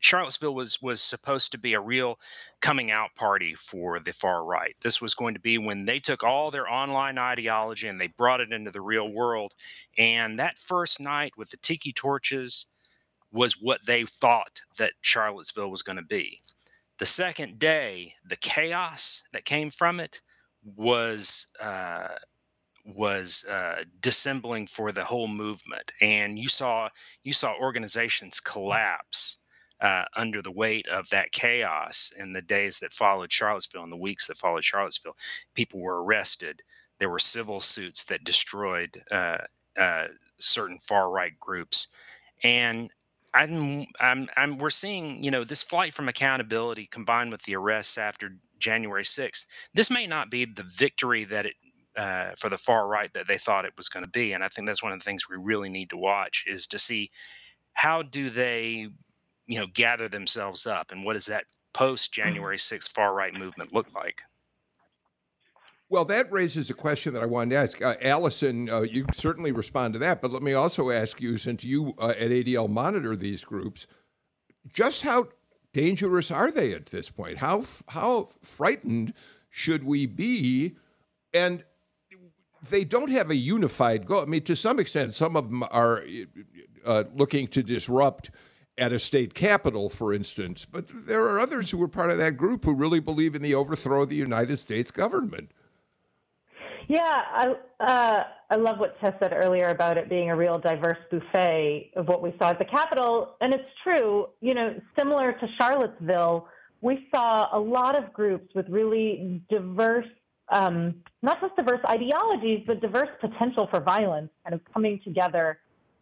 Charlottesville 0.00 0.54
was 0.54 0.80
was 0.82 1.00
supposed 1.02 1.52
to 1.52 1.58
be 1.58 1.74
a 1.74 1.80
real 1.80 2.18
coming 2.60 2.90
out 2.90 3.14
party 3.14 3.54
for 3.54 4.00
the 4.00 4.12
far 4.12 4.44
right. 4.44 4.74
This 4.80 5.00
was 5.00 5.14
going 5.14 5.34
to 5.34 5.40
be 5.40 5.58
when 5.58 5.84
they 5.84 5.98
took 5.98 6.24
all 6.24 6.50
their 6.50 6.70
online 6.70 7.18
ideology 7.18 7.86
and 7.86 8.00
they 8.00 8.08
brought 8.08 8.40
it 8.40 8.52
into 8.52 8.70
the 8.70 8.80
real 8.80 9.12
world. 9.12 9.54
And 9.98 10.38
that 10.38 10.58
first 10.58 11.00
night 11.00 11.32
with 11.36 11.50
the 11.50 11.58
tiki 11.58 11.92
torches 11.92 12.66
was 13.30 13.60
what 13.60 13.84
they 13.86 14.04
thought 14.04 14.60
that 14.78 14.94
Charlottesville 15.02 15.70
was 15.70 15.82
going 15.82 15.98
to 15.98 16.02
be. 16.02 16.40
The 16.98 17.06
second 17.06 17.58
day, 17.58 18.14
the 18.26 18.36
chaos 18.36 19.22
that 19.32 19.44
came 19.44 19.70
from 19.70 20.00
it 20.00 20.20
was 20.76 21.46
uh, 21.60 22.08
was 22.84 23.44
uh, 23.44 23.84
dissembling 24.00 24.66
for 24.66 24.92
the 24.92 25.04
whole 25.04 25.28
movement, 25.28 25.92
and 26.00 26.38
you 26.38 26.48
saw 26.48 26.88
you 27.22 27.32
saw 27.32 27.54
organizations 27.60 28.40
collapse 28.40 29.38
uh, 29.80 30.04
under 30.16 30.42
the 30.42 30.50
weight 30.50 30.86
of 30.88 31.08
that 31.10 31.32
chaos 31.32 32.12
in 32.18 32.32
the 32.32 32.42
days 32.42 32.78
that 32.78 32.92
followed 32.92 33.32
Charlottesville 33.32 33.82
and 33.82 33.92
the 33.92 33.96
weeks 33.96 34.26
that 34.26 34.36
followed 34.36 34.64
Charlottesville. 34.64 35.16
People 35.54 35.80
were 35.80 36.02
arrested. 36.02 36.62
There 36.98 37.10
were 37.10 37.18
civil 37.18 37.60
suits 37.60 38.04
that 38.04 38.24
destroyed 38.24 39.02
uh, 39.10 39.38
uh, 39.76 40.08
certain 40.38 40.78
far 40.78 41.10
right 41.10 41.38
groups, 41.40 41.88
and 42.42 42.90
I'm, 43.32 43.86
I'm, 44.00 44.28
I'm, 44.36 44.58
we're 44.58 44.70
seeing, 44.70 45.22
you 45.22 45.30
know, 45.30 45.44
this 45.44 45.62
flight 45.62 45.94
from 45.94 46.08
accountability 46.08 46.86
combined 46.86 47.30
with 47.30 47.42
the 47.44 47.54
arrests 47.54 47.96
after 47.96 48.36
January 48.58 49.04
6th. 49.04 49.46
This 49.72 49.90
may 49.90 50.06
not 50.06 50.30
be 50.30 50.44
the 50.44 50.64
victory 50.64 51.24
that 51.24 51.46
it 51.46 51.54
uh, 51.96 52.30
for 52.36 52.48
the 52.48 52.58
far 52.58 52.86
right 52.86 53.12
that 53.14 53.26
they 53.26 53.38
thought 53.38 53.64
it 53.64 53.76
was 53.76 53.88
going 53.88 54.04
to 54.04 54.10
be, 54.10 54.32
and 54.32 54.44
I 54.44 54.48
think 54.48 54.66
that's 54.66 54.82
one 54.82 54.92
of 54.92 54.98
the 54.98 55.04
things 55.04 55.28
we 55.28 55.36
really 55.36 55.68
need 55.68 55.90
to 55.90 55.96
watch 55.96 56.44
is 56.46 56.66
to 56.68 56.78
see 56.78 57.10
how 57.72 58.02
do 58.02 58.30
they, 58.30 58.88
you 59.50 59.58
know, 59.58 59.66
gather 59.74 60.08
themselves 60.08 60.64
up, 60.64 60.92
and 60.92 61.04
what 61.04 61.14
does 61.14 61.26
that 61.26 61.44
post 61.74 62.12
mm-hmm. 62.12 62.28
January 62.28 62.56
6th 62.56 62.92
far 62.92 63.12
right 63.12 63.34
movement 63.34 63.74
look 63.74 63.92
like? 63.92 64.22
Well, 65.88 66.04
that 66.04 66.30
raises 66.30 66.70
a 66.70 66.74
question 66.74 67.14
that 67.14 67.22
I 67.22 67.26
wanted 67.26 67.50
to 67.50 67.56
ask. 67.56 67.82
Uh, 67.82 67.96
Allison, 68.00 68.70
uh, 68.70 68.82
you 68.82 69.06
certainly 69.12 69.50
respond 69.50 69.94
to 69.94 69.98
that, 69.98 70.22
but 70.22 70.30
let 70.30 70.44
me 70.44 70.52
also 70.52 70.92
ask 70.92 71.20
you, 71.20 71.36
since 71.36 71.64
you 71.64 71.94
uh, 71.98 72.10
at 72.10 72.30
ADL 72.30 72.70
monitor 72.70 73.16
these 73.16 73.44
groups, 73.44 73.88
just 74.72 75.02
how 75.02 75.26
dangerous 75.72 76.30
are 76.30 76.52
they 76.52 76.72
at 76.72 76.86
this 76.86 77.10
point? 77.10 77.38
How 77.38 77.64
how 77.88 78.28
frightened 78.40 79.14
should 79.48 79.82
we 79.82 80.06
be? 80.06 80.76
And 81.34 81.64
they 82.68 82.84
don't 82.84 83.10
have 83.10 83.30
a 83.30 83.36
unified 83.36 84.06
goal. 84.06 84.20
I 84.20 84.26
mean, 84.26 84.44
to 84.44 84.54
some 84.54 84.78
extent, 84.78 85.12
some 85.12 85.34
of 85.34 85.48
them 85.48 85.64
are 85.72 86.04
uh, 86.84 87.04
looking 87.16 87.48
to 87.48 87.64
disrupt 87.64 88.30
at 88.80 88.92
a 88.92 88.98
state 88.98 89.34
capital, 89.34 89.88
for 89.90 90.12
instance. 90.12 90.64
But 90.64 91.06
there 91.06 91.22
are 91.24 91.38
others 91.38 91.70
who 91.70 91.78
were 91.78 91.88
part 91.88 92.10
of 92.10 92.18
that 92.18 92.36
group 92.36 92.64
who 92.64 92.74
really 92.74 92.98
believe 92.98 93.34
in 93.34 93.42
the 93.42 93.54
overthrow 93.54 94.02
of 94.02 94.08
the 94.08 94.16
United 94.16 94.56
States 94.56 94.90
government. 94.90 95.50
Yeah, 96.88 97.22
I 97.32 97.54
uh, 97.78 98.24
I 98.50 98.56
love 98.56 98.78
what 98.78 98.98
Tess 99.00 99.14
said 99.20 99.32
earlier 99.32 99.68
about 99.68 99.96
it 99.96 100.08
being 100.08 100.30
a 100.30 100.36
real 100.36 100.58
diverse 100.58 100.98
buffet 101.08 101.92
of 101.94 102.08
what 102.08 102.20
we 102.20 102.34
saw 102.40 102.50
at 102.50 102.58
the 102.58 102.64
Capitol, 102.64 103.36
and 103.40 103.54
it's 103.54 103.68
true. 103.84 104.26
You 104.40 104.54
know, 104.54 104.80
similar 104.98 105.32
to 105.32 105.48
Charlottesville, 105.56 106.48
we 106.80 107.06
saw 107.14 107.48
a 107.56 107.60
lot 107.60 107.96
of 107.96 108.12
groups 108.12 108.52
with 108.56 108.68
really 108.68 109.40
diverse, 109.48 110.08
um, 110.48 110.96
not 111.22 111.40
just 111.40 111.54
diverse 111.54 111.80
ideologies, 111.86 112.64
but 112.66 112.80
diverse 112.80 113.10
potential 113.20 113.68
for 113.70 113.78
violence, 113.80 114.30
kind 114.42 114.54
of 114.54 114.60
coming 114.72 115.00
together, 115.04 115.60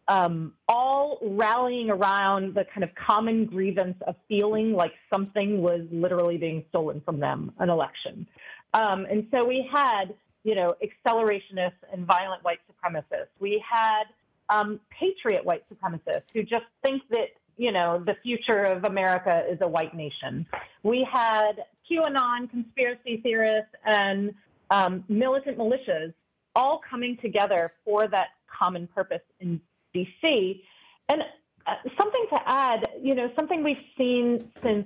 um, 0.09 0.53
all 0.67 1.19
rallying 1.21 1.89
around 1.89 2.55
the 2.55 2.65
kind 2.73 2.83
of 2.83 2.89
common 2.95 3.45
grievance 3.45 3.95
of 4.05 4.15
feeling 4.27 4.73
like 4.73 4.91
something 5.13 5.61
was 5.61 5.81
literally 5.91 6.37
being 6.37 6.65
stolen 6.69 7.01
from 7.05 7.19
them, 7.19 7.53
an 7.59 7.69
election. 7.69 8.27
Um, 8.73 9.05
and 9.09 9.25
so 9.31 9.45
we 9.45 9.69
had 9.71 10.13
you 10.43 10.55
know, 10.55 10.75
accelerationists 10.83 11.81
and 11.91 12.05
violent 12.05 12.43
white 12.43 12.59
supremacists. 12.71 13.27
We 13.39 13.63
had 13.69 14.03
um, 14.49 14.79
patriot 14.89 15.45
white 15.45 15.63
supremacists 15.71 16.23
who 16.33 16.43
just 16.43 16.65
think 16.83 17.03
that, 17.11 17.27
you 17.57 17.71
know, 17.71 18.01
the 18.05 18.15
future 18.23 18.63
of 18.63 18.85
America 18.85 19.43
is 19.49 19.59
a 19.61 19.67
white 19.67 19.95
nation. 19.95 20.45
We 20.83 21.07
had 21.11 21.63
QAnon 21.91 22.49
conspiracy 22.49 23.19
theorists 23.21 23.73
and 23.85 24.33
um, 24.71 25.03
militant 25.09 25.57
militias 25.57 26.13
all 26.55 26.81
coming 26.89 27.17
together 27.21 27.73
for 27.83 28.07
that 28.07 28.27
common 28.47 28.87
purpose 28.87 29.21
in 29.39 29.59
DC. 29.95 30.61
And 31.09 31.23
uh, 31.65 31.73
something 31.97 32.25
to 32.31 32.39
add, 32.45 32.87
you 33.01 33.15
know, 33.15 33.31
something 33.35 33.63
we've 33.63 33.77
seen 33.97 34.51
since 34.63 34.85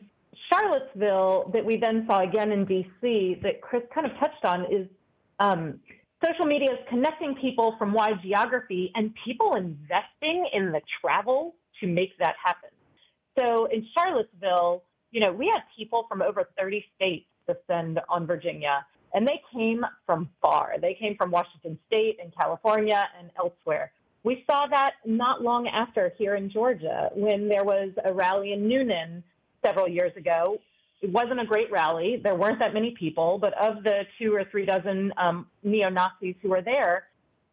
Charlottesville 0.52 1.52
that 1.54 1.64
we 1.64 1.78
then 1.78 2.06
saw 2.08 2.22
again 2.22 2.52
in 2.52 2.66
DC 2.66 3.42
that 3.42 3.62
Chris 3.62 3.84
kind 3.94 4.06
of 4.06 4.18
touched 4.18 4.44
on 4.44 4.66
is 4.66 4.88
um, 5.40 5.80
social 6.24 6.46
media 6.46 6.72
is 6.72 6.80
connecting 6.90 7.36
people 7.36 7.76
from 7.78 7.94
wide 7.94 8.20
geography 8.22 8.92
and 8.96 9.14
people 9.26 9.56
investing 9.56 10.48
in 10.54 10.72
the 10.72 10.82
travel 11.02 11.56
to 11.80 11.88
make 11.88 12.18
that 12.20 12.36
happen. 12.44 12.70
So 13.38 13.66
in 13.66 13.86
Charlottesville, 13.96 14.84
you 15.12 15.20
know, 15.20 15.32
we 15.32 15.48
had 15.48 15.62
people 15.76 16.06
from 16.08 16.22
over 16.22 16.48
30 16.58 16.86
states 16.96 17.26
descend 17.48 18.00
on 18.10 18.26
Virginia, 18.26 18.86
and 19.14 19.28
they 19.28 19.42
came 19.54 19.86
from 20.06 20.30
far. 20.42 20.76
They 20.82 20.94
came 20.94 21.16
from 21.18 21.32
Washington 21.32 21.78
State 21.88 22.18
and 22.22 22.34
California 22.36 23.08
and 23.20 23.30
elsewhere. 23.38 23.92
We 24.24 24.44
saw 24.50 24.68
that 24.68 24.94
not 25.06 25.42
long 25.42 25.68
after 25.68 26.14
here 26.18 26.36
in 26.36 26.50
Georgia 26.50 27.10
when 27.14 27.50
there 27.50 27.64
was 27.64 27.90
a 28.06 28.14
rally 28.14 28.54
in 28.54 28.68
Newnan 28.68 29.24
several 29.64 29.88
years 29.88 30.16
ago 30.16 30.60
it 31.04 31.12
wasn't 31.12 31.42
a 31.42 31.46
great 31.46 31.70
rally. 31.70 32.20
There 32.24 32.34
weren't 32.34 32.60
that 32.60 32.74
many 32.74 32.96
people, 32.98 33.38
but 33.38 33.54
of 33.62 33.84
the 33.84 34.04
two 34.18 34.34
or 34.34 34.46
three 34.50 34.66
dozen 34.66 35.12
um, 35.18 35.48
neo 35.62 35.90
Nazis 35.90 36.36
who 36.42 36.50
were 36.50 36.62
there, 36.62 37.08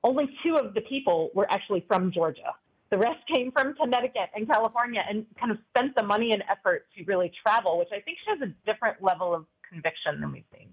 only 0.04 0.30
two 0.44 0.54
of 0.54 0.72
the 0.72 0.80
people 0.82 1.30
were 1.34 1.50
actually 1.50 1.84
from 1.88 2.12
Georgia. 2.12 2.54
The 2.90 2.98
rest 2.98 3.18
came 3.32 3.50
from 3.50 3.74
Connecticut 3.74 4.30
and 4.36 4.48
California 4.48 5.02
and 5.08 5.26
kind 5.38 5.50
of 5.50 5.58
spent 5.70 5.96
the 5.96 6.04
money 6.04 6.30
and 6.32 6.44
effort 6.48 6.86
to 6.96 7.04
really 7.04 7.32
travel, 7.44 7.76
which 7.76 7.88
I 7.92 8.00
think 8.00 8.18
shows 8.24 8.38
a 8.40 8.70
different 8.70 9.02
level 9.02 9.34
of 9.34 9.46
conviction 9.68 10.20
than 10.20 10.30
we've 10.30 10.44
seen. 10.56 10.68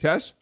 Tess? 0.00 0.32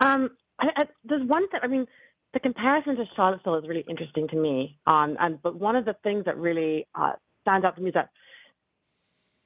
Um, 0.00 0.30
I, 0.58 0.68
I, 0.76 0.84
there's 1.04 1.26
one 1.28 1.46
thing, 1.50 1.60
I 1.62 1.66
mean, 1.66 1.86
the 2.32 2.40
comparison 2.40 2.96
to 2.96 3.04
Charlottesville 3.14 3.56
is 3.56 3.68
really 3.68 3.84
interesting 3.88 4.28
to 4.28 4.36
me. 4.36 4.78
Um, 4.86 5.16
and, 5.20 5.40
but 5.42 5.58
one 5.58 5.76
of 5.76 5.84
the 5.84 5.94
things 6.02 6.24
that 6.24 6.36
really 6.38 6.86
uh, 6.94 7.12
stands 7.42 7.64
out 7.64 7.76
to 7.76 7.82
me 7.82 7.88
is 7.88 7.94
that 7.94 8.10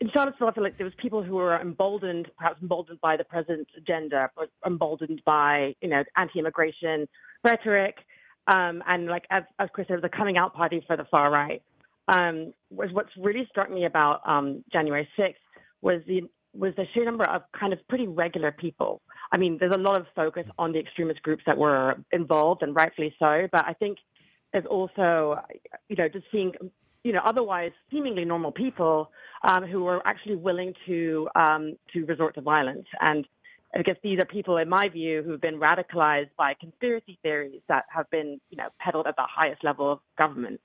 in 0.00 0.10
Charlottesville, 0.12 0.48
I 0.48 0.52
feel 0.52 0.62
like 0.62 0.76
there 0.76 0.84
was 0.84 0.94
people 0.98 1.22
who 1.22 1.36
were 1.36 1.58
emboldened, 1.58 2.28
perhaps 2.36 2.60
emboldened 2.60 3.00
by 3.00 3.16
the 3.16 3.24
president's 3.24 3.70
agenda, 3.76 4.30
but 4.36 4.50
emboldened 4.66 5.22
by 5.24 5.74
you 5.80 5.88
know 5.88 6.04
anti-immigration 6.16 7.08
rhetoric, 7.42 7.96
um, 8.46 8.82
and 8.86 9.06
like 9.06 9.24
as, 9.30 9.44
as 9.58 9.68
Chris 9.72 9.88
said, 9.88 10.02
the 10.02 10.08
coming 10.10 10.36
out 10.36 10.54
party 10.54 10.84
for 10.86 10.96
the 10.96 11.04
far 11.10 11.30
right. 11.30 11.62
Um, 12.08 12.52
was 12.70 12.90
what's 12.92 13.10
really 13.16 13.48
struck 13.50 13.68
me 13.68 13.84
about 13.84 14.20
um, 14.28 14.62
January 14.72 15.08
6th 15.18 15.34
was 15.82 16.02
the 16.06 16.22
was 16.58 16.74
the 16.76 16.86
sheer 16.92 17.04
number 17.04 17.24
of 17.24 17.42
kind 17.58 17.72
of 17.72 17.78
pretty 17.88 18.06
regular 18.06 18.52
people. 18.52 19.02
I 19.32 19.38
mean, 19.38 19.58
there's 19.58 19.74
a 19.74 19.78
lot 19.78 20.00
of 20.00 20.06
focus 20.14 20.46
on 20.58 20.72
the 20.72 20.78
extremist 20.78 21.22
groups 21.22 21.42
that 21.46 21.58
were 21.58 21.96
involved, 22.12 22.62
and 22.62 22.74
rightfully 22.74 23.14
so. 23.18 23.48
But 23.50 23.64
I 23.66 23.72
think 23.72 23.98
there's 24.52 24.66
also, 24.66 25.40
you 25.88 25.96
know, 25.96 26.08
just 26.08 26.26
seeing, 26.32 26.52
you 27.04 27.12
know, 27.12 27.20
otherwise 27.24 27.72
seemingly 27.90 28.24
normal 28.24 28.52
people 28.52 29.10
um, 29.42 29.64
who 29.64 29.86
are 29.86 30.06
actually 30.06 30.36
willing 30.36 30.74
to 30.86 31.28
um, 31.34 31.76
to 31.92 32.04
resort 32.06 32.34
to 32.36 32.40
violence. 32.40 32.86
And 33.00 33.26
I 33.74 33.82
guess 33.82 33.96
these 34.02 34.18
are 34.20 34.24
people, 34.24 34.56
in 34.58 34.68
my 34.68 34.88
view, 34.88 35.22
who've 35.22 35.40
been 35.40 35.60
radicalized 35.60 36.30
by 36.38 36.54
conspiracy 36.54 37.18
theories 37.22 37.60
that 37.68 37.84
have 37.94 38.08
been, 38.10 38.40
you 38.50 38.56
know, 38.56 38.68
peddled 38.80 39.06
at 39.06 39.16
the 39.16 39.26
highest 39.28 39.64
level 39.64 39.92
of 39.92 39.98
government. 40.16 40.60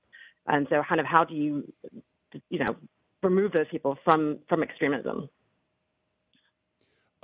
And 0.46 0.66
so, 0.70 0.82
kind 0.88 1.00
of, 1.00 1.06
how 1.06 1.24
do 1.24 1.34
you, 1.34 1.72
you 2.48 2.60
know, 2.60 2.76
remove 3.22 3.52
those 3.52 3.68
people 3.70 3.98
from 4.04 4.38
from 4.48 4.62
extremism? 4.62 5.28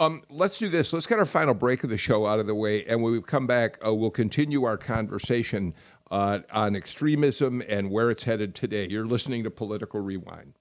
Um, 0.00 0.22
let's 0.30 0.58
do 0.58 0.68
this. 0.68 0.92
Let's 0.92 1.08
get 1.08 1.18
our 1.18 1.26
final 1.26 1.54
break 1.54 1.82
of 1.82 1.90
the 1.90 1.98
show 1.98 2.24
out 2.24 2.38
of 2.38 2.46
the 2.46 2.54
way, 2.54 2.84
and 2.84 3.02
when 3.02 3.12
we 3.12 3.20
come 3.20 3.48
back, 3.48 3.84
uh, 3.84 3.92
we'll 3.92 4.10
continue 4.10 4.62
our 4.62 4.76
conversation 4.76 5.74
uh, 6.12 6.38
on 6.52 6.76
extremism 6.76 7.64
and 7.68 7.90
where 7.90 8.08
it's 8.08 8.22
headed 8.22 8.54
today. 8.54 8.86
You're 8.88 9.06
listening 9.06 9.42
to 9.42 9.50
Political 9.50 10.00
Rewind. 10.00 10.54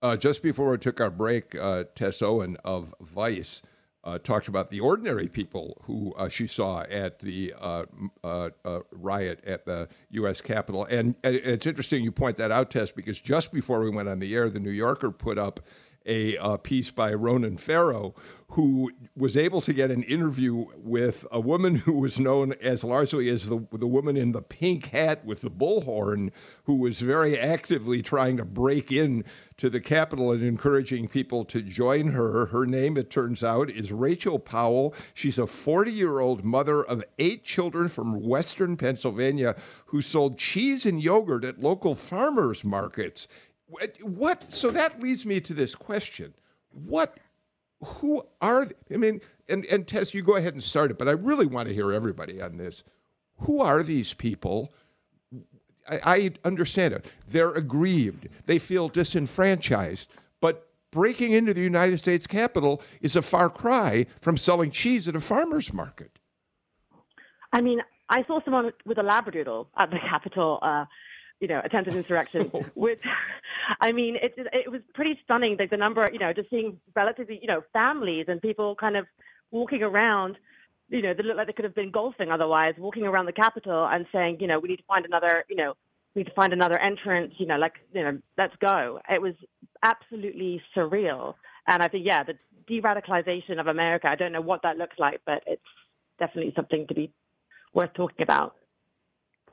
Uh, 0.00 0.16
just 0.16 0.42
before 0.42 0.70
we 0.70 0.78
took 0.78 1.02
our 1.02 1.10
break, 1.10 1.54
uh, 1.54 1.84
Tess 1.94 2.22
Owen 2.22 2.56
of 2.64 2.94
Vice 3.00 3.60
uh, 4.04 4.18
talked 4.18 4.48
about 4.48 4.70
the 4.70 4.80
ordinary 4.80 5.28
people 5.28 5.78
who 5.84 6.12
uh, 6.16 6.28
she 6.28 6.46
saw 6.46 6.82
at 6.82 7.20
the 7.20 7.54
uh, 7.58 7.84
uh, 8.22 8.50
riot 8.92 9.42
at 9.46 9.64
the 9.64 9.88
U.S. 10.10 10.40
Capitol. 10.40 10.84
And, 10.84 11.14
and, 11.24 11.36
it's 11.36 11.66
interesting 11.66 12.04
you 12.04 12.12
point 12.12 12.36
that 12.36 12.50
out, 12.50 12.70
Tess, 12.70 12.92
because 12.92 13.20
just 13.20 13.52
before 13.52 13.80
we 13.80 13.90
went 13.90 14.08
on 14.08 14.18
the 14.18 14.34
air, 14.34 14.50
the 14.50 14.60
New 14.60 14.70
Yorker 14.70 15.10
put 15.10 15.38
up 15.38 15.60
a 16.06 16.36
uh, 16.38 16.56
piece 16.56 16.90
by 16.90 17.12
Ronan 17.12 17.56
Farrow, 17.56 18.14
who 18.48 18.92
was 19.16 19.36
able 19.36 19.60
to 19.60 19.72
get 19.72 19.90
an 19.90 20.02
interview 20.04 20.66
with 20.76 21.26
a 21.32 21.40
woman 21.40 21.76
who 21.76 21.92
was 21.92 22.20
known 22.20 22.54
as 22.60 22.84
largely 22.84 23.28
as 23.28 23.48
the, 23.48 23.66
the 23.72 23.86
woman 23.86 24.16
in 24.16 24.32
the 24.32 24.42
pink 24.42 24.90
hat 24.90 25.24
with 25.24 25.40
the 25.40 25.50
bullhorn, 25.50 26.30
who 26.64 26.78
was 26.78 27.00
very 27.00 27.38
actively 27.38 28.00
trying 28.00 28.36
to 28.36 28.44
break 28.44 28.92
in 28.92 29.24
to 29.56 29.68
the 29.68 29.80
Capitol 29.80 30.30
and 30.30 30.42
encouraging 30.42 31.08
people 31.08 31.44
to 31.44 31.62
join 31.62 32.08
her. 32.08 32.46
Her 32.46 32.66
name, 32.66 32.96
it 32.96 33.10
turns 33.10 33.42
out, 33.42 33.70
is 33.70 33.92
Rachel 33.92 34.38
Powell. 34.38 34.94
She's 35.14 35.38
a 35.38 35.46
40 35.46 35.92
year 35.92 36.20
old 36.20 36.44
mother 36.44 36.84
of 36.84 37.04
eight 37.18 37.44
children 37.44 37.88
from 37.88 38.22
Western 38.22 38.76
Pennsylvania 38.76 39.56
who 39.86 40.00
sold 40.00 40.38
cheese 40.38 40.86
and 40.86 41.02
yogurt 41.02 41.44
at 41.44 41.60
local 41.60 41.94
farmers 41.94 42.64
markets. 42.64 43.26
What? 44.02 44.52
So 44.52 44.70
that 44.70 45.00
leads 45.00 45.24
me 45.26 45.40
to 45.40 45.54
this 45.54 45.74
question: 45.74 46.34
What? 46.70 47.18
Who 47.82 48.26
are? 48.40 48.68
I 48.92 48.96
mean, 48.96 49.20
and 49.48 49.64
and 49.66 49.86
Tess, 49.86 50.14
you 50.14 50.22
go 50.22 50.36
ahead 50.36 50.54
and 50.54 50.62
start 50.62 50.90
it, 50.90 50.98
but 50.98 51.08
I 51.08 51.12
really 51.12 51.46
want 51.46 51.68
to 51.68 51.74
hear 51.74 51.92
everybody 51.92 52.40
on 52.40 52.56
this. 52.56 52.84
Who 53.38 53.60
are 53.60 53.82
these 53.82 54.14
people? 54.14 54.72
I, 55.88 56.00
I 56.04 56.30
understand 56.44 56.94
it. 56.94 57.06
They're 57.28 57.52
aggrieved. 57.52 58.28
They 58.46 58.58
feel 58.58 58.88
disenfranchised. 58.88 60.08
But 60.40 60.68
breaking 60.90 61.32
into 61.32 61.52
the 61.52 61.60
United 61.60 61.98
States 61.98 62.26
Capitol 62.26 62.80
is 63.00 63.16
a 63.16 63.22
far 63.22 63.50
cry 63.50 64.06
from 64.20 64.36
selling 64.36 64.70
cheese 64.70 65.08
at 65.08 65.16
a 65.16 65.20
farmer's 65.20 65.72
market. 65.72 66.18
I 67.52 67.60
mean, 67.60 67.80
I 68.08 68.24
saw 68.26 68.40
someone 68.44 68.72
with 68.84 68.98
a 68.98 69.02
labradoodle 69.02 69.66
at 69.76 69.90
the 69.90 69.98
Capitol 69.98 70.58
uh, 70.62 70.84
you 71.44 71.48
know, 71.48 71.60
attempted 71.62 71.94
insurrection, 71.94 72.50
oh. 72.54 72.62
which, 72.74 73.02
I 73.78 73.92
mean, 73.92 74.16
it, 74.16 74.32
it 74.36 74.72
was 74.72 74.80
pretty 74.94 75.20
stunning. 75.24 75.56
Like 75.58 75.68
the 75.68 75.76
number, 75.76 76.08
you 76.10 76.18
know, 76.18 76.32
just 76.32 76.48
seeing 76.48 76.80
relatively, 76.96 77.38
you 77.42 77.48
know, 77.48 77.62
families 77.70 78.24
and 78.28 78.40
people 78.40 78.74
kind 78.76 78.96
of 78.96 79.04
walking 79.50 79.82
around, 79.82 80.38
you 80.88 81.02
know, 81.02 81.12
they 81.12 81.22
look 81.22 81.36
like 81.36 81.48
they 81.48 81.52
could 81.52 81.66
have 81.66 81.74
been 81.74 81.90
golfing 81.90 82.30
otherwise, 82.30 82.72
walking 82.78 83.02
around 83.02 83.26
the 83.26 83.32
Capitol 83.32 83.86
and 83.86 84.06
saying, 84.10 84.38
you 84.40 84.46
know, 84.46 84.58
we 84.58 84.70
need 84.70 84.78
to 84.78 84.84
find 84.84 85.04
another, 85.04 85.44
you 85.50 85.56
know, 85.56 85.74
we 86.14 86.20
need 86.20 86.28
to 86.28 86.34
find 86.34 86.54
another 86.54 86.78
entrance, 86.78 87.34
you 87.36 87.44
know, 87.44 87.58
like, 87.58 87.74
you 87.92 88.02
know, 88.02 88.18
let's 88.38 88.56
go. 88.58 89.00
It 89.10 89.20
was 89.20 89.34
absolutely 89.82 90.62
surreal. 90.74 91.34
And 91.66 91.82
I 91.82 91.88
think, 91.88 92.06
yeah, 92.06 92.22
the 92.22 92.38
de-radicalization 92.66 93.60
of 93.60 93.66
America, 93.66 94.08
I 94.08 94.14
don't 94.14 94.32
know 94.32 94.40
what 94.40 94.62
that 94.62 94.78
looks 94.78 94.98
like, 94.98 95.20
but 95.26 95.42
it's 95.46 95.60
definitely 96.18 96.54
something 96.56 96.86
to 96.86 96.94
be 96.94 97.12
worth 97.74 97.92
talking 97.92 98.22
about. 98.22 98.54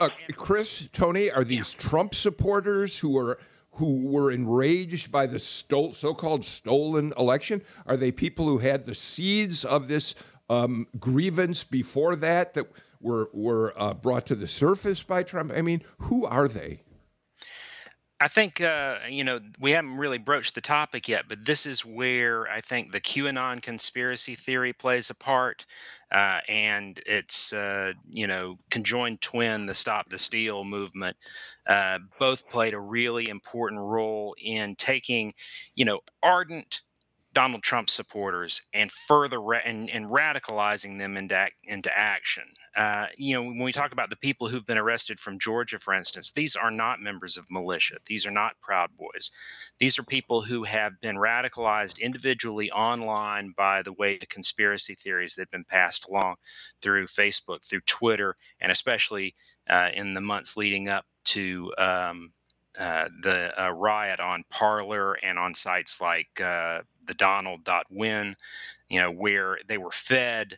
Uh, 0.02 0.10
Chris, 0.36 0.90
Tony, 0.92 1.30
are 1.30 1.44
these 1.44 1.76
yeah. 1.76 1.90
Trump 1.90 2.16
supporters 2.16 2.98
who 2.98 3.16
are 3.16 3.38
who 3.74 4.08
were 4.08 4.32
enraged 4.32 5.12
by 5.12 5.28
the 5.28 5.38
stole, 5.38 5.94
so-called 5.94 6.44
stolen 6.44 7.14
election? 7.20 7.62
Are 7.86 7.96
they 7.96 8.12
people 8.12 8.48
who 8.48 8.58
had 8.58 8.88
the 8.88 8.96
seeds 8.96 9.64
of 9.64 9.88
this 9.88 10.16
um, 10.50 10.88
grievance 11.00 11.64
before 11.64 12.16
that 12.16 12.56
that 12.56 12.66
were 13.00 13.30
were 13.32 13.76
uh, 13.78 13.94
brought 13.94 14.26
to 14.26 14.36
the 14.36 14.48
surface 14.48 15.04
by 15.04 15.22
Trump? 15.22 15.54
I 15.56 15.62
mean, 15.62 15.84
who 16.00 16.26
are 16.26 16.48
they? 16.48 16.82
I 18.22 18.28
think 18.28 18.62
uh, 18.62 19.00
you 19.10 19.24
know 19.24 19.40
we 19.60 19.72
haven't 19.72 19.98
really 19.98 20.20
broached 20.20 20.56
the 20.56 20.62
topic 20.62 21.08
yet, 21.10 21.26
but 21.28 21.44
this 21.46 21.66
is 21.66 21.86
where 21.86 22.48
I 22.50 22.62
think 22.62 22.92
the 22.92 23.02
QAnon 23.02 23.62
conspiracy 23.64 24.36
theory 24.36 24.74
plays 24.74 25.10
a 25.10 25.16
part, 25.16 25.66
uh, 26.12 26.42
and 26.48 27.00
its 27.08 27.52
uh, 27.52 27.94
you 28.10 28.28
know 28.28 28.60
conjoined 28.70 29.22
twin, 29.22 29.66
the 29.66 29.74
Stop 29.74 30.10
the 30.10 30.20
Steal 30.20 30.64
movement, 30.64 31.18
uh, 31.68 32.00
both 32.20 32.48
played 32.48 32.76
a 32.76 32.80
really 32.80 33.28
important 33.28 33.82
role 33.82 34.36
in 34.42 34.76
taking 34.76 35.34
you 35.76 35.86
know 35.86 36.00
ardent 36.22 36.82
Donald 37.34 37.64
Trump 37.64 37.90
supporters 37.90 38.62
and 38.74 38.92
further 38.92 39.42
ra- 39.42 39.62
and, 39.64 39.90
and 39.90 40.08
radicalizing 40.08 41.00
them 41.00 41.16
into 41.16 41.48
into 41.64 41.98
action. 41.98 42.44
Uh, 42.76 43.08
you 43.18 43.34
know, 43.34 43.44
when 43.44 43.60
we 43.60 43.72
talk 43.72 43.94
about 43.94 44.10
the 44.10 44.18
people 44.18 44.48
who've 44.48 44.66
been 44.66 44.78
arrested 44.78 45.20
from 45.20 45.40
Georgia, 45.40 45.80
for 45.80 45.94
instance, 45.94 46.32
these 46.32 46.56
are 46.56 46.72
not 46.72 47.00
members 47.00 47.38
of 47.38 47.50
militia. 47.50 47.98
These 48.06 48.26
are 48.26 48.32
not 48.32 48.60
Proud 48.62 48.90
Boys. 48.98 49.32
These 49.80 49.98
are 49.98 50.04
people 50.04 50.42
who 50.42 50.64
have 50.64 51.00
been 51.00 51.16
radicalized 51.16 52.00
individually 52.00 52.70
online 52.72 53.54
by 53.56 53.82
the 53.82 53.94
way 53.94 54.18
the 54.18 54.26
conspiracy 54.26 54.94
theories 54.94 55.36
that 55.36 55.44
have 55.44 55.52
been 55.52 55.64
passed 55.64 56.10
along 56.10 56.36
through 56.82 57.08
Facebook, 57.08 57.64
through 57.64 57.82
Twitter, 57.82 58.36
and 58.60 58.72
especially 58.72 59.36
uh, 59.70 59.90
in 59.94 60.14
the 60.14 60.22
months 60.22 60.58
leading 60.58 60.90
up 60.90 61.06
to. 61.26 61.72
Um, 61.78 62.34
uh, 62.78 63.10
the 63.22 63.62
uh, 63.62 63.70
riot 63.72 64.20
on 64.20 64.44
Parler 64.50 65.14
and 65.14 65.38
on 65.38 65.54
sites 65.54 66.00
like 66.00 66.40
uh, 66.42 66.82
the 67.06 67.14
Donald.win, 67.14 68.36
you 68.90 69.00
know, 69.00 69.12
where 69.12 69.60
they 69.68 69.78
were 69.78 69.92
fed 69.92 70.58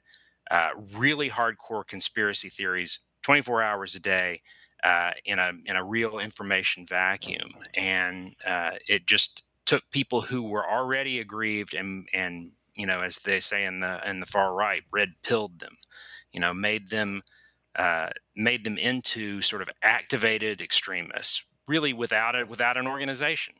uh, 0.51 0.69
really 0.93 1.29
hardcore 1.29 1.85
conspiracy 1.85 2.49
theories 2.49 2.99
24 3.23 3.61
hours 3.61 3.95
a 3.95 3.99
day 3.99 4.41
uh, 4.83 5.11
in 5.25 5.39
a 5.39 5.51
in 5.65 5.75
a 5.75 5.83
real 5.83 6.19
information 6.19 6.85
vacuum, 6.85 7.51
and 7.73 8.35
uh, 8.45 8.71
it 8.87 9.05
just 9.07 9.43
took 9.65 9.89
people 9.91 10.21
who 10.21 10.43
were 10.43 10.69
already 10.69 11.19
aggrieved 11.19 11.73
and 11.73 12.07
and 12.13 12.51
you 12.75 12.85
know, 12.85 12.99
as 12.99 13.17
they 13.17 13.39
say 13.39 13.65
in 13.65 13.79
the 13.79 14.07
in 14.07 14.19
the 14.19 14.25
far 14.25 14.53
right, 14.53 14.83
red 14.91 15.13
pilled 15.23 15.59
them, 15.59 15.77
you 16.31 16.39
know, 16.39 16.53
made 16.53 16.89
them 16.89 17.21
uh, 17.75 18.09
made 18.35 18.63
them 18.63 18.77
into 18.77 19.41
sort 19.41 19.61
of 19.61 19.69
activated 19.81 20.61
extremists, 20.61 21.43
really 21.67 21.93
without 21.93 22.35
it 22.35 22.47
without 22.47 22.77
an 22.77 22.87
organization. 22.87 23.53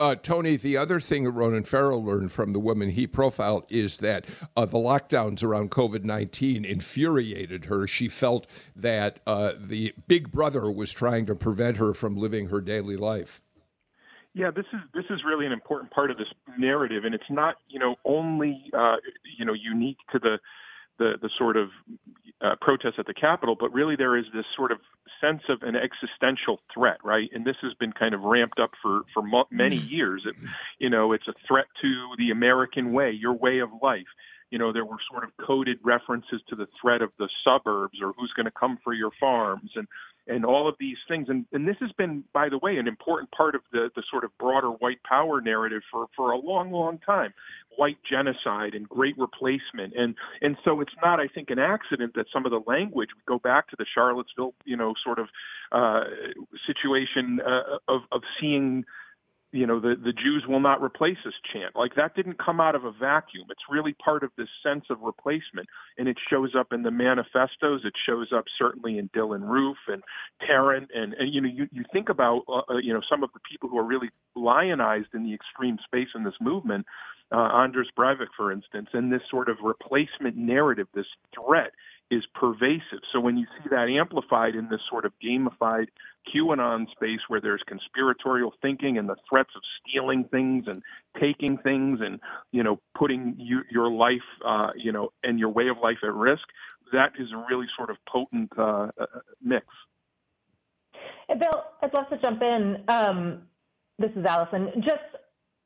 Uh, 0.00 0.14
Tony, 0.14 0.56
the 0.56 0.76
other 0.76 1.00
thing 1.00 1.24
that 1.24 1.32
Ronan 1.32 1.64
Farrow 1.64 1.98
learned 1.98 2.30
from 2.30 2.52
the 2.52 2.60
woman 2.60 2.90
he 2.90 3.08
profiled 3.08 3.64
is 3.68 3.98
that 3.98 4.26
uh, 4.56 4.64
the 4.64 4.78
lockdowns 4.78 5.42
around 5.42 5.72
COVID 5.72 6.04
19 6.04 6.64
infuriated 6.64 7.64
her. 7.64 7.86
She 7.88 8.08
felt 8.08 8.46
that 8.76 9.18
uh, 9.26 9.54
the 9.58 9.92
big 10.06 10.30
brother 10.30 10.70
was 10.70 10.92
trying 10.92 11.26
to 11.26 11.34
prevent 11.34 11.78
her 11.78 11.92
from 11.92 12.16
living 12.16 12.48
her 12.48 12.60
daily 12.60 12.96
life. 12.96 13.42
Yeah, 14.34 14.52
this 14.52 14.66
is 14.72 14.78
this 14.94 15.06
is 15.10 15.24
really 15.26 15.46
an 15.46 15.52
important 15.52 15.90
part 15.90 16.12
of 16.12 16.16
this 16.16 16.28
narrative, 16.56 17.04
and 17.04 17.12
it's 17.12 17.28
not 17.28 17.56
you 17.68 17.80
know 17.80 17.96
only 18.04 18.70
uh, 18.72 18.96
you 19.36 19.44
know 19.44 19.54
unique 19.54 19.98
to 20.12 20.20
the 20.20 20.38
the 20.98 21.14
the 21.20 21.30
sort 21.36 21.56
of 21.56 21.70
uh, 22.40 22.54
protests 22.60 22.94
at 22.98 23.06
the 23.06 23.14
Capitol, 23.14 23.56
but 23.58 23.72
really 23.72 23.96
there 23.96 24.16
is 24.16 24.24
this 24.32 24.44
sort 24.56 24.70
of 24.70 24.78
sense 25.20 25.42
of 25.48 25.62
an 25.62 25.74
existential 25.74 26.60
threat, 26.72 26.98
right? 27.02 27.28
And 27.32 27.44
this 27.44 27.56
has 27.62 27.74
been 27.74 27.92
kind 27.92 28.14
of 28.14 28.20
ramped 28.22 28.60
up 28.60 28.70
for 28.80 29.02
for 29.12 29.22
mo- 29.22 29.48
many 29.50 29.78
mm. 29.78 29.90
years. 29.90 30.22
It, 30.26 30.36
you 30.78 30.90
know, 30.90 31.12
it's 31.12 31.26
a 31.26 31.34
threat 31.46 31.66
to 31.82 32.14
the 32.16 32.30
American 32.30 32.92
way, 32.92 33.10
your 33.10 33.32
way 33.32 33.58
of 33.58 33.70
life. 33.82 34.06
You 34.50 34.58
know, 34.58 34.72
there 34.72 34.84
were 34.84 34.96
sort 35.10 35.24
of 35.24 35.30
coded 35.44 35.78
references 35.82 36.40
to 36.48 36.56
the 36.56 36.68
threat 36.80 37.02
of 37.02 37.10
the 37.18 37.28
suburbs 37.44 37.98
or 38.00 38.14
who's 38.16 38.32
going 38.34 38.46
to 38.46 38.52
come 38.52 38.78
for 38.82 38.94
your 38.94 39.10
farms, 39.18 39.72
and 39.74 39.86
and 40.28 40.44
all 40.44 40.68
of 40.68 40.74
these 40.78 40.98
things. 41.08 41.28
And, 41.28 41.46
and 41.52 41.66
this 41.66 41.76
has 41.80 41.90
been, 41.92 42.24
by 42.32 42.48
the 42.48 42.58
way, 42.58 42.76
an 42.76 42.86
important 42.86 43.30
part 43.30 43.54
of 43.54 43.62
the, 43.72 43.90
the 43.96 44.02
sort 44.10 44.24
of 44.24 44.36
broader 44.38 44.68
white 44.68 45.02
power 45.02 45.40
narrative 45.40 45.82
for, 45.90 46.06
for 46.16 46.30
a 46.30 46.38
long, 46.38 46.70
long 46.70 46.98
time. 46.98 47.32
White 47.76 47.98
genocide 48.08 48.74
and 48.74 48.88
great 48.88 49.16
replacement, 49.16 49.94
and 49.96 50.16
and 50.42 50.56
so 50.64 50.80
it's 50.80 50.92
not, 51.00 51.20
I 51.20 51.28
think, 51.28 51.48
an 51.50 51.60
accident 51.60 52.14
that 52.16 52.26
some 52.32 52.44
of 52.44 52.50
the 52.50 52.60
language 52.66 53.10
we 53.14 53.22
go 53.24 53.38
back 53.38 53.68
to 53.68 53.76
the 53.78 53.86
Charlottesville, 53.94 54.52
you 54.64 54.76
know, 54.76 54.94
sort 55.04 55.20
of 55.20 55.28
uh, 55.70 56.02
situation 56.66 57.38
uh, 57.40 57.78
of 57.86 58.00
of 58.10 58.22
seeing 58.40 58.84
you 59.52 59.66
know 59.66 59.80
the 59.80 59.94
the 59.96 60.12
Jews 60.12 60.44
will 60.46 60.60
not 60.60 60.82
replace 60.82 61.16
us 61.26 61.32
chant. 61.52 61.74
Like 61.74 61.94
that 61.96 62.14
didn't 62.14 62.38
come 62.38 62.60
out 62.60 62.74
of 62.74 62.84
a 62.84 62.92
vacuum. 62.92 63.46
It's 63.50 63.62
really 63.70 63.94
part 63.94 64.22
of 64.22 64.30
this 64.36 64.48
sense 64.62 64.84
of 64.90 65.00
replacement 65.00 65.68
and 65.96 66.06
it 66.06 66.16
shows 66.28 66.54
up 66.58 66.72
in 66.72 66.82
the 66.82 66.90
manifestos. 66.90 67.82
It 67.84 67.94
shows 68.06 68.28
up 68.34 68.44
certainly 68.58 68.98
in 68.98 69.08
Dylann 69.10 69.48
Roof 69.48 69.78
and 69.86 70.02
Tarrant 70.46 70.90
and 70.94 71.14
and 71.14 71.32
you 71.32 71.40
know 71.40 71.48
you 71.48 71.66
you 71.72 71.84
think 71.92 72.08
about 72.08 72.42
uh, 72.48 72.60
uh, 72.70 72.76
you 72.82 72.92
know 72.92 73.00
some 73.08 73.22
of 73.22 73.30
the 73.32 73.40
people 73.50 73.68
who 73.68 73.78
are 73.78 73.86
really 73.86 74.10
lionized 74.36 75.14
in 75.14 75.24
the 75.24 75.34
extreme 75.34 75.78
space 75.84 76.08
in 76.14 76.24
this 76.24 76.36
movement 76.40 76.86
uh, 77.32 77.48
Anders 77.62 77.88
Breivik 77.96 78.28
for 78.36 78.52
instance 78.52 78.88
and 78.92 79.12
this 79.12 79.22
sort 79.30 79.48
of 79.48 79.56
replacement 79.62 80.36
narrative 80.36 80.88
this 80.94 81.06
threat 81.34 81.72
is 82.10 82.24
pervasive. 82.34 83.00
So 83.12 83.20
when 83.20 83.36
you 83.36 83.46
see 83.58 83.68
that 83.70 83.88
amplified 83.88 84.54
in 84.54 84.68
this 84.70 84.80
sort 84.88 85.04
of 85.04 85.12
gamified 85.22 85.88
QAnon 86.34 86.90
space 86.90 87.20
where 87.28 87.40
there's 87.40 87.62
conspiratorial 87.66 88.52
thinking 88.62 88.98
and 88.98 89.08
the 89.08 89.16
threats 89.28 89.50
of 89.54 89.62
stealing 89.80 90.24
things 90.24 90.64
and 90.66 90.82
taking 91.20 91.58
things 91.58 92.00
and 92.02 92.20
you 92.52 92.62
know 92.62 92.80
putting 92.96 93.34
you, 93.38 93.60
your 93.70 93.90
life 93.90 94.26
uh, 94.44 94.70
you 94.76 94.92
know 94.92 95.10
and 95.22 95.38
your 95.38 95.50
way 95.50 95.68
of 95.68 95.76
life 95.82 95.98
at 96.02 96.14
risk, 96.14 96.44
that 96.92 97.12
is 97.18 97.28
a 97.32 97.44
really 97.50 97.66
sort 97.76 97.90
of 97.90 97.96
potent 98.06 98.50
uh, 98.58 98.88
uh 98.98 99.06
mix. 99.42 99.66
Bill, 101.28 101.64
I'd 101.82 101.92
love 101.92 102.08
to 102.08 102.18
jump 102.18 102.42
in. 102.42 102.84
Um, 102.88 103.42
this 103.98 104.10
is 104.16 104.24
Allison. 104.24 104.70
Just 104.76 105.02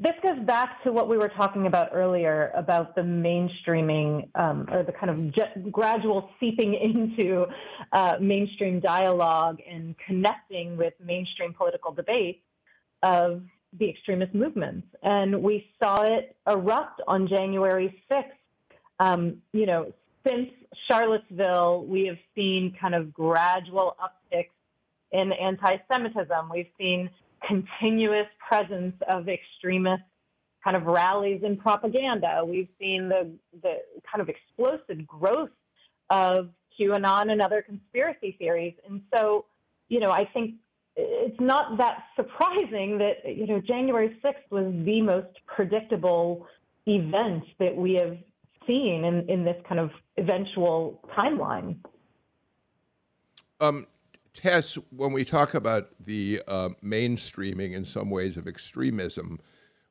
this 0.03 0.15
goes 0.21 0.39
back 0.45 0.83
to 0.83 0.91
what 0.91 1.09
we 1.09 1.17
were 1.17 1.29
talking 1.29 1.67
about 1.67 1.91
earlier 1.93 2.51
about 2.57 2.97
the 2.97 3.03
mainstreaming 3.03 4.29
um, 4.35 4.67
or 4.73 4.83
the 4.83 4.91
kind 4.93 5.11
of 5.11 5.73
gradual 5.73 6.29
seeping 6.41 6.75
into 7.15 7.47
uh, 7.93 8.17
mainstream 8.21 8.81
dialogue 8.81 9.59
and 9.71 9.95
connecting 10.05 10.77
with 10.77 10.93
mainstream 11.05 11.55
political 11.55 11.93
debate 11.93 12.43
of 13.05 13.43
the 13.79 13.89
extremist 13.89 14.35
movements. 14.35 14.87
And 15.03 15.41
we 15.41 15.71
saw 15.81 16.03
it 16.03 16.37
erupt 16.49 17.01
on 17.07 17.29
January 17.29 18.03
6th. 18.11 18.25
Um, 18.99 19.37
you 19.53 19.67
know, 19.67 19.93
since 20.27 20.51
Charlottesville, 20.89 21.85
we 21.87 22.07
have 22.07 22.19
seen 22.35 22.77
kind 22.81 22.95
of 22.95 23.13
gradual 23.13 23.97
upticks 24.03 24.51
in 25.13 25.33
anti 25.33 25.77
Semitism. 25.91 26.51
We've 26.51 26.71
seen 26.79 27.09
continuous 27.47 28.27
presence 28.49 28.95
of 29.09 29.29
extremist 29.29 30.03
kind 30.63 30.77
of 30.77 30.85
rallies 30.85 31.43
and 31.45 31.59
propaganda. 31.59 32.43
We've 32.47 32.69
seen 32.79 33.09
the 33.09 33.31
the 33.63 33.79
kind 34.11 34.21
of 34.21 34.29
explosive 34.29 35.07
growth 35.07 35.51
of 36.11 36.51
QAnon 36.79 37.31
and 37.31 37.41
other 37.41 37.63
conspiracy 37.63 38.37
theories. 38.39 38.75
And 38.89 39.03
so, 39.15 39.47
you 39.89 40.01
know, 40.01 40.11
I 40.11 40.25
think 40.25 40.55
it's 40.97 41.41
not 41.41 41.79
that 41.79 42.05
surprising 42.17 42.99
that, 42.99 43.37
you 43.37 43.47
know, 43.47 43.61
January 43.61 44.17
6th 44.23 44.51
was 44.51 44.73
the 44.85 45.01
most 45.03 45.29
predictable 45.47 46.47
event 46.87 47.45
that 47.59 47.75
we 47.75 47.95
have 47.95 48.19
seen 48.67 49.05
in, 49.05 49.29
in 49.29 49.45
this 49.45 49.57
kind 49.69 49.81
of 49.81 49.91
eventual 50.19 51.01
timeline. 51.17 51.77
Um, 53.61 53.87
Tess, 54.35 54.77
when 54.91 55.13
we 55.13 55.25
talk 55.25 55.53
about 55.55 55.91
the 56.01 56.43
uh, 56.49 56.71
mainstreaming 56.83 57.73
in 57.75 57.85
some 57.85 58.09
ways 58.09 58.37
of 58.37 58.49
extremism, 58.49 59.39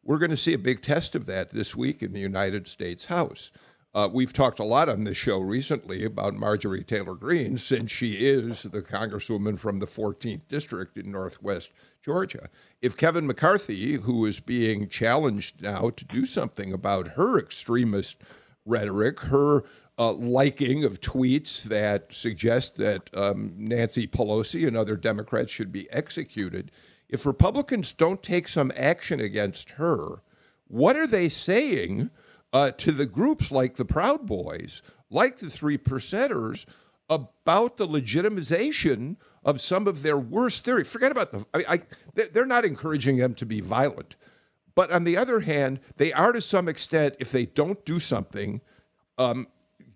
we're 0.04 0.18
going 0.18 0.32
to 0.32 0.38
see 0.38 0.54
a 0.54 0.60
big 0.60 0.82
test 0.82 1.14
of 1.14 1.28
that 1.28 1.52
this 1.52 1.76
week 1.76 2.02
in 2.02 2.12
the 2.12 2.20
United 2.20 2.68
States 2.68 3.06
House. 3.06 3.52
Uh, 3.94 4.10
we've 4.12 4.34
talked 4.34 4.58
a 4.58 4.64
lot 4.64 4.89
on 4.89 5.04
this 5.04 5.18
show 5.18 5.38
recently 5.38 6.04
about 6.06 6.34
Marjorie 6.34 6.84
Taylor 6.84 7.14
Greene, 7.14 7.58
since 7.58 7.92
she 7.92 8.26
is 8.26 8.64
the 8.64 8.82
congresswoman 8.82 9.60
from 9.60 9.80
the 9.80 9.86
14th 9.86 10.48
district 10.48 10.98
in 10.98 11.12
Northwest 11.12 11.72
Georgia. 12.04 12.50
If 12.82 12.98
Kevin 12.98 13.28
McCarthy, 13.28 13.96
who 13.96 14.26
is 14.26 14.39
being 14.39 14.88
challenged 14.88 15.62
now 15.62 15.89
to 15.89 16.06
do 16.06 16.26
something 16.26 16.72
about 16.72 17.10
her 17.10 17.38
extremist 17.38 18.18
rhetoric, 18.66 19.20
her 19.22 19.66
uh, 19.98 20.14
liking 20.14 20.84
of 20.84 21.02
tweets 21.02 21.64
that 21.64 22.14
suggest 22.14 22.76
that 22.78 23.10
um, 23.14 23.54
Nancy 23.58 24.08
Pelosi 24.08 24.68
and 24.68 24.76
other 24.76 24.96
Democrats 24.96 25.52
should 25.52 25.72
be 25.72 25.92
executed. 25.92 26.72
If 27.10 27.26
Republicans 27.26 27.92
don't 27.92 28.24
take 28.24 28.48
some 28.48 28.72
action 28.76 29.20
against 29.20 29.72
her, 29.72 30.22
what 30.68 30.96
are 30.96 31.08
they 31.08 31.28
saying 31.28 32.10
uh, 32.54 32.72
to 32.72 32.92
the 32.92 33.06
groups 33.06 33.52
like 33.52 33.76
the 33.76 33.86
Proud 33.86 34.26
Boys, 34.26 34.82
like 35.10 35.38
the 35.38 35.50
Three 35.50 35.78
Percenters, 35.78 36.66
about 37.10 37.76
the 37.76 37.88
legitimization 37.88 39.18
of 39.44 39.60
some 39.60 39.88
of 39.88 40.02
their 40.02 40.18
worst 40.18 40.64
theory? 40.64 40.86
Forget 40.86 41.12
about 41.12 41.32
the. 41.32 41.46
I, 41.54 41.64
I, 41.68 41.82
they're 42.16 42.46
not 42.46 42.64
encouraging 42.64 43.18
them 43.18 43.36
to 43.36 43.46
be 43.46 43.60
violent, 43.60 44.16
but 44.74 44.89
on 44.92 45.04
the 45.04 45.18
other 45.18 45.42
hand, 45.42 45.82
they 45.98 46.14
are 46.14 46.32
to 46.32 46.42
some 46.42 46.70
extent, 46.70 47.16
if 47.20 47.32
they 47.32 47.46
don't 47.46 47.84
do 47.86 48.00
something, 48.00 48.62
um, 49.18 49.48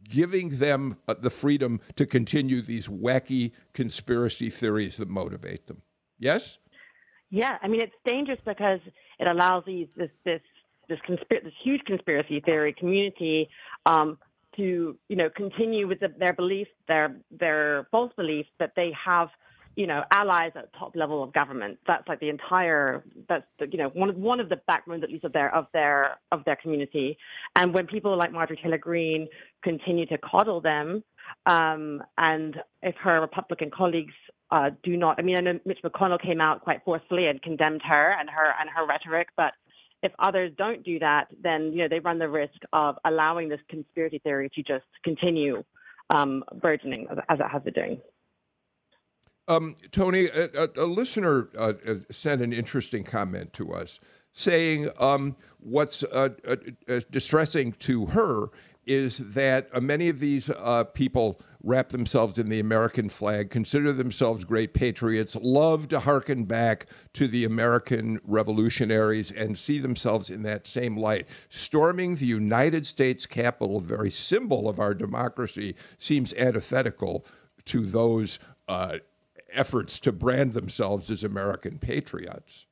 giving 0.10 0.58
them 0.58 0.98
uh, 1.08 1.16
the 1.20 1.30
freedom 1.30 1.82
to 1.96 2.06
continue 2.06 2.62
these 2.62 2.88
wacky 2.88 3.52
conspiracy 3.74 4.50
theories 4.50 4.98
that 4.98 5.10
motivate 5.10 5.68
them. 5.68 5.82
Yes. 6.20 6.60
Yeah, 7.30 7.58
I 7.62 7.68
mean 7.68 7.82
it's 7.82 7.94
dangerous 8.06 8.40
because 8.46 8.80
it 9.20 9.28
allows 9.28 9.64
these 9.66 9.88
this 9.98 10.12
this 10.24 10.42
this, 10.88 11.00
conspir- 11.08 11.44
this 11.44 11.54
huge 11.64 11.82
conspiracy 11.86 12.40
theory 12.40 12.74
community 12.78 13.50
um, 13.86 14.18
to 14.56 14.98
you 15.10 15.16
know 15.16 15.30
continue 15.36 15.88
with 15.88 16.00
the, 16.00 16.10
their 16.18 16.34
beliefs, 16.34 16.72
their 16.88 17.18
their 17.32 17.88
false 17.92 18.14
beliefs 18.16 18.50
that 18.60 18.72
they 18.76 18.92
have 19.04 19.30
you 19.76 19.88
know 19.88 20.04
allies 20.12 20.52
at 20.56 20.72
top 20.74 20.96
level 20.96 21.24
of 21.24 21.34
government. 21.34 21.78
That's 21.88 22.08
like 22.08 22.20
the 22.20 22.30
entire 22.30 23.04
that's 23.28 23.46
the, 23.60 23.68
you 23.72 23.78
know 23.78 23.90
one 23.90 24.10
of 24.10 24.16
one 24.16 24.40
of 24.40 24.50
the 24.50 24.58
backbones 24.68 25.04
at 25.04 25.10
least 25.10 25.24
of 25.24 25.34
their 25.34 25.54
of 25.54 25.68
their 25.74 26.18
of 26.32 26.44
their 26.46 26.56
community. 26.56 27.18
And 27.56 27.74
when 27.74 27.88
people 27.88 28.16
like 28.18 28.32
Marjorie 28.32 28.60
Taylor 28.62 28.78
Greene 28.78 29.28
continue 29.64 30.06
to 30.08 30.18
coddle 30.18 30.62
them, 30.62 31.04
um, 31.46 32.04
and 32.18 32.58
if 32.82 32.96
her 32.98 33.20
Republican 33.22 33.72
colleagues 33.72 34.14
uh, 34.52 34.70
do 34.84 34.96
not. 34.96 35.18
I 35.20 35.24
mean, 35.24 35.38
I 35.38 35.42
know 35.42 35.60
Mitch 35.66 35.80
McConnell 35.84 36.22
came 36.22 36.40
out 36.40 36.62
quite 36.62 36.84
forcefully 36.86 37.28
and 37.28 37.42
condemned 37.42 37.82
her 37.84 38.16
and 38.20 38.30
her 38.30 38.54
and 38.60 38.70
her 38.70 38.86
rhetoric, 38.86 39.28
but 39.36 39.54
if 40.04 40.12
others 40.20 40.52
don't 40.58 40.84
do 40.84 41.00
that, 41.00 41.28
then 41.42 41.72
you 41.74 41.80
know 41.80 41.88
they 41.88 42.00
run 42.00 42.20
the 42.20 42.30
risk 42.30 42.60
of 42.72 42.96
allowing 43.06 43.50
this 43.50 43.60
conspiracy 43.70 44.20
theory 44.20 44.50
to 44.56 44.62
just 44.62 44.86
continue 45.04 45.64
um, 46.12 46.44
burgeoning 46.62 47.08
as 47.30 47.40
it 47.40 47.50
has 47.52 47.64
been 47.64 47.74
doing. 47.74 48.02
Um, 49.48 49.76
Tony, 49.92 50.26
a, 50.26 50.70
a, 50.76 50.86
listener 50.86 51.50
uh, 51.56 51.74
uh, 51.86 51.96
sent 52.10 52.42
an 52.42 52.52
interesting 52.52 53.04
comment 53.04 53.54
to 53.54 53.74
us 53.74 54.00
saying 54.34 54.90
um, 55.00 55.36
what's 55.60 56.04
uh, 56.04 56.30
uh, 56.48 56.56
uh 56.90 57.00
distressing 57.10 57.72
to 57.72 58.08
her 58.08 58.48
is 58.86 59.18
that 59.20 59.68
uh, 59.74 59.80
many 59.80 60.10
of 60.10 60.20
these 60.20 60.50
people 60.94 61.40
wrap 61.64 61.90
themselves 61.90 62.38
in 62.38 62.50
the 62.50 62.60
American 62.60 63.10
flag, 63.10 63.50
consider 63.50 63.92
themselves 63.92 64.44
great 64.44 64.74
patriots, 64.76 65.36
love 65.42 65.88
to 65.88 66.00
hearken 66.02 66.44
back 66.44 66.86
to 67.14 67.28
the 67.28 67.44
American 67.44 68.20
revolutionaries, 68.24 69.32
and 69.32 69.58
see 69.58 69.80
themselves 69.80 70.30
in 70.30 70.44
that 70.44 70.68
same 70.68 70.96
light. 70.96 71.26
Storming 71.50 72.16
the 72.16 72.28
United 72.28 72.86
States 72.86 73.26
Capitol, 73.26 73.80
the 73.80 73.88
very 73.88 74.12
symbol 74.12 74.70
of 74.70 74.80
our 74.80 74.94
democracy, 74.94 75.76
seems 75.98 76.34
antithetical 76.36 77.26
to 77.66 77.88
those 77.88 78.38
uh, 78.68 78.98
efforts 79.56 80.00
to 80.02 80.12
brand 80.12 80.54
themselves 80.54 81.10
as 81.10 81.24
American 81.24 81.80
patriots. 81.80 82.68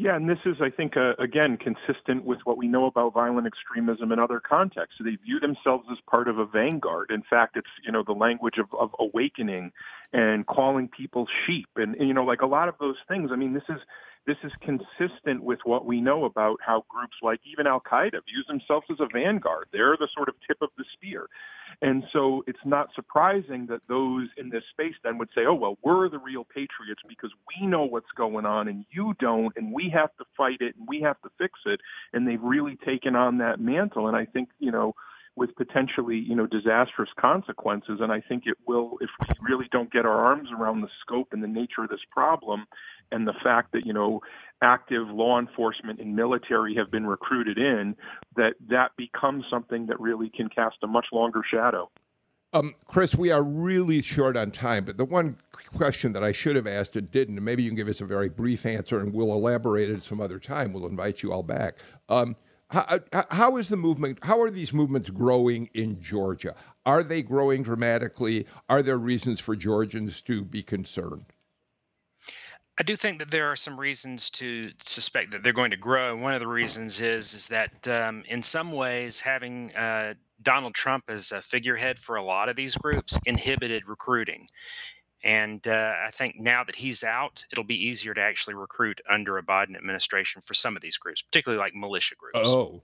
Yeah, 0.00 0.14
and 0.14 0.30
this 0.30 0.38
is, 0.46 0.54
I 0.60 0.70
think, 0.70 0.96
uh, 0.96 1.14
again, 1.18 1.58
consistent 1.58 2.24
with 2.24 2.38
what 2.44 2.56
we 2.56 2.68
know 2.68 2.86
about 2.86 3.14
violent 3.14 3.48
extremism 3.48 4.12
in 4.12 4.20
other 4.20 4.38
contexts. 4.40 5.00
They 5.00 5.16
view 5.16 5.40
themselves 5.40 5.86
as 5.90 5.98
part 6.08 6.28
of 6.28 6.38
a 6.38 6.46
vanguard. 6.46 7.10
In 7.10 7.24
fact, 7.28 7.56
it's, 7.56 7.66
you 7.84 7.90
know, 7.90 8.04
the 8.06 8.12
language 8.12 8.58
of, 8.58 8.66
of 8.78 8.90
awakening 9.00 9.72
and 10.12 10.46
calling 10.46 10.86
people 10.86 11.26
sheep. 11.44 11.68
And, 11.74 11.96
and, 11.96 12.06
you 12.06 12.14
know, 12.14 12.22
like 12.24 12.42
a 12.42 12.46
lot 12.46 12.68
of 12.68 12.76
those 12.78 12.94
things. 13.08 13.30
I 13.32 13.36
mean, 13.36 13.54
this 13.54 13.64
is 13.68 13.80
this 14.28 14.36
is 14.44 14.52
consistent 14.60 15.42
with 15.42 15.58
what 15.64 15.86
we 15.86 16.02
know 16.02 16.26
about 16.26 16.58
how 16.64 16.84
groups 16.90 17.16
like 17.22 17.40
even 17.50 17.66
Al 17.66 17.80
Qaeda 17.80 18.12
views 18.12 18.44
themselves 18.46 18.86
as 18.90 18.98
a 19.00 19.08
vanguard. 19.10 19.68
They're 19.72 19.96
the 19.96 20.06
sort 20.14 20.28
of 20.28 20.34
tip 20.46 20.58
of 20.60 20.68
the 20.76 20.84
spear. 20.92 21.28
And 21.80 22.04
so 22.12 22.44
it's 22.46 22.58
not 22.66 22.88
surprising 22.94 23.66
that 23.70 23.80
those 23.88 24.28
in 24.36 24.50
this 24.50 24.64
space 24.70 24.94
then 25.02 25.16
would 25.16 25.30
say, 25.34 25.42
oh, 25.48 25.54
well, 25.54 25.78
we're 25.82 26.10
the 26.10 26.18
real 26.18 26.44
patriots 26.44 27.00
because 27.08 27.32
we 27.48 27.66
know 27.66 27.84
what's 27.84 28.12
going 28.18 28.44
on 28.44 28.68
and 28.68 28.84
you 28.90 29.14
don't, 29.18 29.56
and 29.56 29.72
we 29.72 29.90
have 29.94 30.14
to 30.18 30.24
fight 30.36 30.58
it 30.60 30.76
and 30.76 30.86
we 30.86 31.00
have 31.00 31.18
to 31.22 31.30
fix 31.38 31.54
it. 31.64 31.80
And 32.12 32.28
they've 32.28 32.42
really 32.42 32.76
taken 32.84 33.16
on 33.16 33.38
that 33.38 33.60
mantle. 33.60 34.08
And 34.08 34.16
I 34.16 34.26
think, 34.26 34.50
you 34.58 34.70
know, 34.70 34.94
with 35.38 35.54
potentially, 35.56 36.16
you 36.16 36.34
know, 36.34 36.46
disastrous 36.46 37.10
consequences. 37.18 38.00
And 38.00 38.12
I 38.12 38.20
think 38.20 38.44
it 38.46 38.56
will, 38.66 38.98
if 39.00 39.10
we 39.20 39.34
really 39.40 39.68
don't 39.70 39.90
get 39.92 40.04
our 40.04 40.24
arms 40.24 40.48
around 40.58 40.80
the 40.80 40.88
scope 41.00 41.28
and 41.32 41.42
the 41.42 41.48
nature 41.48 41.84
of 41.84 41.90
this 41.90 42.00
problem 42.10 42.66
and 43.12 43.26
the 43.26 43.34
fact 43.42 43.72
that, 43.72 43.86
you 43.86 43.92
know, 43.92 44.20
active 44.62 45.08
law 45.08 45.38
enforcement 45.38 46.00
and 46.00 46.16
military 46.16 46.74
have 46.74 46.90
been 46.90 47.06
recruited 47.06 47.56
in, 47.56 47.94
that 48.36 48.54
that 48.68 48.90
becomes 48.96 49.44
something 49.50 49.86
that 49.86 49.98
really 50.00 50.28
can 50.28 50.48
cast 50.48 50.76
a 50.82 50.86
much 50.86 51.06
longer 51.12 51.42
shadow. 51.48 51.88
Um, 52.52 52.74
Chris, 52.86 53.14
we 53.14 53.30
are 53.30 53.42
really 53.42 54.00
short 54.00 54.34
on 54.34 54.50
time, 54.50 54.84
but 54.84 54.96
the 54.96 55.04
one 55.04 55.36
question 55.76 56.14
that 56.14 56.24
I 56.24 56.32
should 56.32 56.56
have 56.56 56.66
asked 56.66 56.96
and 56.96 57.10
didn't, 57.10 57.36
and 57.36 57.44
maybe 57.44 57.62
you 57.62 57.68
can 57.68 57.76
give 57.76 57.88
us 57.88 58.00
a 58.00 58.06
very 58.06 58.30
brief 58.30 58.64
answer 58.64 59.00
and 59.00 59.12
we'll 59.12 59.32
elaborate 59.32 59.90
at 59.90 60.02
some 60.02 60.20
other 60.20 60.38
time. 60.38 60.72
We'll 60.72 60.86
invite 60.86 61.22
you 61.22 61.30
all 61.30 61.42
back. 61.42 61.76
Um, 62.08 62.36
how, 62.70 63.00
how 63.30 63.56
is 63.56 63.68
the 63.68 63.76
movement, 63.76 64.18
how 64.22 64.40
are 64.40 64.50
these 64.50 64.72
movements 64.72 65.10
growing 65.10 65.70
in 65.74 66.00
Georgia? 66.00 66.54
Are 66.84 67.02
they 67.02 67.22
growing 67.22 67.62
dramatically? 67.62 68.46
Are 68.68 68.82
there 68.82 68.98
reasons 68.98 69.40
for 69.40 69.56
Georgians 69.56 70.20
to 70.22 70.44
be 70.44 70.62
concerned? 70.62 71.26
I 72.80 72.84
do 72.84 72.94
think 72.94 73.18
that 73.18 73.30
there 73.30 73.48
are 73.48 73.56
some 73.56 73.78
reasons 73.78 74.30
to 74.30 74.62
suspect 74.84 75.32
that 75.32 75.42
they're 75.42 75.52
going 75.52 75.72
to 75.72 75.76
grow. 75.76 76.16
One 76.16 76.34
of 76.34 76.40
the 76.40 76.46
reasons 76.46 77.00
is 77.00 77.34
is 77.34 77.48
that 77.48 77.88
um, 77.88 78.22
in 78.28 78.40
some 78.42 78.70
ways 78.70 79.18
having 79.18 79.74
uh, 79.74 80.14
Donald 80.42 80.74
Trump 80.74 81.04
as 81.08 81.32
a 81.32 81.42
figurehead 81.42 81.98
for 81.98 82.16
a 82.16 82.22
lot 82.22 82.48
of 82.48 82.54
these 82.54 82.76
groups 82.76 83.18
inhibited 83.26 83.88
recruiting. 83.88 84.46
And 85.24 85.66
uh, 85.66 85.94
I 86.06 86.10
think 86.10 86.38
now 86.38 86.62
that 86.64 86.76
he's 86.76 87.02
out, 87.02 87.44
it'll 87.50 87.64
be 87.64 87.86
easier 87.86 88.14
to 88.14 88.20
actually 88.20 88.54
recruit 88.54 89.00
under 89.10 89.38
a 89.38 89.42
Biden 89.42 89.76
administration 89.76 90.40
for 90.42 90.54
some 90.54 90.76
of 90.76 90.82
these 90.82 90.96
groups, 90.96 91.22
particularly 91.22 91.60
like 91.60 91.74
militia 91.74 92.14
groups. 92.14 92.48
Oh, 92.48 92.82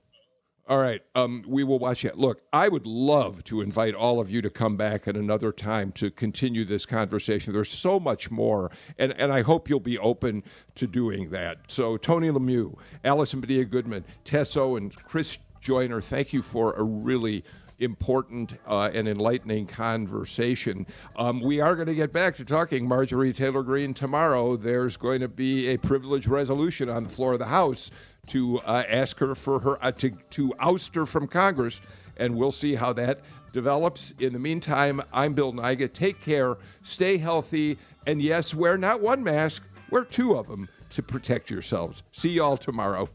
all 0.66 0.78
right. 0.78 1.02
Um, 1.14 1.44
we 1.46 1.62
will 1.62 1.78
watch 1.78 2.06
it. 2.06 2.16
Look, 2.16 2.40
I 2.50 2.68
would 2.68 2.86
love 2.86 3.44
to 3.44 3.60
invite 3.60 3.94
all 3.94 4.18
of 4.18 4.30
you 4.30 4.40
to 4.40 4.48
come 4.48 4.78
back 4.78 5.06
at 5.06 5.14
another 5.14 5.52
time 5.52 5.92
to 5.92 6.10
continue 6.10 6.64
this 6.64 6.86
conversation. 6.86 7.52
There's 7.52 7.70
so 7.70 8.00
much 8.00 8.30
more, 8.30 8.70
and, 8.98 9.12
and 9.18 9.30
I 9.30 9.42
hope 9.42 9.68
you'll 9.68 9.78
be 9.80 9.98
open 9.98 10.42
to 10.76 10.86
doing 10.86 11.28
that. 11.30 11.58
So, 11.66 11.98
Tony 11.98 12.30
Lemieux, 12.30 12.78
Allison 13.04 13.42
Padilla 13.42 13.66
Goodman, 13.66 14.04
Tess 14.24 14.56
Owen, 14.56 14.84
and 14.84 14.96
Chris 15.04 15.36
Joyner, 15.60 16.00
thank 16.00 16.32
you 16.32 16.40
for 16.40 16.72
a 16.74 16.82
really 16.82 17.44
important 17.78 18.54
uh, 18.66 18.90
and 18.92 19.08
enlightening 19.08 19.66
conversation. 19.66 20.86
Um, 21.16 21.40
we 21.40 21.60
are 21.60 21.74
going 21.74 21.88
to 21.88 21.94
get 21.94 22.12
back 22.12 22.36
to 22.36 22.44
talking 22.44 22.86
Marjorie 22.86 23.32
Taylor 23.32 23.62
Greene 23.62 23.94
tomorrow. 23.94 24.56
There's 24.56 24.96
going 24.96 25.20
to 25.20 25.28
be 25.28 25.68
a 25.68 25.76
privilege 25.76 26.26
resolution 26.26 26.88
on 26.88 27.04
the 27.04 27.10
floor 27.10 27.32
of 27.32 27.38
the 27.38 27.46
House 27.46 27.90
to 28.28 28.60
uh, 28.60 28.84
ask 28.88 29.18
her 29.18 29.34
for 29.34 29.60
her 29.60 29.84
uh, 29.84 29.92
to 29.92 30.10
to 30.30 30.54
oust 30.58 30.94
her 30.94 31.06
from 31.06 31.26
Congress, 31.26 31.80
and 32.16 32.36
we'll 32.36 32.52
see 32.52 32.74
how 32.74 32.92
that 32.94 33.20
develops. 33.52 34.12
In 34.18 34.32
the 34.32 34.38
meantime, 34.38 35.02
I'm 35.12 35.34
Bill 35.34 35.52
Nigut. 35.52 35.92
Take 35.92 36.20
care, 36.20 36.56
stay 36.82 37.18
healthy, 37.18 37.78
and 38.06 38.22
yes, 38.22 38.54
wear 38.54 38.78
not 38.78 39.00
one 39.00 39.22
mask, 39.22 39.62
wear 39.90 40.04
two 40.04 40.36
of 40.36 40.48
them 40.48 40.68
to 40.90 41.02
protect 41.02 41.50
yourselves. 41.50 42.02
See 42.12 42.30
y'all 42.30 42.56
tomorrow. 42.56 43.08